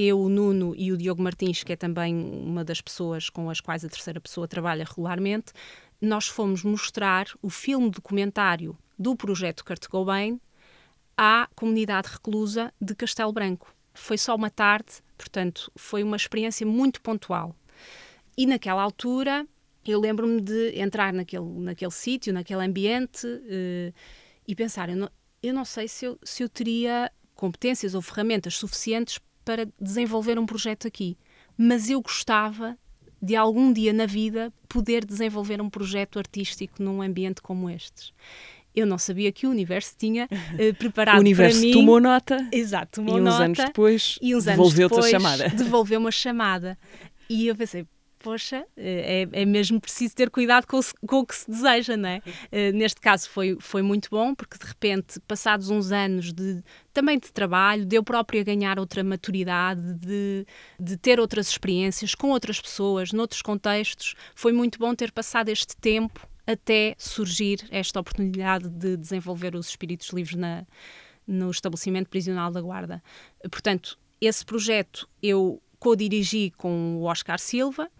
eu, 0.00 0.20
o 0.20 0.28
Nuno 0.28 0.74
e 0.76 0.92
o 0.92 0.96
Diogo 0.96 1.22
Martins, 1.22 1.62
que 1.62 1.72
é 1.72 1.76
também 1.76 2.14
uma 2.14 2.64
das 2.64 2.80
pessoas 2.80 3.28
com 3.28 3.50
as 3.50 3.60
quais 3.60 3.84
a 3.84 3.88
terceira 3.88 4.20
pessoa 4.20 4.48
trabalha 4.48 4.84
regularmente, 4.84 5.52
nós 6.00 6.26
fomos 6.26 6.64
mostrar 6.64 7.26
o 7.42 7.50
filme 7.50 7.90
documentário 7.90 8.76
do 8.98 9.14
projeto 9.14 9.64
Kurt 9.64 9.86
Cobain 9.88 10.40
à 11.16 11.48
comunidade 11.54 12.08
reclusa 12.08 12.72
de 12.80 12.94
Castelo 12.94 13.32
Branco. 13.32 13.74
Foi 13.92 14.16
só 14.16 14.34
uma 14.34 14.48
tarde, 14.48 15.02
portanto, 15.18 15.70
foi 15.76 16.02
uma 16.02 16.16
experiência 16.16 16.66
muito 16.66 17.02
pontual. 17.02 17.54
E 18.36 18.46
naquela 18.46 18.82
altura, 18.82 19.46
eu 19.84 20.00
lembro-me 20.00 20.40
de 20.40 20.78
entrar 20.78 21.12
naquele, 21.12 21.44
naquele 21.44 21.90
sítio, 21.90 22.32
naquele 22.32 22.64
ambiente 22.64 23.26
uh, 23.26 23.92
e 24.46 24.54
pensar: 24.54 24.88
eu 24.88 24.96
não, 24.96 25.10
eu 25.42 25.52
não 25.52 25.64
sei 25.64 25.88
se 25.88 26.06
eu, 26.06 26.18
se 26.22 26.42
eu 26.42 26.48
teria 26.48 27.10
competências 27.34 27.94
ou 27.94 28.02
ferramentas 28.02 28.56
suficientes 28.56 29.18
para 29.50 29.68
desenvolver 29.80 30.38
um 30.38 30.46
projeto 30.46 30.86
aqui, 30.86 31.18
mas 31.58 31.90
eu 31.90 32.00
gostava 32.00 32.78
de 33.20 33.34
algum 33.34 33.72
dia 33.72 33.92
na 33.92 34.06
vida 34.06 34.52
poder 34.68 35.04
desenvolver 35.04 35.60
um 35.60 35.68
projeto 35.68 36.20
artístico 36.20 36.80
num 36.80 37.02
ambiente 37.02 37.42
como 37.42 37.68
estes 37.68 38.12
eu 38.72 38.86
não 38.86 38.96
sabia 38.96 39.32
que 39.32 39.48
o 39.48 39.50
universo 39.50 39.96
tinha 39.98 40.28
uh, 40.30 40.74
preparado 40.78 41.16
o 41.16 41.20
universo 41.20 41.58
para 41.58 41.66
mim. 41.66 41.72
tomou 41.72 42.00
nota. 42.00 42.48
Exato, 42.52 43.00
tomou 43.00 43.18
e 43.18 43.20
uns 43.20 43.24
nota. 43.24 43.44
anos 43.44 43.58
depois 43.58 44.18
devolveu-te 44.22 45.00
a 45.00 45.02
chamada. 45.02 45.48
Devolveu 45.48 45.98
uma 45.98 46.12
chamada. 46.12 46.78
E 47.28 47.48
eu 47.48 47.56
pensei, 47.56 47.84
poxa, 48.22 48.66
eh, 48.76 49.26
é, 49.32 49.42
é 49.42 49.44
mesmo 49.44 49.80
preciso 49.80 50.14
ter 50.14 50.30
cuidado 50.30 50.66
com, 50.66 50.80
com 51.06 51.20
o 51.20 51.26
que 51.26 51.34
se 51.34 51.50
deseja, 51.50 51.96
não 51.96 52.08
é? 52.08 52.22
Uh, 52.52 52.76
neste 52.76 53.00
caso 53.00 53.28
foi, 53.28 53.56
foi 53.60 53.82
muito 53.82 54.08
bom, 54.10 54.34
porque 54.34 54.58
de 54.58 54.64
repente, 54.64 55.18
passados 55.20 55.70
uns 55.70 55.90
anos 55.90 56.32
de, 56.32 56.62
também 56.92 57.18
de 57.18 57.32
trabalho, 57.32 57.84
de 57.84 57.96
eu 57.96 58.04
própria 58.04 58.44
ganhar 58.44 58.78
outra 58.78 59.02
maturidade, 59.02 59.94
de, 59.94 60.46
de 60.78 60.96
ter 60.96 61.18
outras 61.18 61.48
experiências 61.48 62.14
com 62.14 62.30
outras 62.30 62.60
pessoas, 62.60 63.12
noutros 63.12 63.42
contextos, 63.42 64.14
foi 64.34 64.52
muito 64.52 64.78
bom 64.78 64.94
ter 64.94 65.10
passado 65.10 65.48
este 65.48 65.76
tempo 65.76 66.28
até 66.46 66.94
surgir 66.98 67.66
esta 67.70 68.00
oportunidade 68.00 68.68
de 68.68 68.96
desenvolver 68.96 69.54
os 69.54 69.68
espíritos 69.68 70.08
livres 70.10 70.36
na, 70.36 70.66
no 71.26 71.50
estabelecimento 71.50 72.08
prisional 72.08 72.50
da 72.50 72.60
Guarda. 72.60 73.02
Portanto, 73.50 73.98
esse 74.20 74.44
projeto 74.44 75.08
eu 75.22 75.62
co-dirigi 75.80 76.52
com 76.56 76.98
o 76.98 77.04
Oscar 77.04 77.40
Silva. 77.40 77.90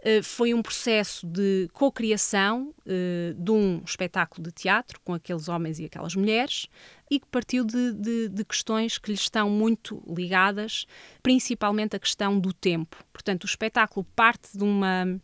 Uh, 0.00 0.22
foi 0.22 0.52
um 0.52 0.60
processo 0.60 1.26
de 1.26 1.70
co-criação 1.72 2.74
uh, 2.80 3.34
de 3.42 3.50
um 3.50 3.80
espetáculo 3.86 4.42
de 4.42 4.52
teatro 4.52 5.00
com 5.02 5.14
aqueles 5.14 5.48
homens 5.48 5.78
e 5.78 5.86
aquelas 5.86 6.14
mulheres 6.14 6.66
e 7.10 7.18
que 7.18 7.26
partiu 7.26 7.64
de, 7.64 7.92
de, 7.94 8.28
de, 8.28 8.44
questões 8.44 8.98
que 8.98 9.10
lhes 9.10 9.20
estão 9.20 9.48
muito 9.48 10.02
ligadas, 10.06 10.84
principalmente 11.22 11.96
a 11.96 11.98
questão 11.98 12.38
do 12.38 12.52
tempo. 12.52 13.02
Portanto, 13.14 13.44
o 13.44 13.46
espetáculo 13.46 14.04
parte 14.14 14.58
de 14.58 14.62
uma 14.62 15.18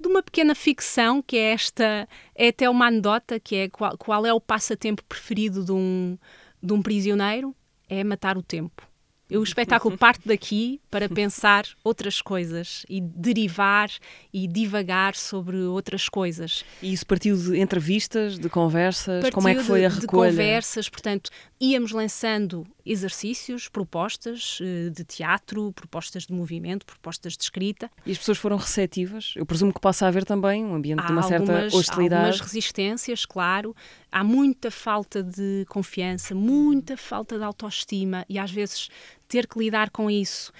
de 0.00 0.08
uma 0.08 0.20
pequena 0.20 0.52
ficção, 0.52 1.22
que 1.22 1.36
é 1.36 1.52
esta, 1.52 2.08
é 2.34 2.48
até 2.48 2.68
uma 2.68 2.88
anedota, 2.88 3.38
que 3.38 3.54
é 3.54 3.68
qual, 3.68 3.96
qual 3.96 4.26
é 4.26 4.32
o 4.32 4.40
passatempo 4.40 5.04
preferido 5.04 5.64
de 5.64 5.70
um, 5.70 6.18
de 6.60 6.72
um 6.72 6.82
prisioneiro? 6.82 7.54
É 7.88 8.02
matar 8.02 8.36
o 8.36 8.42
tempo. 8.42 8.91
O 9.38 9.42
espetáculo 9.42 9.96
parte 9.96 10.26
daqui 10.26 10.80
para 10.90 11.08
pensar 11.08 11.64
outras 11.82 12.20
coisas 12.20 12.84
e 12.88 13.00
derivar 13.00 13.90
e 14.32 14.46
divagar 14.46 15.14
sobre 15.14 15.56
outras 15.58 16.08
coisas. 16.08 16.64
E 16.82 16.92
isso 16.92 17.06
partiu 17.06 17.36
de 17.36 17.58
entrevistas, 17.58 18.38
de 18.38 18.48
conversas? 18.48 19.22
Partiu 19.22 19.34
Como 19.34 19.48
é 19.48 19.54
que 19.54 19.62
foi 19.62 19.84
a 19.84 19.88
de, 19.88 20.00
recolha? 20.00 20.30
De 20.30 20.36
conversas, 20.36 20.88
portanto, 20.88 21.30
íamos 21.60 21.92
lançando 21.92 22.66
exercícios, 22.84 23.68
propostas 23.68 24.58
eh, 24.60 24.90
de 24.90 25.04
teatro, 25.04 25.72
propostas 25.72 26.26
de 26.26 26.32
movimento, 26.32 26.84
propostas 26.84 27.36
de 27.36 27.44
escrita. 27.44 27.90
E 28.04 28.10
as 28.10 28.18
pessoas 28.18 28.38
foram 28.38 28.56
receptivas? 28.56 29.34
Eu 29.36 29.46
presumo 29.46 29.72
que 29.72 29.80
possa 29.80 30.06
haver 30.06 30.24
também 30.24 30.64
um 30.64 30.74
ambiente 30.74 31.00
há 31.00 31.06
de 31.06 31.12
uma 31.12 31.22
algumas, 31.22 31.46
certa 31.48 31.76
hostilidade. 31.76 32.14
Há 32.14 32.26
algumas 32.26 32.40
resistências, 32.40 33.24
claro. 33.24 33.74
Há 34.10 34.24
muita 34.24 34.70
falta 34.70 35.22
de 35.22 35.64
confiança, 35.68 36.34
muita 36.34 36.96
falta 36.96 37.38
de 37.38 37.44
autoestima 37.44 38.26
e 38.28 38.38
às 38.38 38.50
vezes 38.50 38.88
ter 39.32 39.46
que 39.46 39.58
lidar 39.58 39.88
com 39.88 40.10
isso 40.10 40.52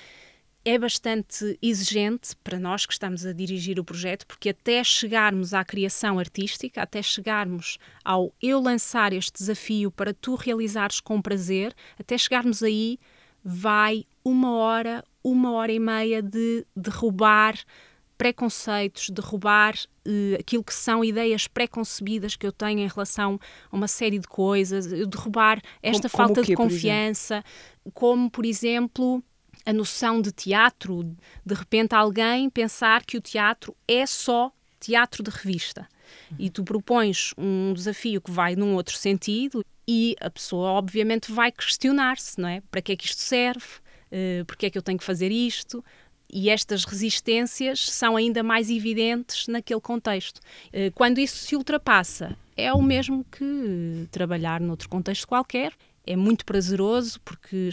é 0.65 0.79
bastante 0.79 1.59
exigente 1.61 2.35
para 2.43 2.59
nós 2.59 2.87
que 2.87 2.93
estamos 2.93 3.27
a 3.27 3.33
dirigir 3.33 3.79
o 3.79 3.85
projeto, 3.85 4.27
porque 4.27 4.49
até 4.49 4.83
chegarmos 4.83 5.53
à 5.53 5.65
criação 5.65 6.19
artística, 6.19 6.81
até 6.81 7.03
chegarmos 7.03 7.79
ao 8.05 8.33
eu 8.41 8.61
lançar 8.61 9.13
este 9.13 9.33
desafio 9.39 9.91
para 9.91 10.15
tu 10.15 10.37
realizares 10.37 11.01
com 11.01 11.21
prazer, 11.21 11.75
até 11.99 12.17
chegarmos 12.17 12.63
aí, 12.63 12.99
vai 13.45 14.07
uma 14.25 14.53
hora, 14.53 15.05
uma 15.23 15.53
hora 15.53 15.73
e 15.73 15.81
meia 15.81 16.23
de 16.23 16.65
derrubar 16.77 17.57
preconceitos, 18.23 19.11
derrubar 19.11 19.75
uh, 19.75 20.39
aquilo 20.39 20.63
que 20.63 20.73
são 20.73 21.05
ideias 21.05 21.49
preconcebidas 21.49 22.37
que 22.37 22.47
eu 22.47 22.53
tenho 22.53 22.79
em 22.79 22.87
relação 22.87 23.37
a 23.69 23.75
uma 23.77 23.89
série 23.89 24.21
de 24.21 24.29
coisas, 24.29 24.87
derrubar 24.87 25.61
esta 25.83 26.09
como, 26.09 26.27
falta 26.29 26.35
como 26.35 26.47
de 26.47 26.55
confiança, 26.55 27.43
como, 27.93 28.31
por 28.31 28.45
exemplo, 28.45 29.23
a 29.65 29.73
noção 29.73 30.21
de 30.21 30.33
teatro, 30.33 31.05
de 31.45 31.55
repente 31.55 31.95
alguém 31.95 32.51
pensar 32.51 33.05
que 33.05 33.17
o 33.17 33.21
teatro 33.21 33.77
é 33.87 34.07
só 34.07 34.53
teatro 34.81 35.23
de 35.23 35.31
revista. 35.31 35.89
E 36.39 36.51
tu 36.51 36.63
propões 36.65 37.33
um 37.39 37.73
desafio 37.73 38.21
que 38.21 38.31
vai 38.31 38.55
num 38.55 38.75
outro 38.75 38.97
sentido 38.97 39.65
e 39.89 40.17
a 40.21 40.29
pessoa 40.29 40.71
obviamente 40.71 41.33
vai 41.33 41.51
questionar-se, 41.51 42.41
não 42.41 42.49
é? 42.49 42.61
Para 42.71 42.83
que 42.83 42.93
é 42.93 42.97
que 42.97 43.07
isto 43.07 43.21
serve? 43.21 43.67
Uh, 44.11 44.45
porque 44.45 44.67
é 44.67 44.71
que 44.71 44.77
eu 44.77 44.83
tenho 44.83 44.99
que 44.99 45.05
fazer 45.05 45.31
isto? 45.31 45.83
e 46.33 46.49
estas 46.49 46.85
resistências 46.85 47.91
são 47.91 48.17
ainda 48.17 48.43
mais 48.43 48.71
evidentes 48.71 49.47
naquele 49.49 49.81
contexto. 49.81 50.41
Eh, 50.73 50.91
quando 50.95 51.19
isso 51.19 51.37
se 51.37 51.55
ultrapassa, 51.55 52.37
é 52.57 52.73
o 52.73 52.81
mesmo 52.81 53.23
que 53.25 54.09
trabalhar 54.11 54.59
noutro 54.59 54.89
contexto 54.89 55.29
qualquer. 55.29 55.75
É 56.07 56.17
muito 56.17 56.45
prazeroso 56.45 57.21
porque 57.21 57.71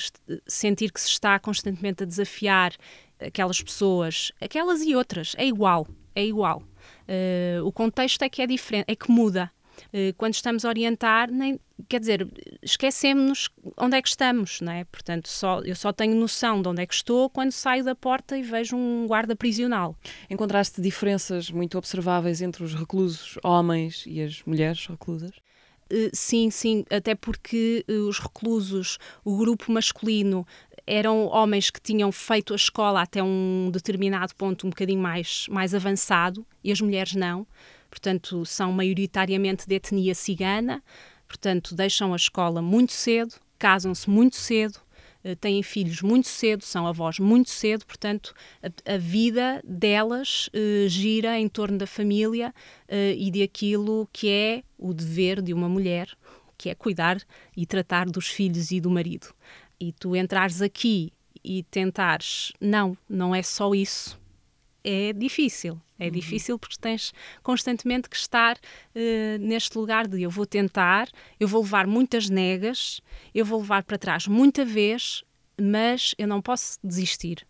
sentir 0.48 0.92
que 0.92 1.02
se 1.02 1.08
está 1.08 1.40
constantemente 1.40 2.04
a 2.04 2.06
desafiar 2.06 2.74
aquelas 3.20 3.62
pessoas, 3.62 4.32
aquelas 4.40 4.82
e 4.82 4.96
outras, 4.96 5.36
é 5.38 5.46
igual, 5.46 5.88
é 6.16 6.26
igual. 6.26 6.64
Uh, 7.08 7.66
o 7.66 7.72
contexto 7.72 8.22
é 8.24 8.30
que 8.30 8.42
é 8.42 8.48
diferente, 8.48 8.86
é 8.88 8.96
que 8.96 9.12
muda. 9.12 9.52
Uh, 9.88 10.14
quando 10.18 10.34
estamos 10.34 10.66
a 10.66 10.70
orientar, 10.70 11.32
nem, 11.32 11.60
quer 11.88 12.00
dizer, 12.00 12.28
esquecemos-nos 12.62 13.50
onde 13.78 13.98
é 13.98 14.02
que 14.02 14.10
estamos, 14.10 14.62
não 14.62 14.72
é? 14.72 14.84
Portanto, 14.86 15.30
só, 15.30 15.62
eu 15.62 15.76
só 15.76 15.92
tenho 15.92 16.16
noção 16.16 16.62
de 16.62 16.68
onde 16.68 16.82
é 16.82 16.86
que 16.86 16.94
estou 16.94 17.30
quando 17.30 17.52
saio 17.52 17.84
da 17.84 17.96
porta 17.96 18.38
e 18.38 18.42
vejo 18.42 18.76
um 18.76 19.08
guarda 19.08 19.36
prisional. 19.36 19.96
Encontraste 20.30 20.82
diferenças 20.82 21.50
muito 21.50 21.78
observáveis 21.78 22.42
entre 22.42 22.64
os 22.64 22.74
reclusos 22.74 23.38
homens 23.44 24.04
e 24.06 24.22
as 24.22 24.44
mulheres 24.44 24.86
reclusas? 24.86 25.32
Uh, 25.92 26.10
sim, 26.14 26.52
sim, 26.52 26.86
até 26.90 27.16
porque 27.16 27.84
uh, 27.90 28.08
os 28.08 28.20
reclusos, 28.20 28.98
o 29.24 29.38
grupo 29.38 29.72
masculino, 29.72 30.46
eram 30.86 31.28
homens 31.28 31.70
que 31.70 31.82
tinham 31.82 32.12
feito 32.12 32.54
a 32.54 32.56
escola 32.56 33.02
até 33.02 33.22
um 33.24 33.70
determinado 33.72 34.36
ponto 34.36 34.68
um 34.68 34.70
bocadinho 34.70 35.02
mais, 35.02 35.46
mais 35.50 35.74
avançado 35.74 36.46
e 36.64 36.72
as 36.72 36.80
mulheres 36.82 37.14
não. 37.14 37.46
Portanto, 37.90 38.46
são 38.46 38.72
maioritariamente 38.72 39.68
de 39.68 39.76
etnia 39.76 40.14
cigana, 40.14 40.84
Portanto, 41.30 41.76
deixam 41.76 42.12
a 42.12 42.16
escola 42.16 42.60
muito 42.60 42.92
cedo, 42.92 43.36
casam-se 43.60 44.10
muito 44.10 44.36
cedo, 44.36 44.80
eh, 44.80 44.89
têm 45.40 45.62
filhos 45.62 46.02
muito 46.02 46.28
cedo, 46.28 46.64
são 46.64 46.88
avós 46.88 47.20
muito 47.20 47.50
cedo, 47.50 47.86
portanto, 47.86 48.34
a, 48.64 48.94
a 48.94 48.98
vida 48.98 49.62
delas 49.66 50.48
uh, 50.48 50.88
gira 50.88 51.38
em 51.40 51.48
torno 51.48 51.78
da 51.78 51.88
família 51.88 52.54
uh, 52.88 53.16
e 53.18 53.30
de 53.30 53.44
aquilo 53.44 54.08
que 54.12 54.30
é 54.30 54.64
o 54.78 54.94
dever 54.94 55.42
de 55.42 55.54
uma 55.54 55.68
mulher, 55.68 56.10
que 56.58 56.70
é 56.70 56.76
cuidar 56.76 57.22
e 57.56 57.66
tratar 57.66 58.06
dos 58.06 58.28
filhos 58.28 58.72
e 58.72 58.80
do 58.80 58.90
marido. 58.90 59.34
E 59.80 59.92
tu 59.94 60.16
entrares 60.16 60.62
aqui 60.62 61.14
e 61.44 61.64
tentares, 61.64 62.52
não, 62.60 62.98
não 63.08 63.34
é 63.34 63.42
só 63.42 63.74
isso, 63.74 64.20
é 64.84 65.14
difícil. 65.14 65.80
É 66.00 66.06
uhum. 66.06 66.12
difícil 66.12 66.58
porque 66.58 66.78
tens 66.80 67.14
constantemente 67.44 68.10
que 68.10 68.16
estar 68.16 68.56
uh, 68.56 69.38
neste 69.40 69.78
lugar 69.78 70.08
de 70.08 70.22
eu 70.22 70.30
vou 70.30 70.46
tentar, 70.46 71.10
eu 71.40 71.48
vou 71.48 71.62
levar 71.62 71.86
muitas 71.86 72.30
negas, 72.30 73.02
eu 73.36 73.46
vou 73.46 73.60
levar 73.60 73.84
para 73.84 73.98
trás 73.98 74.28
muita 74.28 74.64
vez, 74.64 75.24
mas 75.60 76.16
eu 76.18 76.28
não 76.28 76.42
posso 76.42 76.80
desistir. 76.84 77.46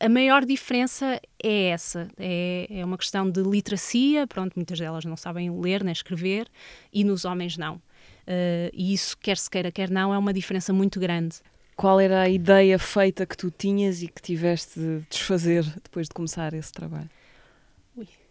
a 0.00 0.08
maior 0.08 0.44
diferença 0.44 1.20
é 1.42 1.68
essa, 1.70 2.08
é, 2.16 2.66
é 2.70 2.84
uma 2.84 2.98
questão 2.98 3.30
de 3.30 3.42
literacia, 3.42 4.26
pronto, 4.26 4.54
muitas 4.56 4.78
delas 4.78 5.04
não 5.04 5.16
sabem 5.16 5.50
ler 5.60 5.82
nem 5.82 5.92
escrever, 5.92 6.48
e 6.92 7.04
nos 7.04 7.24
homens 7.24 7.56
não. 7.56 7.76
Uh, 7.76 8.68
e 8.74 8.92
isso, 8.92 9.16
quer 9.18 9.38
se 9.38 9.48
queira, 9.48 9.72
quer 9.72 9.90
não, 9.90 10.12
é 10.12 10.18
uma 10.18 10.32
diferença 10.32 10.72
muito 10.72 11.00
grande. 11.00 11.36
Qual 11.74 11.98
era 12.00 12.22
a 12.22 12.28
ideia 12.28 12.78
feita 12.78 13.24
que 13.24 13.36
tu 13.36 13.50
tinhas 13.50 14.02
e 14.02 14.08
que 14.08 14.20
tiveste 14.20 14.78
de 14.78 15.00
desfazer 15.08 15.64
depois 15.82 16.08
de 16.08 16.14
começar 16.14 16.52
esse 16.52 16.72
trabalho? 16.72 17.08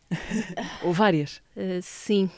Ou 0.83 0.93
várias? 0.93 1.37
Uh, 1.55 1.81
sim. 1.81 2.29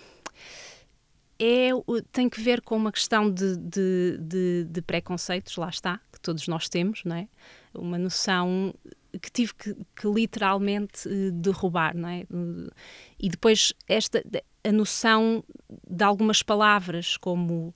É, 1.39 1.69
tem 2.11 2.29
que 2.29 2.41
ver 2.41 2.61
com 2.61 2.75
uma 2.75 2.91
questão 2.91 3.31
de, 3.31 3.55
de, 3.55 4.17
de, 4.19 4.63
de 4.65 4.81
preconceitos, 4.81 5.55
lá 5.55 5.69
está, 5.69 5.99
que 6.11 6.19
todos 6.19 6.47
nós 6.47 6.67
temos, 6.67 7.03
não 7.05 7.15
é? 7.15 7.29
Uma 7.73 7.97
noção 7.97 8.73
que 9.21 9.31
tive 9.31 9.53
que, 9.55 9.73
que 9.95 10.07
literalmente 10.07 11.07
uh, 11.07 11.31
derrubar, 11.31 11.95
não 11.95 12.09
é? 12.09 12.25
E 13.17 13.29
depois 13.29 13.73
esta 13.87 14.23
a 14.63 14.71
noção 14.71 15.43
de 15.89 16.03
algumas 16.03 16.43
palavras 16.43 17.15
como 17.17 17.73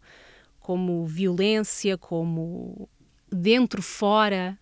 como 0.60 1.06
violência, 1.06 1.98
como 1.98 2.90
dentro, 3.30 3.82
fora. 3.82 4.58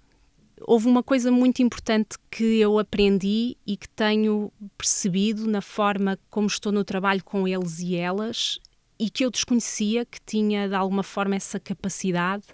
Houve 0.64 0.88
uma 0.88 1.04
coisa 1.04 1.32
muito 1.32 1.62
importante 1.62 2.18
que 2.30 2.60
eu 2.60 2.78
aprendi 2.78 3.58
e 3.66 3.76
que 3.76 3.90
tenho 3.90 4.52
percebido 4.78 5.48
na 5.48 5.62
forma 5.62 6.20
como 6.30 6.48
estou 6.48 6.72
no 6.72 6.84
trabalho 6.84 7.24
com 7.24 7.48
eles 7.48 7.80
e 7.80 7.96
elas 7.96 8.60
e 9.00 9.10
que 9.10 9.26
eu 9.26 9.32
desconhecia 9.32 10.06
que 10.06 10.20
tinha 10.24 10.70
de 10.70 10.76
alguma 10.76 11.02
forma 11.02 11.36
essa 11.36 11.60
capacidade, 11.60 12.46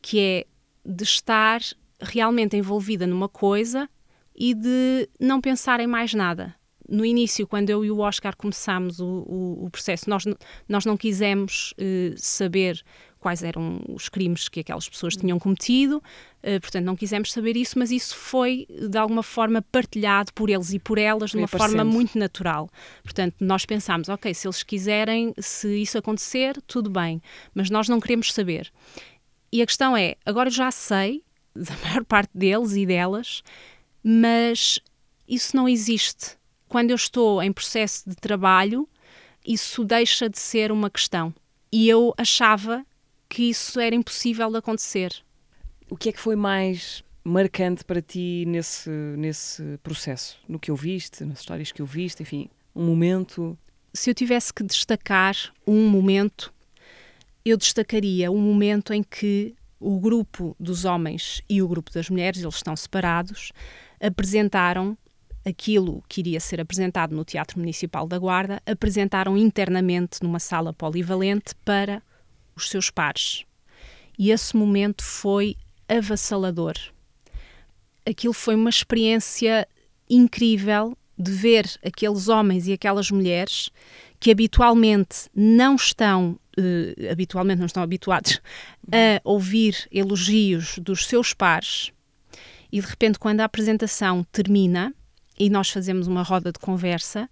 que 0.00 0.20
é 0.20 0.46
de 0.86 1.02
estar 1.02 1.60
realmente 2.00 2.56
envolvida 2.56 3.08
numa 3.08 3.28
coisa 3.28 3.88
e 4.34 4.54
de 4.54 5.08
não 5.18 5.40
pensar 5.40 5.80
em 5.80 5.88
mais 5.88 6.14
nada. 6.14 6.54
No 6.88 7.04
início, 7.04 7.46
quando 7.46 7.70
eu 7.70 7.84
e 7.84 7.90
o 7.90 7.98
Oscar 7.98 8.36
começámos 8.36 9.00
o, 9.00 9.06
o, 9.06 9.64
o 9.66 9.70
processo, 9.70 10.08
nós, 10.08 10.24
nós 10.68 10.84
não 10.84 10.96
quisemos 10.96 11.72
uh, 11.72 12.14
saber 12.16 12.82
quais 13.20 13.42
eram 13.42 13.80
os 13.88 14.08
crimes 14.08 14.48
que 14.48 14.60
aquelas 14.60 14.88
pessoas 14.88 15.14
tinham 15.14 15.38
cometido, 15.38 15.98
uh, 15.98 16.60
portanto, 16.60 16.84
não 16.84 16.96
quisemos 16.96 17.30
saber 17.32 17.56
isso, 17.56 17.78
mas 17.78 17.90
isso 17.90 18.16
foi, 18.16 18.66
de 18.68 18.98
alguma 18.98 19.22
forma, 19.22 19.62
partilhado 19.70 20.32
por 20.32 20.48
eles 20.48 20.72
e 20.72 20.78
por 20.78 20.98
elas 20.98 21.30
de 21.30 21.36
uma 21.36 21.46
forma 21.46 21.84
muito 21.84 22.18
natural. 22.18 22.68
Portanto, 23.04 23.36
nós 23.40 23.66
pensámos, 23.66 24.08
ok, 24.08 24.32
se 24.32 24.46
eles 24.48 24.62
quiserem, 24.62 25.34
se 25.38 25.82
isso 25.82 25.98
acontecer, 25.98 26.60
tudo 26.66 26.88
bem, 26.90 27.22
mas 27.54 27.70
nós 27.70 27.88
não 27.88 28.00
queremos 28.00 28.32
saber. 28.32 28.72
E 29.52 29.60
a 29.62 29.66
questão 29.66 29.96
é, 29.96 30.16
agora 30.24 30.48
eu 30.48 30.52
já 30.52 30.70
sei 30.70 31.22
da 31.54 31.76
maior 31.84 32.04
parte 32.04 32.30
deles 32.34 32.72
e 32.72 32.86
delas, 32.86 33.42
mas 34.02 34.80
isso 35.28 35.54
não 35.54 35.68
existe. 35.68 36.38
Quando 36.68 36.90
eu 36.90 36.96
estou 36.96 37.42
em 37.42 37.52
processo 37.52 38.08
de 38.08 38.16
trabalho, 38.16 38.88
isso 39.46 39.84
deixa 39.84 40.28
de 40.28 40.38
ser 40.38 40.72
uma 40.72 40.88
questão. 40.88 41.34
E 41.72 41.88
eu 41.88 42.14
achava 42.16 42.84
que 43.30 43.48
isso 43.48 43.78
era 43.78 43.94
impossível 43.94 44.50
de 44.50 44.58
acontecer. 44.58 45.14
O 45.88 45.96
que 45.96 46.08
é 46.08 46.12
que 46.12 46.20
foi 46.20 46.34
mais 46.34 47.02
marcante 47.22 47.84
para 47.84 48.02
ti 48.02 48.44
nesse, 48.46 48.90
nesse 48.90 49.78
processo? 49.84 50.36
No 50.48 50.58
que 50.58 50.70
ouviste, 50.70 51.24
nas 51.24 51.38
histórias 51.38 51.70
que 51.70 51.80
ouviste, 51.80 52.22
enfim, 52.22 52.50
um 52.74 52.84
momento? 52.84 53.56
Se 53.94 54.10
eu 54.10 54.14
tivesse 54.14 54.52
que 54.52 54.64
destacar 54.64 55.36
um 55.64 55.88
momento, 55.88 56.52
eu 57.44 57.56
destacaria 57.56 58.30
um 58.30 58.38
momento 58.38 58.92
em 58.92 59.02
que 59.02 59.54
o 59.78 59.98
grupo 60.00 60.56
dos 60.58 60.84
homens 60.84 61.40
e 61.48 61.62
o 61.62 61.68
grupo 61.68 61.90
das 61.92 62.10
mulheres, 62.10 62.42
eles 62.42 62.56
estão 62.56 62.74
separados, 62.74 63.52
apresentaram 64.00 64.98
aquilo 65.46 66.02
que 66.08 66.20
iria 66.20 66.40
ser 66.40 66.60
apresentado 66.60 67.14
no 67.14 67.24
Teatro 67.24 67.58
Municipal 67.60 68.06
da 68.06 68.18
Guarda, 68.18 68.60
apresentaram 68.66 69.36
internamente 69.36 70.18
numa 70.20 70.40
sala 70.40 70.72
polivalente 70.72 71.54
para 71.64 72.02
os 72.60 72.70
seus 72.70 72.90
pares. 72.90 73.44
E 74.18 74.30
esse 74.30 74.56
momento 74.56 75.02
foi 75.02 75.56
avassalador. 75.88 76.74
Aquilo 78.06 78.32
foi 78.32 78.54
uma 78.54 78.70
experiência 78.70 79.66
incrível 80.08 80.96
de 81.18 81.32
ver 81.32 81.66
aqueles 81.84 82.28
homens 82.28 82.66
e 82.66 82.72
aquelas 82.72 83.10
mulheres 83.10 83.70
que 84.18 84.30
habitualmente 84.30 85.28
não 85.34 85.76
estão 85.76 86.38
uh, 86.58 87.10
habitualmente 87.10 87.58
não 87.58 87.66
estão 87.66 87.82
habituados 87.82 88.40
a 88.90 89.20
ouvir 89.22 89.86
elogios 89.92 90.78
dos 90.78 91.06
seus 91.06 91.34
pares 91.34 91.92
e 92.72 92.80
de 92.80 92.86
repente 92.86 93.18
quando 93.18 93.40
a 93.40 93.44
apresentação 93.44 94.24
termina 94.32 94.94
e 95.38 95.50
nós 95.50 95.68
fazemos 95.68 96.06
uma 96.06 96.22
roda 96.22 96.52
de 96.52 96.58
conversa 96.58 97.28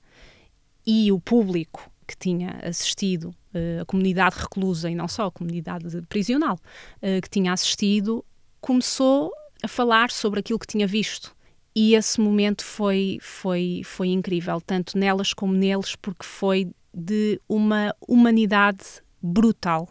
e 0.86 1.10
o 1.12 1.20
público 1.20 1.90
que 2.06 2.16
tinha 2.16 2.58
assistido, 2.62 3.34
a 3.80 3.84
comunidade 3.84 4.36
reclusa 4.38 4.90
e 4.90 4.94
não 4.94 5.08
só 5.08 5.26
a 5.26 5.30
comunidade 5.30 5.86
prisional 6.02 6.54
uh, 6.96 7.20
que 7.22 7.30
tinha 7.30 7.52
assistido, 7.52 8.24
começou 8.60 9.32
a 9.62 9.68
falar 9.68 10.10
sobre 10.10 10.40
aquilo 10.40 10.58
que 10.58 10.66
tinha 10.66 10.86
visto. 10.86 11.34
E 11.74 11.94
esse 11.94 12.20
momento 12.20 12.64
foi, 12.64 13.18
foi, 13.20 13.82
foi 13.84 14.08
incrível, 14.08 14.60
tanto 14.60 14.98
nelas 14.98 15.32
como 15.32 15.52
neles, 15.52 15.94
porque 15.96 16.24
foi 16.24 16.72
de 16.92 17.40
uma 17.48 17.94
humanidade 18.06 18.84
brutal. 19.22 19.88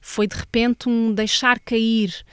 Foi 0.00 0.26
de 0.26 0.36
repente 0.36 0.88
um 0.88 1.12
deixar 1.12 1.58
cair 1.58 2.24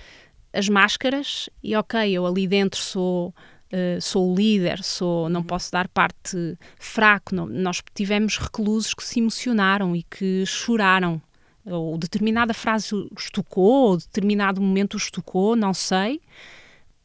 as 0.53 0.69
máscaras 0.69 1.49
e 1.63 1.75
ok, 1.75 2.11
eu 2.11 2.25
ali 2.25 2.47
dentro 2.47 2.79
sou 2.79 3.33
Uh, 3.73 3.99
sou 3.99 4.31
o 4.31 4.35
líder, 4.35 4.83
sou, 4.83 5.27
não 5.29 5.39
uhum. 5.39 5.47
posso 5.47 5.71
dar 5.71 5.87
parte 5.87 6.37
fraco. 6.77 7.33
Não, 7.33 7.47
nós 7.47 7.81
tivemos 7.95 8.37
reclusos 8.37 8.93
que 8.93 9.03
se 9.03 9.19
emocionaram 9.19 9.95
e 9.95 10.03
que 10.03 10.45
choraram. 10.45 11.19
Ou 11.65 11.97
determinada 11.97 12.53
frase 12.53 12.93
os 12.93 13.31
tocou, 13.31 13.91
ou 13.91 13.97
determinado 13.97 14.61
momento 14.61 14.95
os 14.95 15.09
tocou, 15.09 15.55
não 15.55 15.73
sei. 15.73 16.21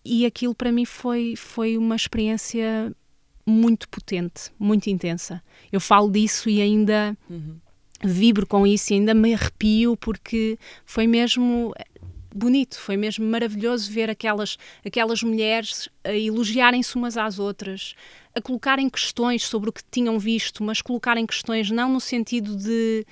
E 0.04 0.26
aquilo 0.26 0.54
para 0.54 0.70
mim 0.70 0.84
foi, 0.84 1.34
foi 1.36 1.78
uma 1.78 1.96
experiência 1.96 2.92
muito 3.46 3.88
potente, 3.88 4.50
muito 4.58 4.90
intensa. 4.90 5.42
Eu 5.72 5.80
falo 5.80 6.10
disso 6.10 6.50
e 6.50 6.60
ainda 6.60 7.16
uhum 7.30 7.56
vibro 8.04 8.46
com 8.46 8.66
isso 8.66 8.92
e 8.92 8.96
ainda 8.96 9.14
me 9.14 9.34
arrepio 9.34 9.96
porque 9.96 10.58
foi 10.84 11.06
mesmo 11.06 11.74
bonito, 12.34 12.78
foi 12.78 12.96
mesmo 12.96 13.26
maravilhoso 13.26 13.90
ver 13.90 14.10
aquelas, 14.10 14.56
aquelas 14.84 15.22
mulheres 15.22 15.88
a 16.04 16.12
elogiarem-se 16.12 16.94
umas 16.96 17.16
às 17.16 17.38
outras, 17.38 17.94
a 18.34 18.40
colocarem 18.40 18.88
questões 18.88 19.44
sobre 19.44 19.70
o 19.70 19.72
que 19.72 19.82
tinham 19.90 20.18
visto, 20.18 20.62
mas 20.62 20.82
colocarem 20.82 21.26
questões 21.26 21.70
não 21.70 21.92
no 21.92 22.00
sentido 22.00 22.56
de, 22.56 23.06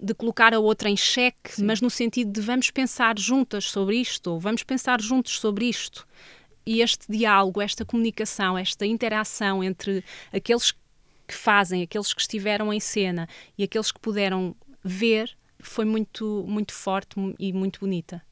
de 0.00 0.14
colocar 0.14 0.54
a 0.54 0.58
outra 0.58 0.88
em 0.88 0.96
xeque, 0.96 1.56
Sim. 1.56 1.64
mas 1.64 1.80
no 1.80 1.90
sentido 1.90 2.30
de 2.30 2.40
vamos 2.40 2.70
pensar 2.70 3.18
juntas 3.18 3.64
sobre 3.64 3.96
isto, 3.96 4.32
ou 4.32 4.40
vamos 4.40 4.62
pensar 4.62 5.00
juntos 5.00 5.38
sobre 5.38 5.66
isto. 5.66 6.06
E 6.64 6.82
este 6.82 7.10
diálogo, 7.10 7.60
esta 7.60 7.84
comunicação, 7.84 8.56
esta 8.56 8.86
interação 8.86 9.64
entre 9.64 10.04
aqueles 10.32 10.72
que 11.26 11.34
fazem, 11.34 11.82
aqueles 11.82 12.12
que 12.12 12.20
estiveram 12.20 12.72
em 12.72 12.80
cena 12.80 13.28
e 13.56 13.64
aqueles 13.64 13.90
que 13.90 14.00
puderam 14.00 14.54
ver, 14.82 15.36
foi 15.58 15.84
muito, 15.84 16.44
muito 16.46 16.72
forte 16.72 17.16
e 17.38 17.52
muito 17.52 17.80
bonita. 17.80 18.22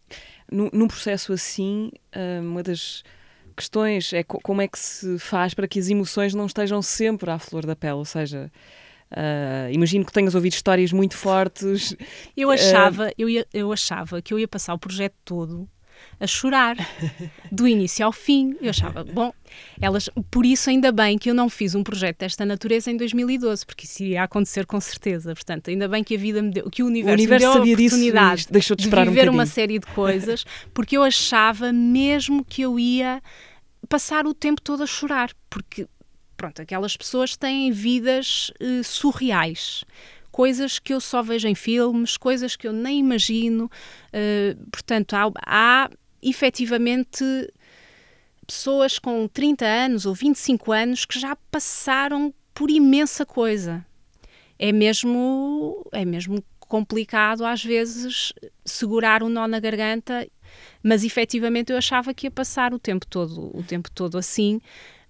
Num, 0.50 0.88
processo 0.88 1.32
assim, 1.32 1.90
ah, 2.12 2.40
uma 2.40 2.62
das 2.62 3.02
questões 3.56 4.12
é 4.12 4.22
como 4.22 4.62
é 4.62 4.68
que 4.68 4.78
se 4.78 5.18
faz 5.18 5.52
para 5.52 5.66
que 5.66 5.78
as 5.78 5.88
emoções 5.88 6.32
não 6.32 6.46
estejam 6.46 6.80
sempre 6.80 7.30
à 7.30 7.38
flor 7.38 7.66
da 7.66 7.76
pele, 7.76 7.94
ou 7.94 8.04
seja, 8.04 8.50
Uh, 9.10 9.72
imagino 9.72 10.04
que 10.04 10.12
tenhas 10.12 10.34
ouvido 10.34 10.52
histórias 10.52 10.92
muito 10.92 11.16
fortes. 11.16 11.96
Eu 12.36 12.50
achava, 12.50 13.08
uh... 13.08 13.12
eu, 13.16 13.26
ia, 13.26 13.46
eu 13.54 13.72
achava 13.72 14.20
que 14.20 14.34
eu 14.34 14.38
ia 14.38 14.46
passar 14.46 14.74
o 14.74 14.78
projeto 14.78 15.14
todo 15.24 15.66
a 16.20 16.26
chorar, 16.26 16.76
do 17.50 17.66
início 17.66 18.04
ao 18.04 18.12
fim. 18.12 18.56
Eu 18.60 18.70
achava, 18.70 19.04
bom, 19.04 19.32
elas, 19.80 20.08
por 20.30 20.44
isso 20.44 20.70
ainda 20.70 20.90
bem 20.90 21.16
que 21.18 21.30
eu 21.30 21.34
não 21.34 21.48
fiz 21.48 21.74
um 21.74 21.82
projeto 21.82 22.18
desta 22.18 22.44
natureza 22.44 22.90
em 22.90 22.96
2012, 22.96 23.64
porque 23.64 23.84
isso 23.84 24.02
iria 24.02 24.22
acontecer 24.22 24.66
com 24.66 24.80
certeza. 24.80 25.34
Portanto, 25.34 25.70
ainda 25.70 25.88
bem 25.88 26.02
que 26.02 26.14
a 26.14 26.18
vida 26.18 26.42
me 26.42 26.50
deu, 26.50 26.70
que 26.70 26.82
o 26.82 26.86
universo, 26.86 27.10
o 27.10 27.14
universo 27.14 27.46
me 27.46 27.66
deu 27.66 27.72
a 27.72 27.74
oportunidade 27.74 28.36
disso, 28.36 28.52
deixou 28.52 28.76
de, 28.76 28.82
esperar 28.82 29.04
de 29.04 29.10
viver 29.10 29.28
um 29.30 29.34
uma 29.34 29.46
série 29.46 29.78
de 29.78 29.86
coisas, 29.86 30.44
porque 30.74 30.96
eu 30.96 31.02
achava 31.02 31.72
mesmo 31.72 32.44
que 32.44 32.62
eu 32.62 32.78
ia 32.78 33.22
passar 33.88 34.26
o 34.26 34.34
tempo 34.34 34.60
todo 34.60 34.82
a 34.82 34.86
chorar, 34.86 35.30
porque 35.48 35.86
pronto, 36.36 36.62
aquelas 36.62 36.96
pessoas 36.96 37.36
têm 37.36 37.70
vidas 37.72 38.52
uh, 38.60 38.84
surreais 38.84 39.84
coisas 40.38 40.78
que 40.78 40.94
eu 40.94 41.00
só 41.00 41.20
vejo 41.20 41.48
em 41.48 41.54
filmes, 41.56 42.16
coisas 42.16 42.54
que 42.54 42.68
eu 42.68 42.72
nem 42.72 43.00
imagino. 43.00 43.68
Uh, 44.14 44.70
portanto, 44.70 45.14
há, 45.14 45.32
há 45.44 45.90
efetivamente 46.22 47.24
pessoas 48.46 49.00
com 49.00 49.26
30 49.26 49.66
anos 49.66 50.06
ou 50.06 50.14
25 50.14 50.70
anos 50.70 51.04
que 51.04 51.18
já 51.18 51.34
passaram 51.50 52.32
por 52.54 52.70
imensa 52.70 53.26
coisa. 53.26 53.84
É 54.56 54.70
mesmo, 54.70 55.84
é 55.90 56.04
mesmo 56.04 56.40
complicado 56.60 57.44
às 57.44 57.64
vezes 57.64 58.32
segurar 58.64 59.24
o 59.24 59.28
nó 59.28 59.48
na 59.48 59.58
garganta 59.58 60.28
Mas 60.80 61.02
efetivamente 61.02 61.72
eu 61.72 61.78
achava 61.78 62.14
que 62.14 62.28
ia 62.28 62.30
passar 62.30 62.72
o 62.72 62.78
tempo 62.78 63.04
todo, 63.08 63.56
o 63.56 63.62
tempo 63.64 63.90
todo 63.90 64.16
assim, 64.16 64.60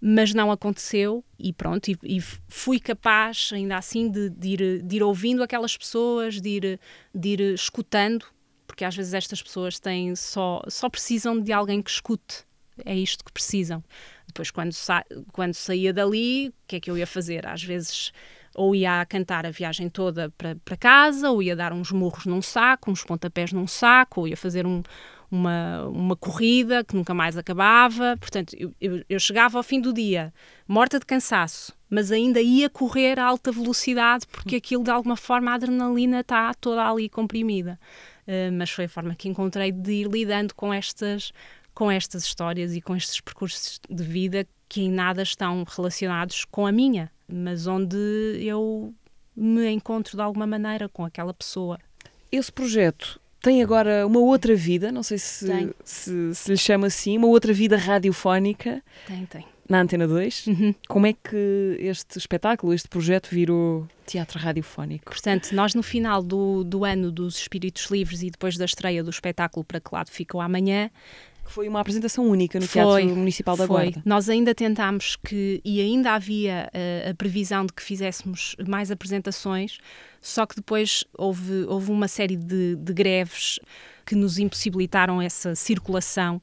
mas 0.00 0.32
não 0.32 0.50
aconteceu 0.50 1.24
e 1.38 1.52
pronto, 1.52 1.88
e, 1.88 1.98
e 2.04 2.20
fui 2.48 2.78
capaz 2.78 3.50
ainda 3.52 3.76
assim 3.76 4.10
de, 4.10 4.30
de, 4.30 4.48
ir, 4.48 4.82
de 4.82 4.96
ir 4.96 5.02
ouvindo 5.02 5.42
aquelas 5.42 5.76
pessoas, 5.76 6.40
de 6.40 6.48
ir, 6.48 6.80
de 7.14 7.28
ir 7.28 7.40
escutando, 7.54 8.24
porque 8.66 8.84
às 8.84 8.94
vezes 8.94 9.14
estas 9.14 9.42
pessoas 9.42 9.78
têm 9.78 10.14
só, 10.14 10.62
só 10.68 10.88
precisam 10.88 11.40
de 11.40 11.52
alguém 11.52 11.82
que 11.82 11.90
escute, 11.90 12.44
é 12.84 12.94
isto 12.94 13.24
que 13.24 13.32
precisam. 13.32 13.82
Depois, 14.26 14.50
quando, 14.50 14.72
sa 14.72 15.04
quando 15.32 15.54
saía 15.54 15.92
dali, 15.92 16.48
o 16.48 16.52
que 16.66 16.76
é 16.76 16.80
que 16.80 16.90
eu 16.90 16.96
ia 16.96 17.06
fazer? 17.06 17.46
Às 17.46 17.62
vezes 17.62 18.12
ou 18.54 18.74
ia 18.74 19.06
cantar 19.06 19.46
a 19.46 19.50
viagem 19.50 19.88
toda 19.88 20.30
para 20.30 20.76
casa, 20.76 21.30
ou 21.30 21.40
ia 21.42 21.54
dar 21.54 21.72
uns 21.72 21.92
murros 21.92 22.26
num 22.26 22.42
saco, 22.42 22.90
uns 22.90 23.04
pontapés 23.04 23.52
num 23.52 23.68
saco, 23.68 24.22
ou 24.22 24.28
ia 24.28 24.36
fazer 24.36 24.66
um, 24.66 24.82
uma, 25.30 25.86
uma 25.88 26.16
corrida 26.16 26.82
que 26.82 26.96
nunca 26.96 27.12
mais 27.12 27.36
acabava. 27.36 28.16
Portanto, 28.18 28.56
eu, 28.58 29.04
eu, 29.08 29.20
chegava 29.20 29.58
ao 29.58 29.62
fim 29.62 29.80
do 29.80 29.92
dia 29.92 30.32
morta 30.66 30.98
de 30.98 31.06
cansaço, 31.06 31.72
mas 31.88 32.10
ainda 32.10 32.40
ia 32.40 32.68
correr 32.68 33.18
a 33.18 33.24
alta 33.24 33.52
velocidade 33.52 34.26
porque 34.26 34.56
aquilo, 34.56 34.82
de 34.82 34.90
alguma 34.90 35.16
forma, 35.16 35.50
a 35.50 35.54
adrenalina 35.54 36.20
está 36.20 36.52
toda 36.54 36.88
ali 36.88 37.08
comprimida. 37.08 37.78
Uh, 38.26 38.52
mas 38.52 38.70
foi 38.70 38.84
a 38.84 38.88
forma 38.88 39.14
que 39.14 39.28
encontrei 39.28 39.72
de 39.72 39.92
ir 39.92 40.08
lidando 40.08 40.54
com 40.54 40.72
estas, 40.72 41.32
com 41.74 41.90
estas 41.90 42.24
histórias 42.24 42.74
e 42.74 42.80
com 42.80 42.94
estes 42.94 43.20
percursos 43.20 43.80
de 43.88 44.02
vida 44.02 44.46
que 44.68 44.82
em 44.82 44.90
nada 44.90 45.22
estão 45.22 45.64
relacionados 45.64 46.44
com 46.44 46.66
a 46.66 46.72
minha, 46.72 47.10
mas 47.26 47.66
onde 47.66 47.96
eu 48.40 48.94
me 49.34 49.70
encontro 49.70 50.16
de 50.16 50.22
alguma 50.22 50.46
maneira 50.46 50.88
com 50.88 51.04
aquela 51.04 51.32
pessoa. 51.32 51.78
Esse 52.30 52.52
projeto 52.52 53.18
tem 53.40 53.62
agora 53.62 54.06
uma 54.06 54.20
outra 54.20 54.54
vida, 54.54 54.90
não 54.90 55.02
sei 55.02 55.18
se, 55.18 55.46
se, 55.84 56.34
se, 56.34 56.50
lhe 56.50 56.56
chama 56.56 56.86
assim, 56.88 57.16
uma 57.16 57.28
outra 57.28 57.52
vida 57.52 57.76
radiofónica. 57.76 58.82
Tem, 59.06 59.26
tem. 59.26 59.46
Na 59.68 59.80
Antena 59.82 60.08
2. 60.08 60.46
Uhum. 60.46 60.74
Como 60.88 61.06
é 61.06 61.12
que 61.12 61.76
este 61.78 62.18
espetáculo, 62.18 62.72
este 62.72 62.88
projeto 62.88 63.28
virou 63.28 63.86
teatro 64.06 64.38
radiofónico? 64.38 65.04
Portanto, 65.04 65.52
nós 65.52 65.74
no 65.74 65.82
final 65.82 66.22
do, 66.22 66.64
do 66.64 66.86
ano 66.86 67.12
dos 67.12 67.36
Espíritos 67.36 67.84
Livres 67.90 68.22
e 68.22 68.30
depois 68.30 68.56
da 68.56 68.64
estreia 68.64 69.04
do 69.04 69.10
espetáculo 69.10 69.62
Para 69.62 69.78
Que 69.78 69.90
Lado 69.92 70.10
Ficou 70.10 70.40
Amanhã, 70.40 70.90
que 71.48 71.54
foi 71.54 71.66
uma 71.66 71.80
apresentação 71.80 72.28
única 72.28 72.60
no 72.60 72.66
foi, 72.66 73.02
Teatro 73.02 73.16
Municipal 73.16 73.56
da 73.56 73.66
foi. 73.66 73.84
Guarda. 73.84 74.02
Nós 74.04 74.28
ainda 74.28 74.54
tentámos 74.54 75.16
que, 75.16 75.62
e 75.64 75.80
ainda 75.80 76.12
havia 76.12 76.70
uh, 76.74 77.10
a 77.10 77.14
previsão 77.14 77.64
de 77.64 77.72
que 77.72 77.82
fizéssemos 77.82 78.54
mais 78.68 78.90
apresentações, 78.90 79.78
só 80.20 80.44
que 80.44 80.54
depois 80.54 81.04
houve, 81.16 81.64
houve 81.66 81.90
uma 81.90 82.06
série 82.06 82.36
de, 82.36 82.76
de 82.76 82.92
greves 82.92 83.58
que 84.04 84.14
nos 84.14 84.38
impossibilitaram 84.38 85.22
essa 85.22 85.54
circulação. 85.54 86.38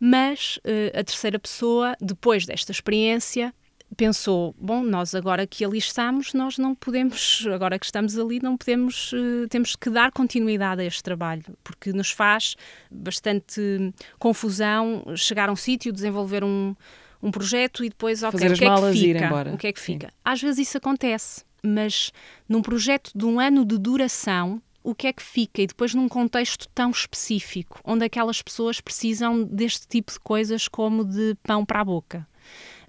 Mas 0.00 0.58
uh, 0.58 0.98
a 0.98 1.04
terceira 1.04 1.38
pessoa, 1.38 1.94
depois 2.00 2.44
desta 2.44 2.72
experiência, 2.72 3.54
pensou, 3.96 4.54
bom, 4.58 4.82
nós 4.82 5.14
agora 5.14 5.46
que 5.46 5.64
ali 5.64 5.78
estamos, 5.78 6.32
nós 6.34 6.58
não 6.58 6.74
podemos, 6.74 7.46
agora 7.52 7.78
que 7.78 7.86
estamos 7.86 8.18
ali, 8.18 8.40
não 8.40 8.56
podemos, 8.56 9.12
uh, 9.12 9.48
temos 9.48 9.74
que 9.74 9.90
dar 9.90 10.12
continuidade 10.12 10.82
a 10.82 10.84
este 10.84 11.02
trabalho, 11.02 11.44
porque 11.64 11.92
nos 11.92 12.10
faz 12.10 12.54
bastante 12.90 13.92
confusão 14.18 15.04
chegar 15.16 15.48
a 15.48 15.52
um 15.52 15.56
sítio, 15.56 15.92
desenvolver 15.92 16.44
um, 16.44 16.74
um 17.22 17.30
projeto 17.30 17.84
e 17.84 17.88
depois, 17.88 18.22
ok, 18.22 18.38
Fazer 18.38 18.52
o 18.52 18.56
que 18.56 18.64
é 18.64 18.76
que 18.76 18.92
fica? 18.92 19.52
O 19.52 19.58
que 19.58 19.66
é 19.66 19.72
que 19.72 19.80
fica? 19.80 20.12
Às 20.24 20.40
vezes 20.40 20.68
isso 20.68 20.78
acontece, 20.78 21.44
mas 21.62 22.12
num 22.48 22.62
projeto 22.62 23.10
de 23.14 23.24
um 23.24 23.40
ano 23.40 23.64
de 23.64 23.78
duração, 23.78 24.62
o 24.82 24.94
que 24.94 25.06
é 25.06 25.12
que 25.12 25.22
fica 25.22 25.60
e 25.60 25.66
depois 25.66 25.94
num 25.94 26.08
contexto 26.08 26.68
tão 26.74 26.90
específico, 26.90 27.80
onde 27.84 28.04
aquelas 28.04 28.40
pessoas 28.40 28.80
precisam 28.80 29.44
deste 29.44 29.86
tipo 29.86 30.12
de 30.12 30.20
coisas 30.20 30.68
como 30.68 31.04
de 31.04 31.36
pão 31.42 31.64
para 31.64 31.80
a 31.80 31.84
boca. 31.84 32.26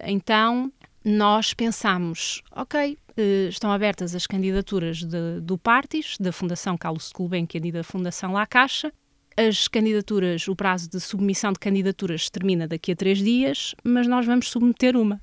Então, 0.02 0.72
nós 1.04 1.54
pensamos, 1.54 2.42
ok, 2.52 2.98
eh, 3.16 3.48
estão 3.48 3.72
abertas 3.72 4.14
as 4.14 4.26
candidaturas 4.26 5.02
de, 5.02 5.40
do 5.40 5.56
Partis, 5.56 6.16
da 6.18 6.32
Fundação 6.32 6.76
Carlos 6.76 7.10
Gulbenkian 7.12 7.62
e 7.64 7.72
da 7.72 7.82
Fundação 7.82 8.32
La 8.32 8.46
Caixa. 8.46 8.92
As 9.36 9.68
candidaturas, 9.68 10.46
o 10.48 10.54
prazo 10.54 10.90
de 10.90 11.00
submissão 11.00 11.52
de 11.52 11.58
candidaturas 11.58 12.28
termina 12.28 12.68
daqui 12.68 12.92
a 12.92 12.96
três 12.96 13.18
dias, 13.18 13.74
mas 13.82 14.06
nós 14.06 14.26
vamos 14.26 14.50
submeter 14.50 14.96
uma. 14.96 15.20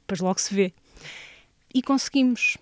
Depois 0.00 0.20
logo 0.20 0.40
se 0.40 0.52
vê. 0.52 0.72
E 1.72 1.82
conseguimos. 1.82 2.56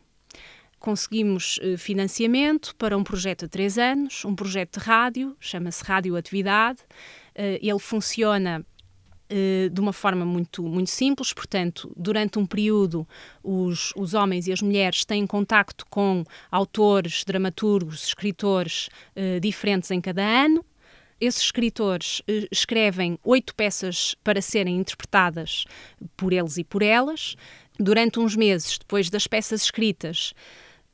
Conseguimos 0.78 1.58
eh, 1.60 1.76
financiamento 1.76 2.76
para 2.76 2.96
um 2.96 3.02
projeto 3.02 3.46
de 3.46 3.48
três 3.48 3.78
anos, 3.78 4.24
um 4.24 4.34
projeto 4.34 4.78
de 4.78 4.86
rádio, 4.86 5.36
chama-se 5.40 5.82
Rádio 5.82 6.14
Atividade. 6.14 6.80
Eh, 7.34 7.58
ele 7.62 7.78
funciona 7.78 8.64
eh, 9.30 9.68
de 9.70 9.78
uma 9.78 9.92
forma 9.92 10.24
muito, 10.24 10.62
muito 10.62 10.88
simples, 10.88 11.34
portanto, 11.34 11.92
durante 11.94 12.38
um 12.38 12.46
período 12.46 13.06
os, 13.42 13.92
os 13.94 14.14
homens 14.14 14.46
e 14.46 14.52
as 14.52 14.62
mulheres 14.62 15.04
têm 15.04 15.26
contacto 15.26 15.84
com 15.90 16.24
autores, 16.50 17.24
dramaturgos, 17.24 18.04
escritores 18.04 18.88
uh, 19.14 19.38
diferentes 19.38 19.90
em 19.90 20.00
cada 20.00 20.22
ano. 20.22 20.64
Esses 21.20 21.42
escritores 21.42 22.20
uh, 22.20 22.48
escrevem 22.50 23.18
oito 23.22 23.54
peças 23.54 24.14
para 24.24 24.40
serem 24.40 24.78
interpretadas 24.78 25.66
por 26.16 26.32
eles 26.32 26.56
e 26.56 26.64
por 26.64 26.82
elas. 26.82 27.36
Durante 27.78 28.18
uns 28.18 28.34
meses, 28.34 28.78
depois 28.78 29.10
das 29.10 29.26
peças 29.26 29.62
escritas, 29.62 30.32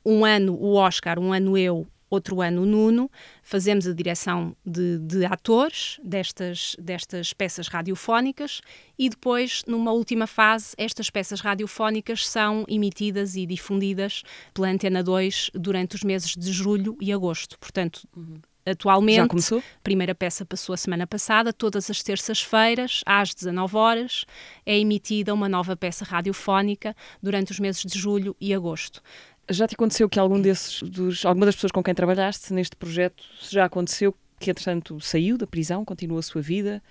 um 0.05 0.25
ano 0.25 0.55
o 0.55 0.75
Oscar, 0.75 1.17
um 1.17 1.31
ano 1.31 1.57
eu, 1.57 1.87
outro 2.09 2.41
ano 2.41 2.63
o 2.63 2.65
Nuno, 2.65 3.09
fazemos 3.41 3.87
a 3.87 3.93
direção 3.93 4.55
de, 4.65 4.99
de, 4.99 5.25
atores 5.25 5.99
destas, 6.03 6.75
destas 6.79 7.33
peças 7.33 7.67
radiofónicas 7.67 8.61
e 8.97 9.09
depois, 9.09 9.63
numa 9.67 9.91
última 9.91 10.27
fase, 10.27 10.73
estas 10.77 11.09
peças 11.09 11.41
radiofónicas 11.41 12.27
são 12.27 12.65
emitidas 12.67 13.35
e 13.35 13.45
difundidas 13.45 14.23
pela 14.53 14.69
Antena 14.69 15.03
2 15.03 15.51
durante 15.53 15.95
os 15.95 16.03
meses 16.03 16.35
de 16.35 16.51
julho 16.51 16.97
e 17.01 17.11
agosto. 17.11 17.57
Portanto, 17.59 18.07
uhum. 18.15 18.39
Atualmente, 18.65 19.17
Já 19.17 19.27
começou? 19.27 19.59
a 19.59 19.79
primeira 19.83 20.15
peça 20.15 20.43
passou 20.43 20.73
a 20.73 20.77
semana 20.77 21.05
passada, 21.05 21.53
todas 21.53 21.87
as 21.87 22.01
terças-feiras, 22.01 23.01
às 23.05 23.31
19 23.31 23.77
horas, 23.77 24.25
é 24.65 24.75
emitida 24.79 25.35
uma 25.35 25.47
nova 25.47 25.75
peça 25.75 26.03
radiofónica 26.03 26.95
durante 27.21 27.51
os 27.51 27.59
meses 27.59 27.83
de 27.83 27.99
julho 27.99 28.35
e 28.41 28.55
agosto. 28.55 29.03
Já 29.49 29.67
te 29.67 29.75
aconteceu 29.75 30.09
que 30.09 30.19
algum 30.19 30.41
desses, 30.41 30.81
dos, 30.81 31.25
alguma 31.25 31.45
das 31.45 31.55
pessoas 31.55 31.71
com 31.71 31.83
quem 31.83 31.93
trabalhaste 31.93 32.53
neste 32.53 32.75
projeto, 32.75 33.23
já 33.49 33.65
aconteceu 33.65 34.15
que, 34.39 34.49
entretanto, 34.49 34.99
saiu 34.99 35.37
da 35.37 35.45
prisão, 35.45 35.85
continuou 35.85 36.19
a 36.19 36.23
sua 36.23 36.41
vida 36.41 36.81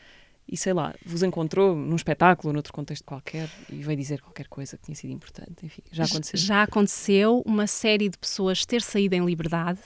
e, 0.47 0.57
sei 0.57 0.73
lá, 0.73 0.95
vos 1.05 1.23
encontrou 1.23 1.75
num 1.75 1.97
espetáculo, 1.97 2.53
noutro 2.53 2.73
contexto 2.73 3.05
qualquer 3.05 3.49
e 3.71 3.83
veio 3.83 3.99
dizer 3.99 4.21
qualquer 4.21 4.47
coisa 4.47 4.77
que 4.77 4.85
tinha 4.85 4.95
sido 4.95 5.13
importante? 5.13 5.65
Enfim, 5.65 5.83
já 5.91 6.05
aconteceu? 6.05 6.39
Já 6.39 6.63
aconteceu 6.63 7.43
uma 7.47 7.67
série 7.67 8.09
de 8.09 8.19
pessoas 8.19 8.65
ter 8.65 8.83
saído 8.83 9.15
em 9.15 9.25
liberdade 9.25 9.81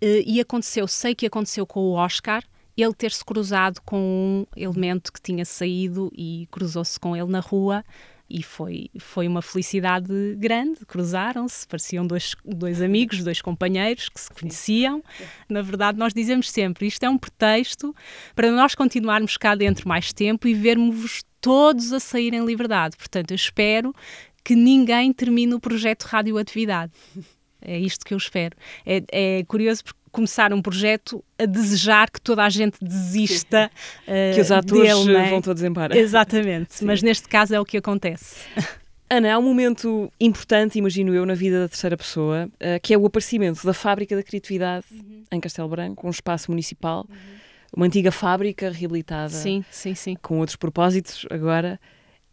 eh, 0.00 0.22
e 0.26 0.40
aconteceu, 0.40 0.86
sei 0.88 1.14
que 1.14 1.26
aconteceu 1.26 1.66
com 1.66 1.80
o 1.80 1.92
Oscar, 1.92 2.42
ele 2.76 2.92
ter-se 2.92 3.24
cruzado 3.24 3.80
com 3.82 3.98
um 3.98 4.46
elemento 4.54 5.12
que 5.12 5.20
tinha 5.20 5.44
saído 5.44 6.12
e 6.14 6.46
cruzou-se 6.50 7.00
com 7.00 7.16
ele 7.16 7.30
na 7.30 7.40
rua 7.40 7.82
e 8.28 8.42
foi, 8.42 8.90
foi 8.98 9.28
uma 9.28 9.40
felicidade 9.40 10.12
grande. 10.36 10.84
Cruzaram-se, 10.86 11.66
pareciam 11.66 12.06
dois, 12.06 12.34
dois 12.44 12.82
amigos, 12.82 13.22
dois 13.22 13.40
companheiros 13.40 14.08
que 14.08 14.20
se 14.20 14.30
conheciam. 14.30 15.02
Na 15.48 15.62
verdade, 15.62 15.98
nós 15.98 16.12
dizemos 16.12 16.50
sempre: 16.50 16.86
isto 16.86 17.02
é 17.04 17.08
um 17.08 17.16
pretexto 17.16 17.94
para 18.34 18.50
nós 18.50 18.74
continuarmos 18.74 19.36
cá 19.36 19.54
dentro 19.54 19.88
mais 19.88 20.12
tempo 20.12 20.48
e 20.48 20.54
vermos-vos 20.54 21.22
todos 21.40 21.92
a 21.92 22.00
sair 22.00 22.34
em 22.34 22.44
liberdade. 22.44 22.96
Portanto, 22.96 23.30
eu 23.30 23.36
espero 23.36 23.94
que 24.42 24.54
ninguém 24.54 25.12
termine 25.12 25.54
o 25.54 25.60
projeto 25.60 26.04
Radioatividade. 26.04 26.92
É 27.60 27.78
isto 27.78 28.04
que 28.04 28.14
eu 28.14 28.18
espero. 28.18 28.56
É, 28.84 29.02
é 29.10 29.44
curioso 29.44 29.84
porque 29.84 29.98
começar 30.16 30.50
um 30.50 30.62
projeto 30.62 31.22
a 31.38 31.44
desejar 31.44 32.10
que 32.10 32.18
toda 32.18 32.42
a 32.42 32.48
gente 32.48 32.78
desista 32.82 33.70
uh, 34.02 34.34
que 34.34 34.40
os 34.40 34.50
atores 34.50 35.04
dele, 35.04 35.16
é? 35.18 35.28
vão 35.28 35.42
todos 35.42 35.62
embora. 35.62 35.96
Exatamente, 35.96 36.76
Sim. 36.76 36.86
mas 36.86 37.02
neste 37.02 37.28
caso 37.28 37.54
é 37.54 37.60
o 37.60 37.64
que 37.66 37.76
acontece. 37.76 38.36
Ana, 39.10 39.34
há 39.34 39.38
um 39.38 39.42
momento 39.42 40.10
importante, 40.18 40.78
imagino 40.78 41.14
eu, 41.14 41.26
na 41.26 41.34
vida 41.34 41.60
da 41.60 41.68
terceira 41.68 41.98
pessoa, 41.98 42.46
uh, 42.54 42.80
que 42.82 42.94
é 42.94 42.98
o 42.98 43.04
aparecimento 43.04 43.64
da 43.64 43.74
Fábrica 43.74 44.16
da 44.16 44.22
Criatividade 44.22 44.86
uhum. 44.90 45.24
em 45.30 45.38
Castelo 45.38 45.68
Branco, 45.68 46.06
um 46.06 46.10
espaço 46.10 46.50
municipal, 46.50 47.06
uhum. 47.08 47.16
uma 47.76 47.86
antiga 47.86 48.10
fábrica 48.10 48.70
reabilitada 48.70 49.28
sim, 49.28 49.62
sim, 49.70 49.94
sim. 49.94 50.16
com 50.22 50.38
outros 50.38 50.56
propósitos 50.56 51.26
agora. 51.30 51.78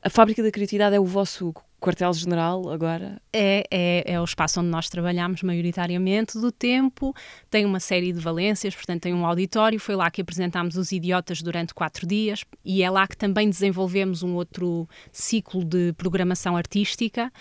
A 0.01 0.09
Fábrica 0.09 0.41
da 0.41 0.49
Criatividade 0.49 0.95
é 0.95 0.99
o 0.99 1.05
vosso 1.05 1.53
quartel-general 1.83 2.69
agora? 2.69 3.21
É, 3.31 3.65
é, 3.69 4.13
é 4.13 4.21
o 4.21 4.23
espaço 4.23 4.61
onde 4.61 4.69
nós 4.69 4.87
trabalhamos 4.89 5.43
maioritariamente 5.43 6.39
do 6.39 6.51
tempo, 6.51 7.13
tem 7.49 7.65
uma 7.65 7.79
série 7.79 8.13
de 8.13 8.19
valências, 8.19 8.73
portanto 8.73 9.01
tem 9.01 9.13
um 9.13 9.25
auditório, 9.25 9.77
foi 9.79 9.95
lá 9.95 10.09
que 10.09 10.21
apresentámos 10.21 10.77
os 10.77 10.93
idiotas 10.93 11.41
durante 11.41 11.73
quatro 11.73 12.07
dias 12.07 12.45
e 12.63 12.81
é 12.81 12.89
lá 12.89 13.05
que 13.05 13.17
também 13.17 13.49
desenvolvemos 13.49 14.23
um 14.23 14.35
outro 14.35 14.87
ciclo 15.11 15.65
de 15.65 15.91
programação 15.93 16.55
artística, 16.55 17.31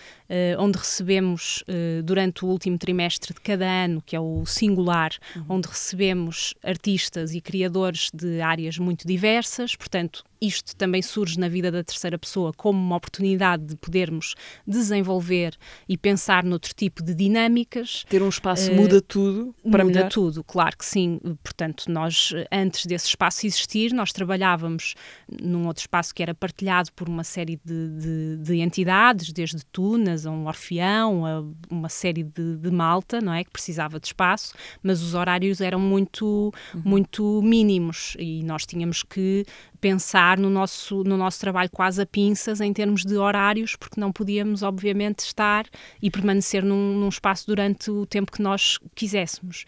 onde 0.57 0.77
recebemos 0.77 1.63
eh, 1.67 2.01
durante 2.03 2.43
o 2.45 2.47
último 2.47 2.77
trimestre 2.77 3.33
de 3.33 3.41
cada 3.41 3.65
ano, 3.65 4.01
que 4.05 4.15
é 4.15 4.19
o 4.19 4.45
singular, 4.45 5.11
uhum. 5.35 5.45
onde 5.49 5.67
recebemos 5.67 6.53
artistas 6.63 7.33
e 7.33 7.41
criadores 7.41 8.09
de 8.13 8.41
áreas 8.41 8.77
muito 8.77 9.07
diversas, 9.07 9.75
portanto 9.75 10.23
isto 10.43 10.75
também 10.75 11.01
surge 11.01 11.39
na 11.39 11.47
vida 11.47 11.71
da 11.71 11.81
terceira 11.83 12.19
pessoa 12.19 12.51
como 12.51 12.77
uma 12.77 12.97
oportunidade 12.97 13.63
de 13.63 13.75
podermos 13.77 14.35
desenvolver 14.67 15.55
e 15.87 15.97
pensar 15.97 16.43
noutro 16.43 16.73
tipo 16.75 17.01
de 17.01 17.15
dinâmicas. 17.15 18.03
Ter 18.09 18.21
um 18.21 18.27
espaço 18.27 18.69
uh, 18.69 18.75
muda 18.75 19.01
tudo 19.01 19.55
para 19.71 19.85
muda 19.85 19.95
melhor? 19.99 20.09
tudo, 20.09 20.43
claro 20.43 20.77
que 20.77 20.83
sim. 20.83 21.17
Portanto, 21.41 21.85
nós, 21.89 22.33
antes 22.51 22.85
desse 22.85 23.07
espaço 23.07 23.45
existir, 23.45 23.93
nós 23.93 24.11
trabalhávamos 24.11 24.95
num 25.41 25.65
outro 25.65 25.81
espaço 25.81 26.13
que 26.13 26.21
era 26.21 26.35
partilhado 26.35 26.91
por 26.91 27.07
uma 27.07 27.23
série 27.23 27.57
de, 27.63 27.87
de, 27.89 28.37
de 28.37 28.59
entidades, 28.59 29.31
desde 29.31 29.63
Tunas 29.71 30.22
a 30.25 30.31
um 30.31 30.47
Orfeão, 30.47 31.25
a 31.25 31.43
uma 31.69 31.89
série 31.89 32.23
de, 32.23 32.57
de, 32.57 32.71
malta, 32.71 33.19
não 33.21 33.33
é? 33.33 33.43
Que 33.43 33.51
precisava 33.51 33.99
de 33.99 34.07
espaço, 34.07 34.53
mas 34.81 35.01
os 35.01 35.13
horários 35.13 35.61
eram 35.61 35.79
muito, 35.79 36.53
uhum. 36.73 36.81
muito 36.83 37.41
mínimos 37.43 38.15
e 38.19 38.43
nós 38.43 38.65
tínhamos 38.65 39.03
que 39.03 39.45
pensar 39.79 40.37
no 40.37 40.49
nosso, 40.49 41.03
no 41.03 41.17
nosso 41.17 41.39
trabalho 41.39 41.69
quase 41.69 42.01
a 42.01 42.05
pinças 42.05 42.61
em 42.61 42.71
termos 42.71 43.03
de 43.03 43.17
horários, 43.17 43.75
porque 43.75 43.99
não 43.99 44.11
podíamos, 44.11 44.63
obviamente, 44.63 45.19
estar 45.19 45.65
e 46.01 46.09
permanecer 46.09 46.63
num, 46.63 46.95
num 46.95 47.09
espaço 47.09 47.45
durante 47.47 47.91
o 47.91 48.05
tempo 48.05 48.31
que 48.31 48.41
nós 48.41 48.79
quiséssemos. 48.95 49.65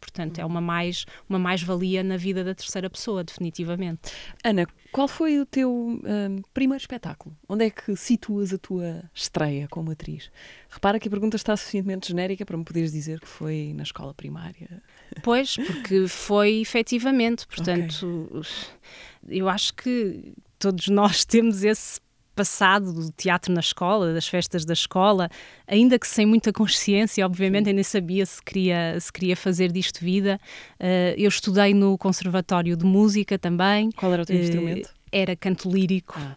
Portanto, 0.00 0.38
é 0.38 0.44
uma 0.44 0.60
mais 0.60 1.04
uma 1.28 1.38
mais-valia 1.38 2.02
na 2.02 2.16
vida 2.16 2.44
da 2.44 2.54
terceira 2.54 2.88
pessoa, 2.88 3.24
definitivamente. 3.24 4.12
Ana, 4.44 4.66
qual 4.92 5.08
foi 5.08 5.40
o 5.40 5.46
teu 5.46 5.70
um, 5.70 6.42
primeiro 6.54 6.80
espetáculo? 6.80 7.36
Onde 7.48 7.66
é 7.66 7.70
que 7.70 7.94
situas 7.96 8.52
a 8.52 8.58
tua 8.58 9.04
estreia 9.12 9.68
como 9.68 9.90
atriz? 9.90 10.30
Repara 10.70 10.98
que 10.98 11.08
a 11.08 11.10
pergunta 11.10 11.36
está 11.36 11.56
suficientemente 11.56 12.08
genérica 12.08 12.44
para 12.44 12.56
me 12.56 12.64
poderes 12.64 12.92
dizer 12.92 13.20
que 13.20 13.28
foi 13.28 13.72
na 13.74 13.82
escola 13.82 14.14
primária. 14.14 14.82
Pois, 15.22 15.56
porque 15.56 16.06
foi 16.08 16.60
efetivamente, 16.60 17.46
portanto, 17.46 18.28
okay. 18.30 19.38
eu 19.38 19.48
acho 19.48 19.74
que 19.74 20.32
todos 20.58 20.88
nós 20.88 21.24
temos 21.26 21.62
esse 21.62 22.00
passado 22.36 22.92
do 22.92 23.10
teatro 23.10 23.52
na 23.52 23.60
escola, 23.60 24.12
das 24.12 24.28
festas 24.28 24.64
da 24.64 24.74
escola, 24.74 25.28
ainda 25.66 25.98
que 25.98 26.06
sem 26.06 26.26
muita 26.26 26.52
consciência, 26.52 27.24
obviamente, 27.24 27.70
ainda 27.70 27.82
sabia 27.82 28.26
se 28.26 28.42
queria, 28.42 29.00
se 29.00 29.10
queria 29.10 29.34
fazer 29.34 29.72
disto 29.72 30.04
vida. 30.04 30.38
Uh, 30.78 31.16
eu 31.16 31.28
estudei 31.28 31.72
no 31.72 31.96
Conservatório 31.96 32.76
de 32.76 32.84
Música 32.84 33.38
também. 33.38 33.90
Qual 33.92 34.12
era 34.12 34.22
o 34.22 34.26
teu 34.26 34.36
uh, 34.36 34.40
instrumento? 34.40 34.94
Era 35.10 35.34
canto 35.34 35.70
lírico. 35.70 36.14
Ah. 36.18 36.36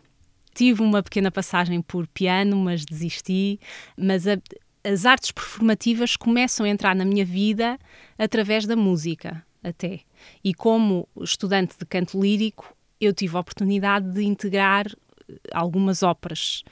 Tive 0.55 0.81
uma 0.81 1.03
pequena 1.03 1.29
passagem 1.29 1.81
por 1.81 2.07
piano, 2.07 2.55
mas 2.55 2.85
desisti. 2.85 3.59
Mas 3.97 4.25
a, 4.25 4.37
as 4.83 5.05
artes 5.05 5.31
performativas 5.31 6.15
começam 6.15 6.65
a 6.65 6.69
entrar 6.69 6.95
na 6.95 7.03
minha 7.03 7.25
vida 7.25 7.77
através 8.17 8.65
da 8.65 8.75
música, 8.75 9.43
até. 9.61 9.99
E 10.43 10.53
como 10.53 11.07
estudante 11.21 11.75
de 11.77 11.85
canto 11.85 12.19
lírico, 12.19 12.73
eu 12.99 13.13
tive 13.13 13.35
a 13.35 13.39
oportunidade 13.39 14.11
de 14.11 14.23
integrar 14.23 14.85
algumas 15.53 16.03
óperas. 16.03 16.63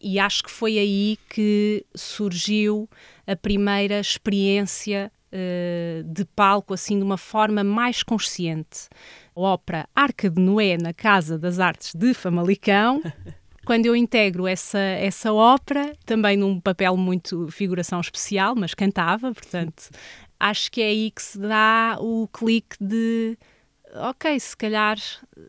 E 0.00 0.18
acho 0.18 0.44
que 0.44 0.50
foi 0.50 0.78
aí 0.78 1.18
que 1.28 1.84
surgiu 1.94 2.88
a 3.26 3.36
primeira 3.36 4.00
experiência 4.00 5.12
uh, 5.30 6.02
de 6.04 6.24
palco, 6.24 6.72
assim, 6.72 6.96
de 6.96 7.04
uma 7.04 7.18
forma 7.18 7.62
mais 7.62 8.02
consciente. 8.02 8.88
A 9.36 9.40
ópera 9.40 9.88
Arca 9.94 10.30
de 10.30 10.40
Noé 10.40 10.78
na 10.78 10.94
Casa 10.94 11.38
das 11.38 11.58
Artes 11.58 11.94
de 11.94 12.14
Famalicão. 12.14 13.02
quando 13.64 13.86
eu 13.86 13.94
integro 13.94 14.46
essa, 14.46 14.78
essa 14.78 15.32
ópera, 15.32 15.94
também 16.04 16.36
num 16.36 16.58
papel 16.58 16.96
muito 16.96 17.48
figuração 17.50 18.00
especial, 18.00 18.54
mas 18.56 18.74
cantava, 18.74 19.32
portanto, 19.32 19.90
acho 20.40 20.72
que 20.72 20.80
é 20.80 20.86
aí 20.86 21.10
que 21.10 21.22
se 21.22 21.38
dá 21.38 21.96
o 22.00 22.26
clique 22.26 22.76
de 22.80 23.38
ok, 23.94 24.40
se 24.40 24.56
calhar, 24.56 24.98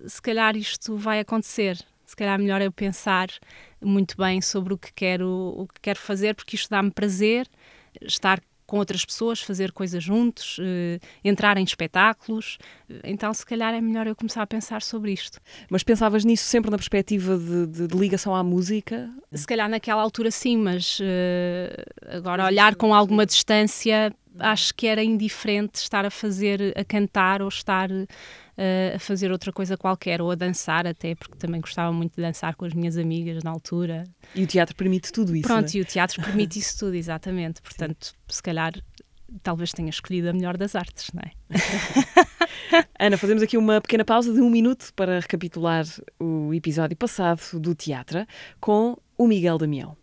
se 0.06 0.22
calhar 0.22 0.56
isto 0.58 0.98
vai 0.98 1.20
acontecer 1.20 1.80
se 2.12 2.16
calhar 2.16 2.38
melhor 2.38 2.62
eu 2.62 2.74
pensar 2.74 3.30
muito 3.82 4.18
bem 4.18 4.42
sobre 4.42 4.74
o 4.74 4.78
que 4.78 4.92
quero, 4.94 5.30
o 5.58 5.66
que 5.66 5.80
quero 5.82 5.98
fazer, 5.98 6.36
porque 6.36 6.58
isto 6.58 6.70
dá-me 6.70 6.92
prazer, 6.92 7.48
estar 8.02 8.42
com 8.68 8.78
outras 8.78 9.06
pessoas, 9.06 9.42
fazer 9.42 9.72
coisas 9.72 10.04
juntos, 10.04 10.58
uh, 10.58 11.00
entrar 11.24 11.58
em 11.58 11.64
espetáculos. 11.64 12.58
Então, 13.04 13.34
se 13.34 13.46
calhar, 13.46 13.74
é 13.74 13.80
melhor 13.80 14.08
eu 14.08 14.16
começar 14.16 14.42
a 14.42 14.48
pensar 14.48 14.82
sobre 14.82 15.14
isto. 15.14 15.40
Mas 15.70 15.84
pensavas 15.84 16.26
nisso 16.26 16.44
sempre 16.46 16.70
na 16.70 16.78
perspectiva 16.78 17.38
de, 17.38 17.68
de, 17.68 17.88
de 17.88 17.98
ligação 17.98 18.36
à 18.36 18.44
música? 18.44 19.10
Se 19.34 19.48
calhar 19.48 19.70
naquela 19.70 20.02
altura 20.02 20.32
sim, 20.32 20.58
mas 20.58 21.00
uh, 21.00 22.16
agora 22.16 22.46
olhar 22.46 22.76
com 22.76 22.94
alguma 22.94 23.26
distância, 23.26 24.14
acho 24.40 24.74
que 24.74 24.88
era 24.88 25.04
indiferente 25.04 25.76
estar 25.76 26.06
a 26.06 26.10
fazer, 26.10 26.74
a 26.78 26.84
cantar 26.84 27.42
ou 27.42 27.48
estar 27.48 27.92
uh, 27.92 28.06
a 28.96 29.00
fazer 29.00 29.32
outra 29.32 29.52
coisa 29.52 29.78
qualquer, 29.78 30.22
ou 30.22 30.32
a 30.32 30.36
dançar 30.36 30.88
até, 30.88 31.16
porque 31.16 31.36
também 31.38 31.62
gostava 31.62 31.92
muito 31.92 32.16
de 32.16 32.22
dançar 32.22 32.56
com 32.56 32.66
as 32.66 32.74
minhas 32.74 32.98
amigas 32.98 33.44
na 33.44 33.52
altura. 33.52 34.04
E 34.36 34.44
o 34.44 34.48
teatro 34.48 34.76
permite 34.76 35.12
tudo 35.12 35.36
isso. 35.36 35.48
Pronto, 35.48 35.74
é? 35.74 35.78
e 35.78 35.82
o 35.82 35.86
teatro 35.86 36.22
permite 36.24 36.60
isso 36.60 36.80
tudo, 36.80 36.96
exatamente. 36.96 37.62
Portanto, 37.62 38.08
Sim. 38.08 38.14
se 38.28 38.44
calhar 38.44 38.74
talvez 39.44 39.72
tenha 39.72 39.90
escolhido 39.90 40.30
a 40.30 40.34
melhor 40.34 40.58
das 40.58 40.76
artes, 40.76 41.08
não 41.14 41.22
é? 41.22 42.86
Ana, 43.00 43.18
fazemos 43.18 43.42
aqui 43.42 43.58
uma 43.58 43.82
pequena 43.82 44.04
pausa 44.04 44.34
de 44.34 44.42
um 44.42 44.50
minuto 44.50 44.92
para 44.96 45.20
recapitular 45.20 45.86
o 46.20 46.54
episódio 46.54 46.98
passado 46.98 47.42
do 47.60 47.74
teatro 47.74 48.26
com 48.60 48.98
o 49.18 49.28
Miguel 49.28 49.58
Damião. 49.58 49.96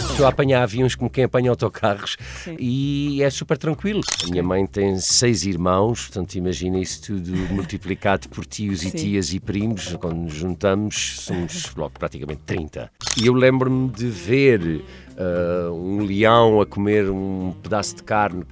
Estou 0.00 0.26
a 0.26 0.28
apanhar 0.30 0.62
aviões 0.62 0.94
como 0.94 1.08
quem 1.08 1.24
apanha 1.24 1.50
autocarros 1.50 2.16
Sim. 2.44 2.56
e 2.58 3.22
é 3.22 3.30
super 3.30 3.56
tranquilo. 3.56 4.00
A 4.24 4.30
minha 4.30 4.42
mãe 4.42 4.66
tem 4.66 4.98
seis 4.98 5.44
irmãos, 5.44 6.06
portanto 6.06 6.34
imagina 6.34 6.78
isso 6.78 7.02
tudo 7.02 7.32
multiplicado 7.54 8.28
por 8.28 8.44
tios 8.44 8.82
e 8.82 8.90
Sim. 8.90 8.96
tias 8.96 9.32
e 9.32 9.40
primos. 9.40 9.94
Quando 9.96 10.16
nos 10.16 10.34
juntamos 10.34 11.20
somos 11.20 11.74
logo 11.76 11.92
praticamente 11.98 12.40
30. 12.46 12.90
E 13.16 13.26
eu 13.26 13.34
lembro-me 13.34 13.88
de 13.90 14.06
ver 14.06 14.84
uh, 15.18 15.72
um 15.72 16.02
leão 16.02 16.60
a 16.60 16.66
comer 16.66 17.10
um 17.10 17.52
pedaço 17.62 17.96
de 17.96 18.02
carne. 18.02 18.44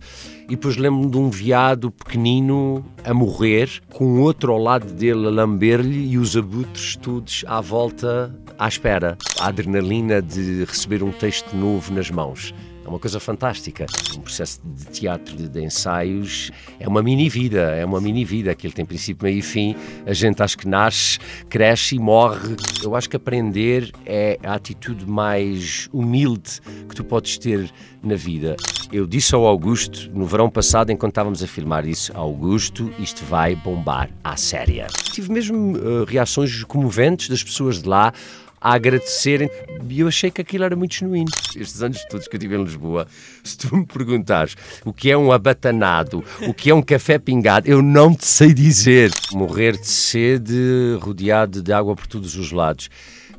E 0.44 0.50
depois 0.50 0.76
lembro-me 0.76 1.10
de 1.10 1.16
um 1.16 1.30
veado 1.30 1.90
pequenino 1.90 2.84
a 3.04 3.12
morrer, 3.12 3.68
com 3.92 4.20
outro 4.20 4.52
ao 4.52 4.58
lado 4.58 4.92
dele 4.92 5.26
a 5.26 5.30
lamber-lhe 5.30 6.12
e 6.12 6.18
os 6.18 6.36
abutres 6.36 6.96
todos 6.96 7.44
à 7.48 7.60
volta 7.60 8.32
à 8.58 8.68
espera. 8.68 9.18
A 9.40 9.48
adrenalina 9.48 10.22
de 10.22 10.64
receber 10.64 11.02
um 11.02 11.10
texto 11.10 11.54
novo 11.56 11.92
nas 11.92 12.10
mãos. 12.10 12.54
É 12.86 12.88
uma 12.88 13.00
coisa 13.00 13.18
fantástica. 13.18 13.84
Um 14.16 14.20
processo 14.20 14.60
de 14.64 14.84
teatro, 14.84 15.36
de, 15.36 15.48
de 15.48 15.60
ensaios, 15.60 16.52
é 16.78 16.86
uma 16.86 17.02
mini-vida, 17.02 17.74
é 17.74 17.84
uma 17.84 18.00
mini-vida. 18.00 18.52
Aquilo 18.52 18.72
tem 18.72 18.84
princípio, 18.84 19.24
meio 19.24 19.40
e 19.40 19.42
fim. 19.42 19.74
A 20.06 20.12
gente 20.12 20.40
acho 20.40 20.56
que 20.56 20.68
nasce, 20.68 21.18
cresce 21.48 21.96
e 21.96 21.98
morre. 21.98 22.54
Eu 22.80 22.94
acho 22.94 23.10
que 23.10 23.16
aprender 23.16 23.90
é 24.06 24.38
a 24.44 24.54
atitude 24.54 25.04
mais 25.04 25.88
humilde 25.92 26.60
que 26.88 26.94
tu 26.94 27.02
podes 27.02 27.36
ter 27.38 27.68
na 28.00 28.14
vida. 28.14 28.54
Eu 28.92 29.04
disse 29.04 29.34
ao 29.34 29.44
Augusto, 29.44 30.08
no 30.14 30.24
verão 30.24 30.48
passado, 30.48 30.92
enquanto 30.92 31.10
estávamos 31.10 31.42
a 31.42 31.46
filmar 31.48 31.88
isso, 31.88 32.12
Augusto, 32.14 32.92
isto 33.00 33.24
vai 33.24 33.56
bombar 33.56 34.08
à 34.22 34.36
séria. 34.36 34.86
Tive 35.12 35.32
mesmo 35.32 35.76
uh, 35.76 36.04
reações 36.04 36.62
comoventes 36.62 37.28
das 37.28 37.42
pessoas 37.42 37.82
de 37.82 37.88
lá 37.88 38.12
a 38.60 38.74
agradecerem. 38.74 39.50
E 39.88 40.00
eu 40.00 40.08
achei 40.08 40.30
que 40.30 40.40
aquilo 40.40 40.64
era 40.64 40.76
muito 40.76 40.94
genuíno. 40.94 41.30
Estes 41.54 41.82
anos 41.82 42.04
todos 42.10 42.28
que 42.28 42.36
eu 42.36 42.40
tive 42.40 42.56
em 42.56 42.62
Lisboa, 42.62 43.06
se 43.42 43.56
tu 43.56 43.76
me 43.76 43.86
perguntares 43.86 44.56
o 44.84 44.92
que 44.92 45.10
é 45.10 45.16
um 45.16 45.32
abatanado, 45.32 46.24
o 46.46 46.52
que 46.52 46.70
é 46.70 46.74
um 46.74 46.82
café 46.82 47.18
pingado, 47.18 47.68
eu 47.68 47.82
não 47.82 48.14
te 48.14 48.26
sei 48.26 48.52
dizer. 48.52 49.10
Morrer 49.32 49.72
de 49.72 49.86
sede, 49.86 50.98
rodeado 51.00 51.62
de 51.62 51.72
água 51.72 51.94
por 51.94 52.06
todos 52.06 52.36
os 52.36 52.52
lados. 52.52 52.88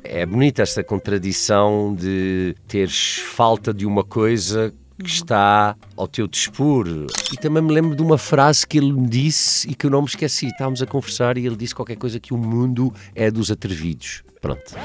É 0.03 0.26
bonita 0.26 0.61
esta 0.61 0.84
contradição 0.84 1.93
de 1.93 2.55
teres 2.68 3.18
falta 3.18 3.74
de 3.74 3.86
uma 3.86 4.03
coisa 4.03 4.74
que 4.97 5.09
está 5.09 5.75
ao 5.95 6.07
teu 6.07 6.27
dispor. 6.27 6.87
E 7.31 7.37
também 7.37 7.61
me 7.61 7.71
lembro 7.71 7.95
de 7.95 8.01
uma 8.01 8.17
frase 8.17 8.65
que 8.65 8.77
ele 8.77 8.91
me 8.91 9.07
disse 9.07 9.69
e 9.69 9.75
que 9.75 9.85
eu 9.85 9.89
não 9.89 10.01
me 10.01 10.07
esqueci. 10.07 10.47
Estávamos 10.47 10.81
a 10.81 10.85
conversar 10.85 11.37
e 11.37 11.45
ele 11.45 11.55
disse 11.55 11.75
qualquer 11.75 11.97
coisa 11.97 12.19
que 12.19 12.33
o 12.33 12.37
mundo 12.37 12.93
é 13.13 13.29
dos 13.29 13.51
atrevidos. 13.51 14.23
Pronto. 14.41 14.75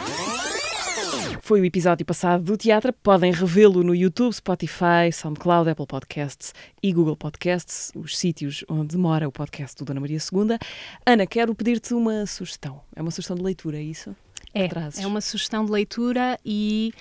Foi 1.44 1.60
o 1.60 1.64
episódio 1.64 2.06
passado 2.06 2.44
do 2.44 2.56
teatro. 2.56 2.92
Podem 2.92 3.32
revê-lo 3.32 3.82
no 3.82 3.94
YouTube, 3.94 4.32
Spotify, 4.32 5.12
SoundCloud, 5.12 5.68
Apple 5.68 5.86
Podcasts 5.86 6.54
e 6.80 6.92
Google 6.92 7.16
Podcasts, 7.16 7.90
os 7.96 8.16
sítios 8.16 8.64
onde 8.68 8.96
mora 8.96 9.26
o 9.26 9.32
podcast 9.32 9.76
do 9.76 9.84
Dona 9.84 10.00
Maria 10.00 10.18
II. 10.18 10.56
Ana, 11.04 11.26
quero 11.26 11.54
pedir-te 11.54 11.94
uma 11.94 12.26
sugestão. 12.26 12.80
É 12.94 13.02
uma 13.02 13.10
sugestão 13.10 13.36
de 13.36 13.42
leitura, 13.42 13.76
é 13.76 13.82
isso? 13.82 14.14
É, 14.54 14.68
é 14.98 15.06
uma 15.06 15.20
sugestão 15.20 15.64
de 15.64 15.72
leitura 15.72 16.38
e 16.44 16.92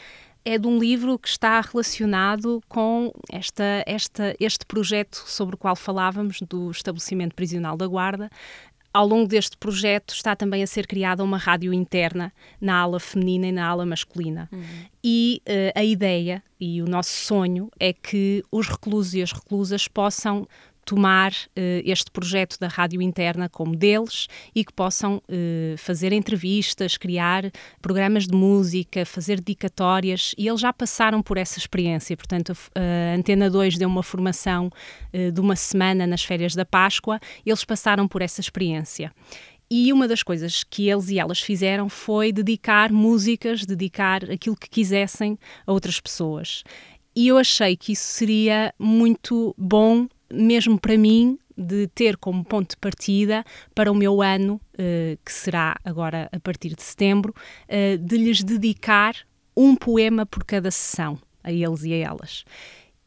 é 0.44 0.58
de 0.58 0.68
um 0.68 0.78
livro 0.78 1.18
que 1.20 1.28
está 1.28 1.62
relacionado 1.62 2.62
com 2.68 3.12
esta, 3.32 3.84
esta, 3.86 4.36
este 4.40 4.66
projeto 4.66 5.24
sobre 5.28 5.56
o 5.56 5.58
qual 5.58 5.76
falávamos, 5.76 6.42
do 6.42 6.72
estabelecimento 6.72 7.36
prisional 7.36 7.78
da 7.78 7.88
Guarda. 7.88 8.30
Ao 8.94 9.08
longo 9.08 9.28
deste 9.28 9.56
projeto 9.56 10.14
está 10.14 10.36
também 10.36 10.62
a 10.62 10.68
ser 10.68 10.86
criada 10.86 11.24
uma 11.24 11.38
rádio 11.38 11.74
interna 11.74 12.34
na 12.60 12.78
ala 12.78 13.00
feminina 13.00 13.48
e 13.48 13.52
na 13.52 13.66
ala 13.66 13.86
masculina. 13.86 14.50
Uhum. 14.52 14.64
E 15.04 15.42
uh, 15.48 15.80
a 15.80 15.84
ideia 15.84 16.44
e 16.60 16.82
o 16.82 16.86
nosso 16.86 17.12
sonho 17.12 17.72
é 17.80 17.94
que 17.94 18.44
os 18.52 18.68
reclusos 18.68 19.14
e 19.14 19.22
as 19.22 19.32
reclusas 19.32 19.88
possam 19.88 20.46
tomar 20.86 21.32
uh, 21.32 21.82
este 21.86 22.10
projeto 22.12 22.58
da 22.60 22.68
rádio 22.68 23.02
interna 23.02 23.48
como 23.50 23.76
deles 23.76 24.28
e 24.54 24.64
que 24.66 24.74
possam 24.74 25.18
uh, 25.18 25.78
fazer 25.78 26.12
entrevistas, 26.14 26.98
criar 26.98 27.52
programas 27.82 28.28
de 28.28 28.36
música, 28.36 29.06
fazer 29.06 29.40
dedicatórias 29.40 30.34
e 30.38 30.48
eles 30.48 30.62
já 30.62 30.74
passaram 30.74 31.22
por 31.22 31.38
essa 31.38 31.60
experiência. 31.60 32.16
Portanto, 32.18 32.54
a, 32.76 33.16
Antena 33.16 33.50
2 33.50 33.78
deu 33.78 33.88
uma 33.88 34.04
formação 34.04 34.70
uh, 35.14 35.32
de 35.32 35.40
uma 35.40 35.56
semana 35.56 36.06
nas 36.08 36.24
férias 36.24 36.56
da 36.56 36.66
Páscoa, 36.66 37.20
eles 37.46 37.64
passaram 37.64 38.08
por 38.08 38.22
essa 38.22 38.42
experiência. 38.42 39.14
E 39.74 39.94
uma 39.94 40.06
das 40.06 40.22
coisas 40.22 40.66
que 40.66 40.90
eles 40.90 41.08
e 41.08 41.18
elas 41.18 41.40
fizeram 41.40 41.88
foi 41.88 42.34
dedicar 42.34 42.92
músicas, 42.92 43.66
dedicar 43.66 44.30
aquilo 44.30 44.54
que 44.58 44.70
quisessem 44.70 45.40
a 45.66 45.72
outras 45.72 45.98
pessoas. 45.98 46.62
E 47.16 47.28
eu 47.28 47.38
achei 47.38 47.78
que 47.78 47.94
isso 47.94 48.06
seria 48.06 48.74
muito 48.78 49.56
bom 49.58 50.08
mesmo 50.34 50.80
para 50.80 50.98
mim, 50.98 51.38
de 51.58 51.88
ter 51.88 52.18
como 52.18 52.44
ponto 52.44 52.72
de 52.72 52.78
partida 52.78 53.44
para 53.76 53.92
o 53.92 53.96
meu 53.96 54.22
ano, 54.22 54.56
uh, 54.74 55.18
que 55.24 55.32
será 55.32 55.76
agora 55.84 56.30
a 56.32 56.40
partir 56.40 56.76
de 56.76 56.82
setembro, 56.82 57.34
uh, 57.70 57.98
de 57.98 58.18
lhes 58.18 58.44
dedicar 58.44 59.16
um 59.56 59.76
poema 59.76 60.26
por 60.26 60.44
cada 60.44 60.72
sessão, 60.72 61.20
a 61.44 61.52
eles 61.52 61.84
e 61.84 61.94
a 61.94 61.98
elas. 61.98 62.44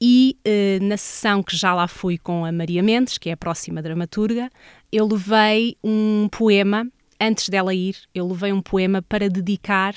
E 0.01 0.37
uh, 0.47 0.85
na 0.85 0.97
sessão 0.97 1.43
que 1.43 1.57
já 1.57 1.75
lá 1.75 1.89
fui 1.89 2.19
com 2.19 2.45
a 2.45 2.53
Maria 2.53 2.83
Mendes, 2.83 3.19
que 3.19 3.31
é 3.31 3.33
a 3.33 3.37
próxima 3.37 3.83
dramaturga, 3.83 4.51
eu 4.93 5.07
levei 5.07 5.77
um 5.83 6.29
poema 6.31 6.87
antes 7.21 7.49
dela 7.49 7.73
ir, 7.73 7.97
eu 8.15 8.27
levei 8.27 8.53
um 8.53 8.61
poema 8.61 9.01
para 9.01 9.31
dedicar 9.31 9.95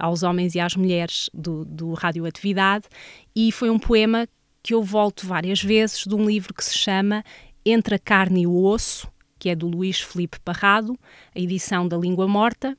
aos 0.00 0.22
homens 0.22 0.54
e 0.54 0.58
às 0.58 0.74
mulheres 0.74 1.28
do, 1.32 1.64
do 1.66 1.92
Radioatividade 1.92 2.86
e 3.36 3.52
foi 3.52 3.68
um 3.68 3.78
poema 3.78 4.26
que 4.66 4.74
eu 4.74 4.82
volto 4.82 5.28
várias 5.28 5.62
vezes 5.62 6.04
de 6.04 6.12
um 6.12 6.26
livro 6.26 6.52
que 6.52 6.64
se 6.64 6.76
chama 6.76 7.22
Entre 7.64 7.94
a 7.94 7.98
Carne 8.00 8.42
e 8.42 8.46
o 8.48 8.64
Osso, 8.64 9.08
que 9.38 9.48
é 9.48 9.54
do 9.54 9.68
Luís 9.68 10.00
Felipe 10.00 10.40
Parrado, 10.40 10.98
a 11.32 11.38
edição 11.38 11.86
da 11.86 11.96
Língua 11.96 12.26
Morta, 12.26 12.76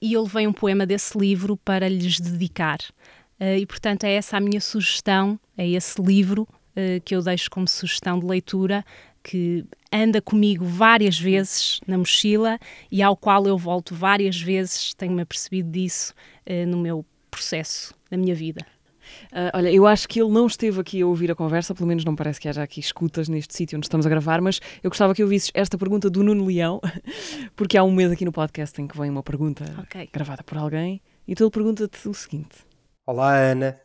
e 0.00 0.14
eu 0.14 0.22
levei 0.22 0.46
um 0.46 0.52
poema 0.52 0.86
desse 0.86 1.18
livro 1.18 1.54
para 1.58 1.90
lhes 1.90 2.18
dedicar. 2.18 2.78
Uh, 3.38 3.58
e, 3.58 3.66
portanto, 3.66 4.04
é 4.04 4.14
essa 4.14 4.38
a 4.38 4.40
minha 4.40 4.62
sugestão, 4.62 5.38
é 5.58 5.68
esse 5.68 6.00
livro 6.00 6.44
uh, 6.44 7.02
que 7.04 7.14
eu 7.14 7.20
deixo 7.20 7.50
como 7.50 7.68
sugestão 7.68 8.18
de 8.18 8.24
leitura, 8.24 8.82
que 9.22 9.62
anda 9.92 10.22
comigo 10.22 10.64
várias 10.64 11.18
vezes 11.18 11.80
na 11.86 11.98
mochila 11.98 12.58
e 12.90 13.02
ao 13.02 13.14
qual 13.14 13.46
eu 13.46 13.58
volto 13.58 13.94
várias 13.94 14.40
vezes, 14.40 14.94
tenho-me 14.94 15.20
apercebido 15.20 15.68
disso 15.68 16.14
uh, 16.48 16.66
no 16.66 16.78
meu 16.78 17.04
processo, 17.30 17.94
na 18.10 18.16
minha 18.16 18.34
vida. 18.34 18.64
Uh, 19.32 19.50
olha, 19.54 19.72
eu 19.72 19.86
acho 19.86 20.08
que 20.08 20.20
ele 20.20 20.30
não 20.30 20.46
esteve 20.46 20.80
aqui 20.80 21.02
a 21.02 21.06
ouvir 21.06 21.30
a 21.30 21.34
conversa, 21.34 21.74
pelo 21.74 21.86
menos 21.86 22.04
não 22.04 22.14
parece 22.14 22.40
que 22.40 22.48
haja 22.48 22.62
aqui 22.62 22.80
escutas 22.80 23.28
neste 23.28 23.54
sítio 23.54 23.76
onde 23.76 23.86
estamos 23.86 24.06
a 24.06 24.08
gravar, 24.08 24.40
mas 24.40 24.60
eu 24.82 24.90
gostava 24.90 25.14
que 25.14 25.22
ouvisses 25.22 25.50
esta 25.54 25.76
pergunta 25.76 26.08
do 26.10 26.22
Nuno 26.22 26.46
Leão, 26.46 26.80
porque 27.56 27.76
há 27.76 27.84
um 27.84 27.92
mês 27.92 28.10
aqui 28.12 28.24
no 28.24 28.32
podcast 28.32 28.80
em 28.80 28.86
que 28.86 28.96
vem 28.96 29.10
uma 29.10 29.22
pergunta 29.22 29.64
okay. 29.82 30.08
gravada 30.12 30.42
por 30.42 30.58
alguém, 30.58 31.00
e 31.26 31.32
então 31.32 31.46
ele 31.46 31.52
pergunta-te 31.52 32.08
o 32.08 32.14
seguinte: 32.14 32.56
Olá, 33.06 33.36
Ana. 33.36 33.76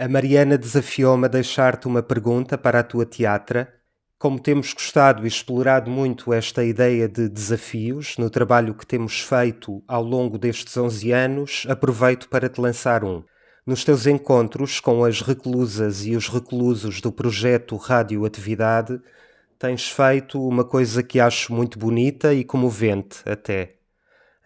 A 0.00 0.08
Mariana 0.08 0.56
desafiou-me 0.56 1.26
a 1.26 1.28
deixar-te 1.28 1.86
uma 1.86 2.02
pergunta 2.02 2.56
para 2.56 2.80
a 2.80 2.82
tua 2.82 3.04
teatra. 3.04 3.70
Como 4.18 4.40
temos 4.40 4.72
gostado 4.72 5.24
e 5.24 5.28
explorado 5.28 5.90
muito 5.90 6.32
esta 6.32 6.64
ideia 6.64 7.06
de 7.06 7.28
desafios 7.28 8.16
no 8.16 8.30
trabalho 8.30 8.74
que 8.74 8.86
temos 8.86 9.20
feito 9.20 9.82
ao 9.86 10.02
longo 10.02 10.38
destes 10.38 10.74
11 10.74 11.12
anos, 11.12 11.66
aproveito 11.68 12.30
para 12.30 12.48
te 12.48 12.58
lançar 12.60 13.04
um. 13.04 13.22
Nos 13.66 13.84
teus 13.84 14.06
encontros 14.06 14.80
com 14.80 15.04
as 15.04 15.20
reclusas 15.20 16.06
e 16.06 16.16
os 16.16 16.28
reclusos 16.28 17.00
do 17.00 17.12
projeto 17.12 17.76
Radioatividade, 17.76 19.00
tens 19.58 19.90
feito 19.90 20.42
uma 20.42 20.64
coisa 20.64 21.02
que 21.02 21.20
acho 21.20 21.52
muito 21.52 21.78
bonita 21.78 22.32
e 22.32 22.42
comovente 22.42 23.18
até. 23.26 23.76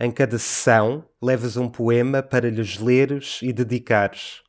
Em 0.00 0.10
cada 0.10 0.38
sessão, 0.38 1.08
levas 1.22 1.56
um 1.56 1.68
poema 1.68 2.20
para 2.20 2.50
lhes 2.50 2.78
leres 2.78 3.38
e 3.40 3.52
dedicares. 3.52 4.42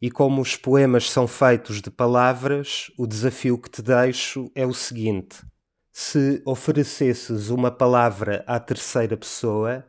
E 0.00 0.10
como 0.10 0.40
os 0.40 0.56
poemas 0.56 1.10
são 1.10 1.28
feitos 1.28 1.82
de 1.82 1.90
palavras, 1.90 2.90
o 2.96 3.06
desafio 3.06 3.58
que 3.58 3.68
te 3.68 3.82
deixo 3.82 4.50
é 4.54 4.64
o 4.64 4.72
seguinte: 4.72 5.44
se 5.92 6.40
oferecesses 6.46 7.50
uma 7.50 7.70
palavra 7.70 8.42
à 8.46 8.58
terceira 8.58 9.18
pessoa, 9.18 9.84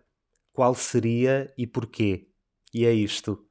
qual 0.52 0.76
seria 0.76 1.50
e 1.58 1.66
porquê? 1.66 2.28
E 2.74 2.86
é 2.86 2.92
isto. 2.92 3.42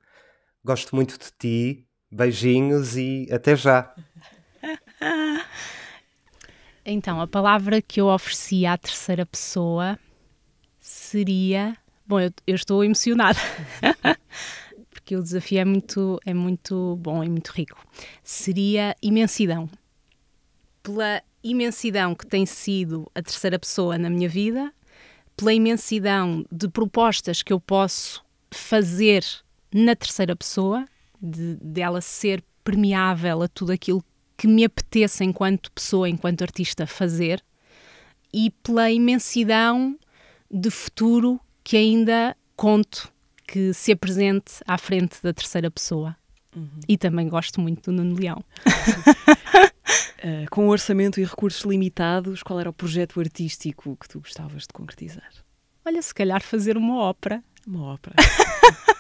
Gosto 0.65 0.95
muito 0.95 1.19
de 1.19 1.31
ti. 1.39 1.87
Beijinhos 2.11 2.97
e 2.97 3.29
até 3.31 3.57
já. 3.57 3.95
Então, 6.83 7.21
a 7.21 7.27
palavra 7.27 7.83
que 7.83 8.01
eu 8.01 8.07
ofereci 8.07 8.65
à 8.65 8.77
terceira 8.77 9.27
pessoa 9.27 9.99
seria. 10.81 11.77
Bom, 12.07 12.19
eu, 12.19 12.31
eu 12.47 12.55
estou 12.55 12.83
emocionada. 12.83 13.39
porque 14.91 15.17
o 15.17 15.23
desafio 15.23 15.59
é 15.59 15.65
muito, 15.65 16.21
é 16.25 16.33
muito 16.33 16.97
bom 17.01 17.25
e 17.25 17.29
muito 17.29 17.49
rico. 17.49 17.85
Seria 18.23 18.95
imensidão. 19.03 19.69
Pela 20.83 21.23
imensidão 21.43 22.15
que 22.15 22.27
tem 22.27 22.47
sido 22.47 23.11
a 23.15 23.21
terceira 23.21 23.59
pessoa 23.59 23.99
na 23.99 24.09
minha 24.09 24.29
vida, 24.29 24.73
pela 25.37 25.53
imensidão 25.53 26.45
de 26.51 26.69
propostas 26.69 27.43
que 27.43 27.53
eu 27.53 27.61
posso 27.61 28.25
fazer 28.53 29.25
na 29.73 29.95
terceira 29.95 30.35
pessoa, 30.35 30.85
de, 31.21 31.57
dela 31.57 32.01
ser 32.01 32.43
permeável 32.64 33.43
a 33.43 33.49
tudo 33.49 33.73
aquilo 33.73 34.05
que 34.37 34.47
me 34.47 34.64
apeteça 34.64 35.23
enquanto 35.25 35.71
pessoa, 35.73 36.09
enquanto 36.09 36.43
artista, 36.43 36.87
fazer, 36.87 37.45
e 38.33 38.51
pela 38.62 38.91
imensidão 38.91 39.99
de 40.51 40.71
futuro 40.71 41.41
que 41.62 41.77
ainda 41.77 42.37
conto 42.57 43.12
que 43.47 43.75
se 43.75 43.93
apresente 43.93 44.55
à 44.66 44.79
frente 44.79 45.23
da 45.23 45.33
terceira 45.33 45.71
pessoa. 45.71 46.16
Uhum. 46.55 46.81
E 46.89 46.97
também 46.97 47.29
gosto 47.29 47.61
muito 47.61 47.91
do 47.91 47.97
Nuno 47.97 48.18
Leão. 48.18 48.43
uh, 50.18 50.47
com 50.51 50.68
orçamento 50.68 51.21
e 51.21 51.25
recursos 51.25 51.62
limitados, 51.62 52.43
qual 52.43 52.59
era 52.61 52.71
o 52.71 52.73
projeto 52.73 53.21
artístico 53.21 53.97
que 54.01 54.09
tu 54.09 54.21
gostavas 54.21 54.62
de 54.62 54.68
concretizar? 54.73 55.31
Olha, 55.85 56.01
se 56.03 56.14
calhar 56.14 56.43
fazer 56.43 56.77
uma 56.77 56.99
ópera. 56.99 57.43
Uma 57.66 57.95
ópera. 57.95 58.16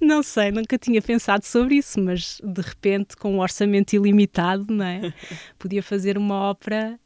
não 0.00 0.22
sei, 0.22 0.50
nunca 0.50 0.78
tinha 0.78 1.00
pensado 1.00 1.44
sobre 1.44 1.76
isso, 1.76 2.00
mas 2.00 2.40
de 2.42 2.60
repente, 2.60 3.16
com 3.16 3.34
um 3.34 3.40
orçamento 3.40 3.94
ilimitado, 3.94 4.66
não 4.68 4.84
é? 4.84 5.12
Podia 5.58 5.82
fazer 5.82 6.18
uma 6.18 6.34
ópera 6.34 6.98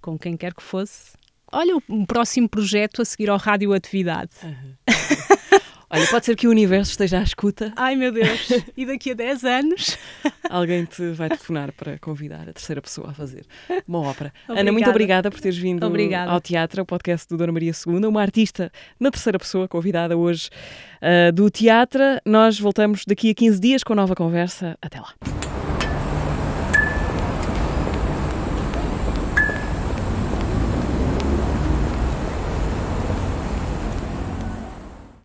com 0.00 0.18
quem 0.18 0.36
quer 0.36 0.54
que 0.54 0.62
fosse. 0.62 1.12
Olha, 1.52 1.76
um 1.88 2.04
próximo 2.04 2.48
projeto 2.48 3.02
a 3.02 3.04
seguir 3.04 3.30
ao 3.30 3.38
Radioatividade. 3.38 4.32
Uhum. 4.42 4.74
Olha, 5.88 6.06
pode 6.08 6.26
ser 6.26 6.34
que 6.34 6.48
o 6.48 6.50
universo 6.50 6.90
esteja 6.90 7.20
à 7.20 7.22
escuta. 7.22 7.72
Ai 7.76 7.94
meu 7.94 8.10
Deus! 8.10 8.48
E 8.76 8.84
daqui 8.84 9.12
a 9.12 9.14
10 9.14 9.44
anos? 9.44 9.96
Alguém 10.50 10.84
te 10.84 11.10
vai 11.12 11.28
telefonar 11.28 11.72
para 11.72 11.96
convidar 11.98 12.48
a 12.48 12.52
terceira 12.52 12.82
pessoa 12.82 13.10
a 13.10 13.14
fazer 13.14 13.46
uma 13.86 14.00
ópera. 14.00 14.32
Obrigada. 14.44 14.60
Ana, 14.60 14.72
muito 14.72 14.90
obrigada 14.90 15.30
por 15.30 15.40
teres 15.40 15.56
vindo 15.56 15.86
obrigada. 15.86 16.30
ao 16.30 16.40
teatro, 16.40 16.80
ao 16.80 16.86
podcast 16.86 17.28
do 17.28 17.36
Dona 17.36 17.52
Maria 17.52 17.72
II, 17.86 18.04
uma 18.06 18.20
artista 18.20 18.70
na 18.98 19.10
terceira 19.10 19.38
pessoa, 19.38 19.68
convidada 19.68 20.16
hoje 20.16 20.50
uh, 21.00 21.32
do 21.32 21.48
teatro. 21.50 22.02
Nós 22.24 22.58
voltamos 22.58 23.04
daqui 23.06 23.30
a 23.30 23.34
15 23.34 23.60
dias 23.60 23.84
com 23.84 23.94
nova 23.94 24.16
conversa. 24.16 24.76
Até 24.82 24.98
lá. 24.98 25.14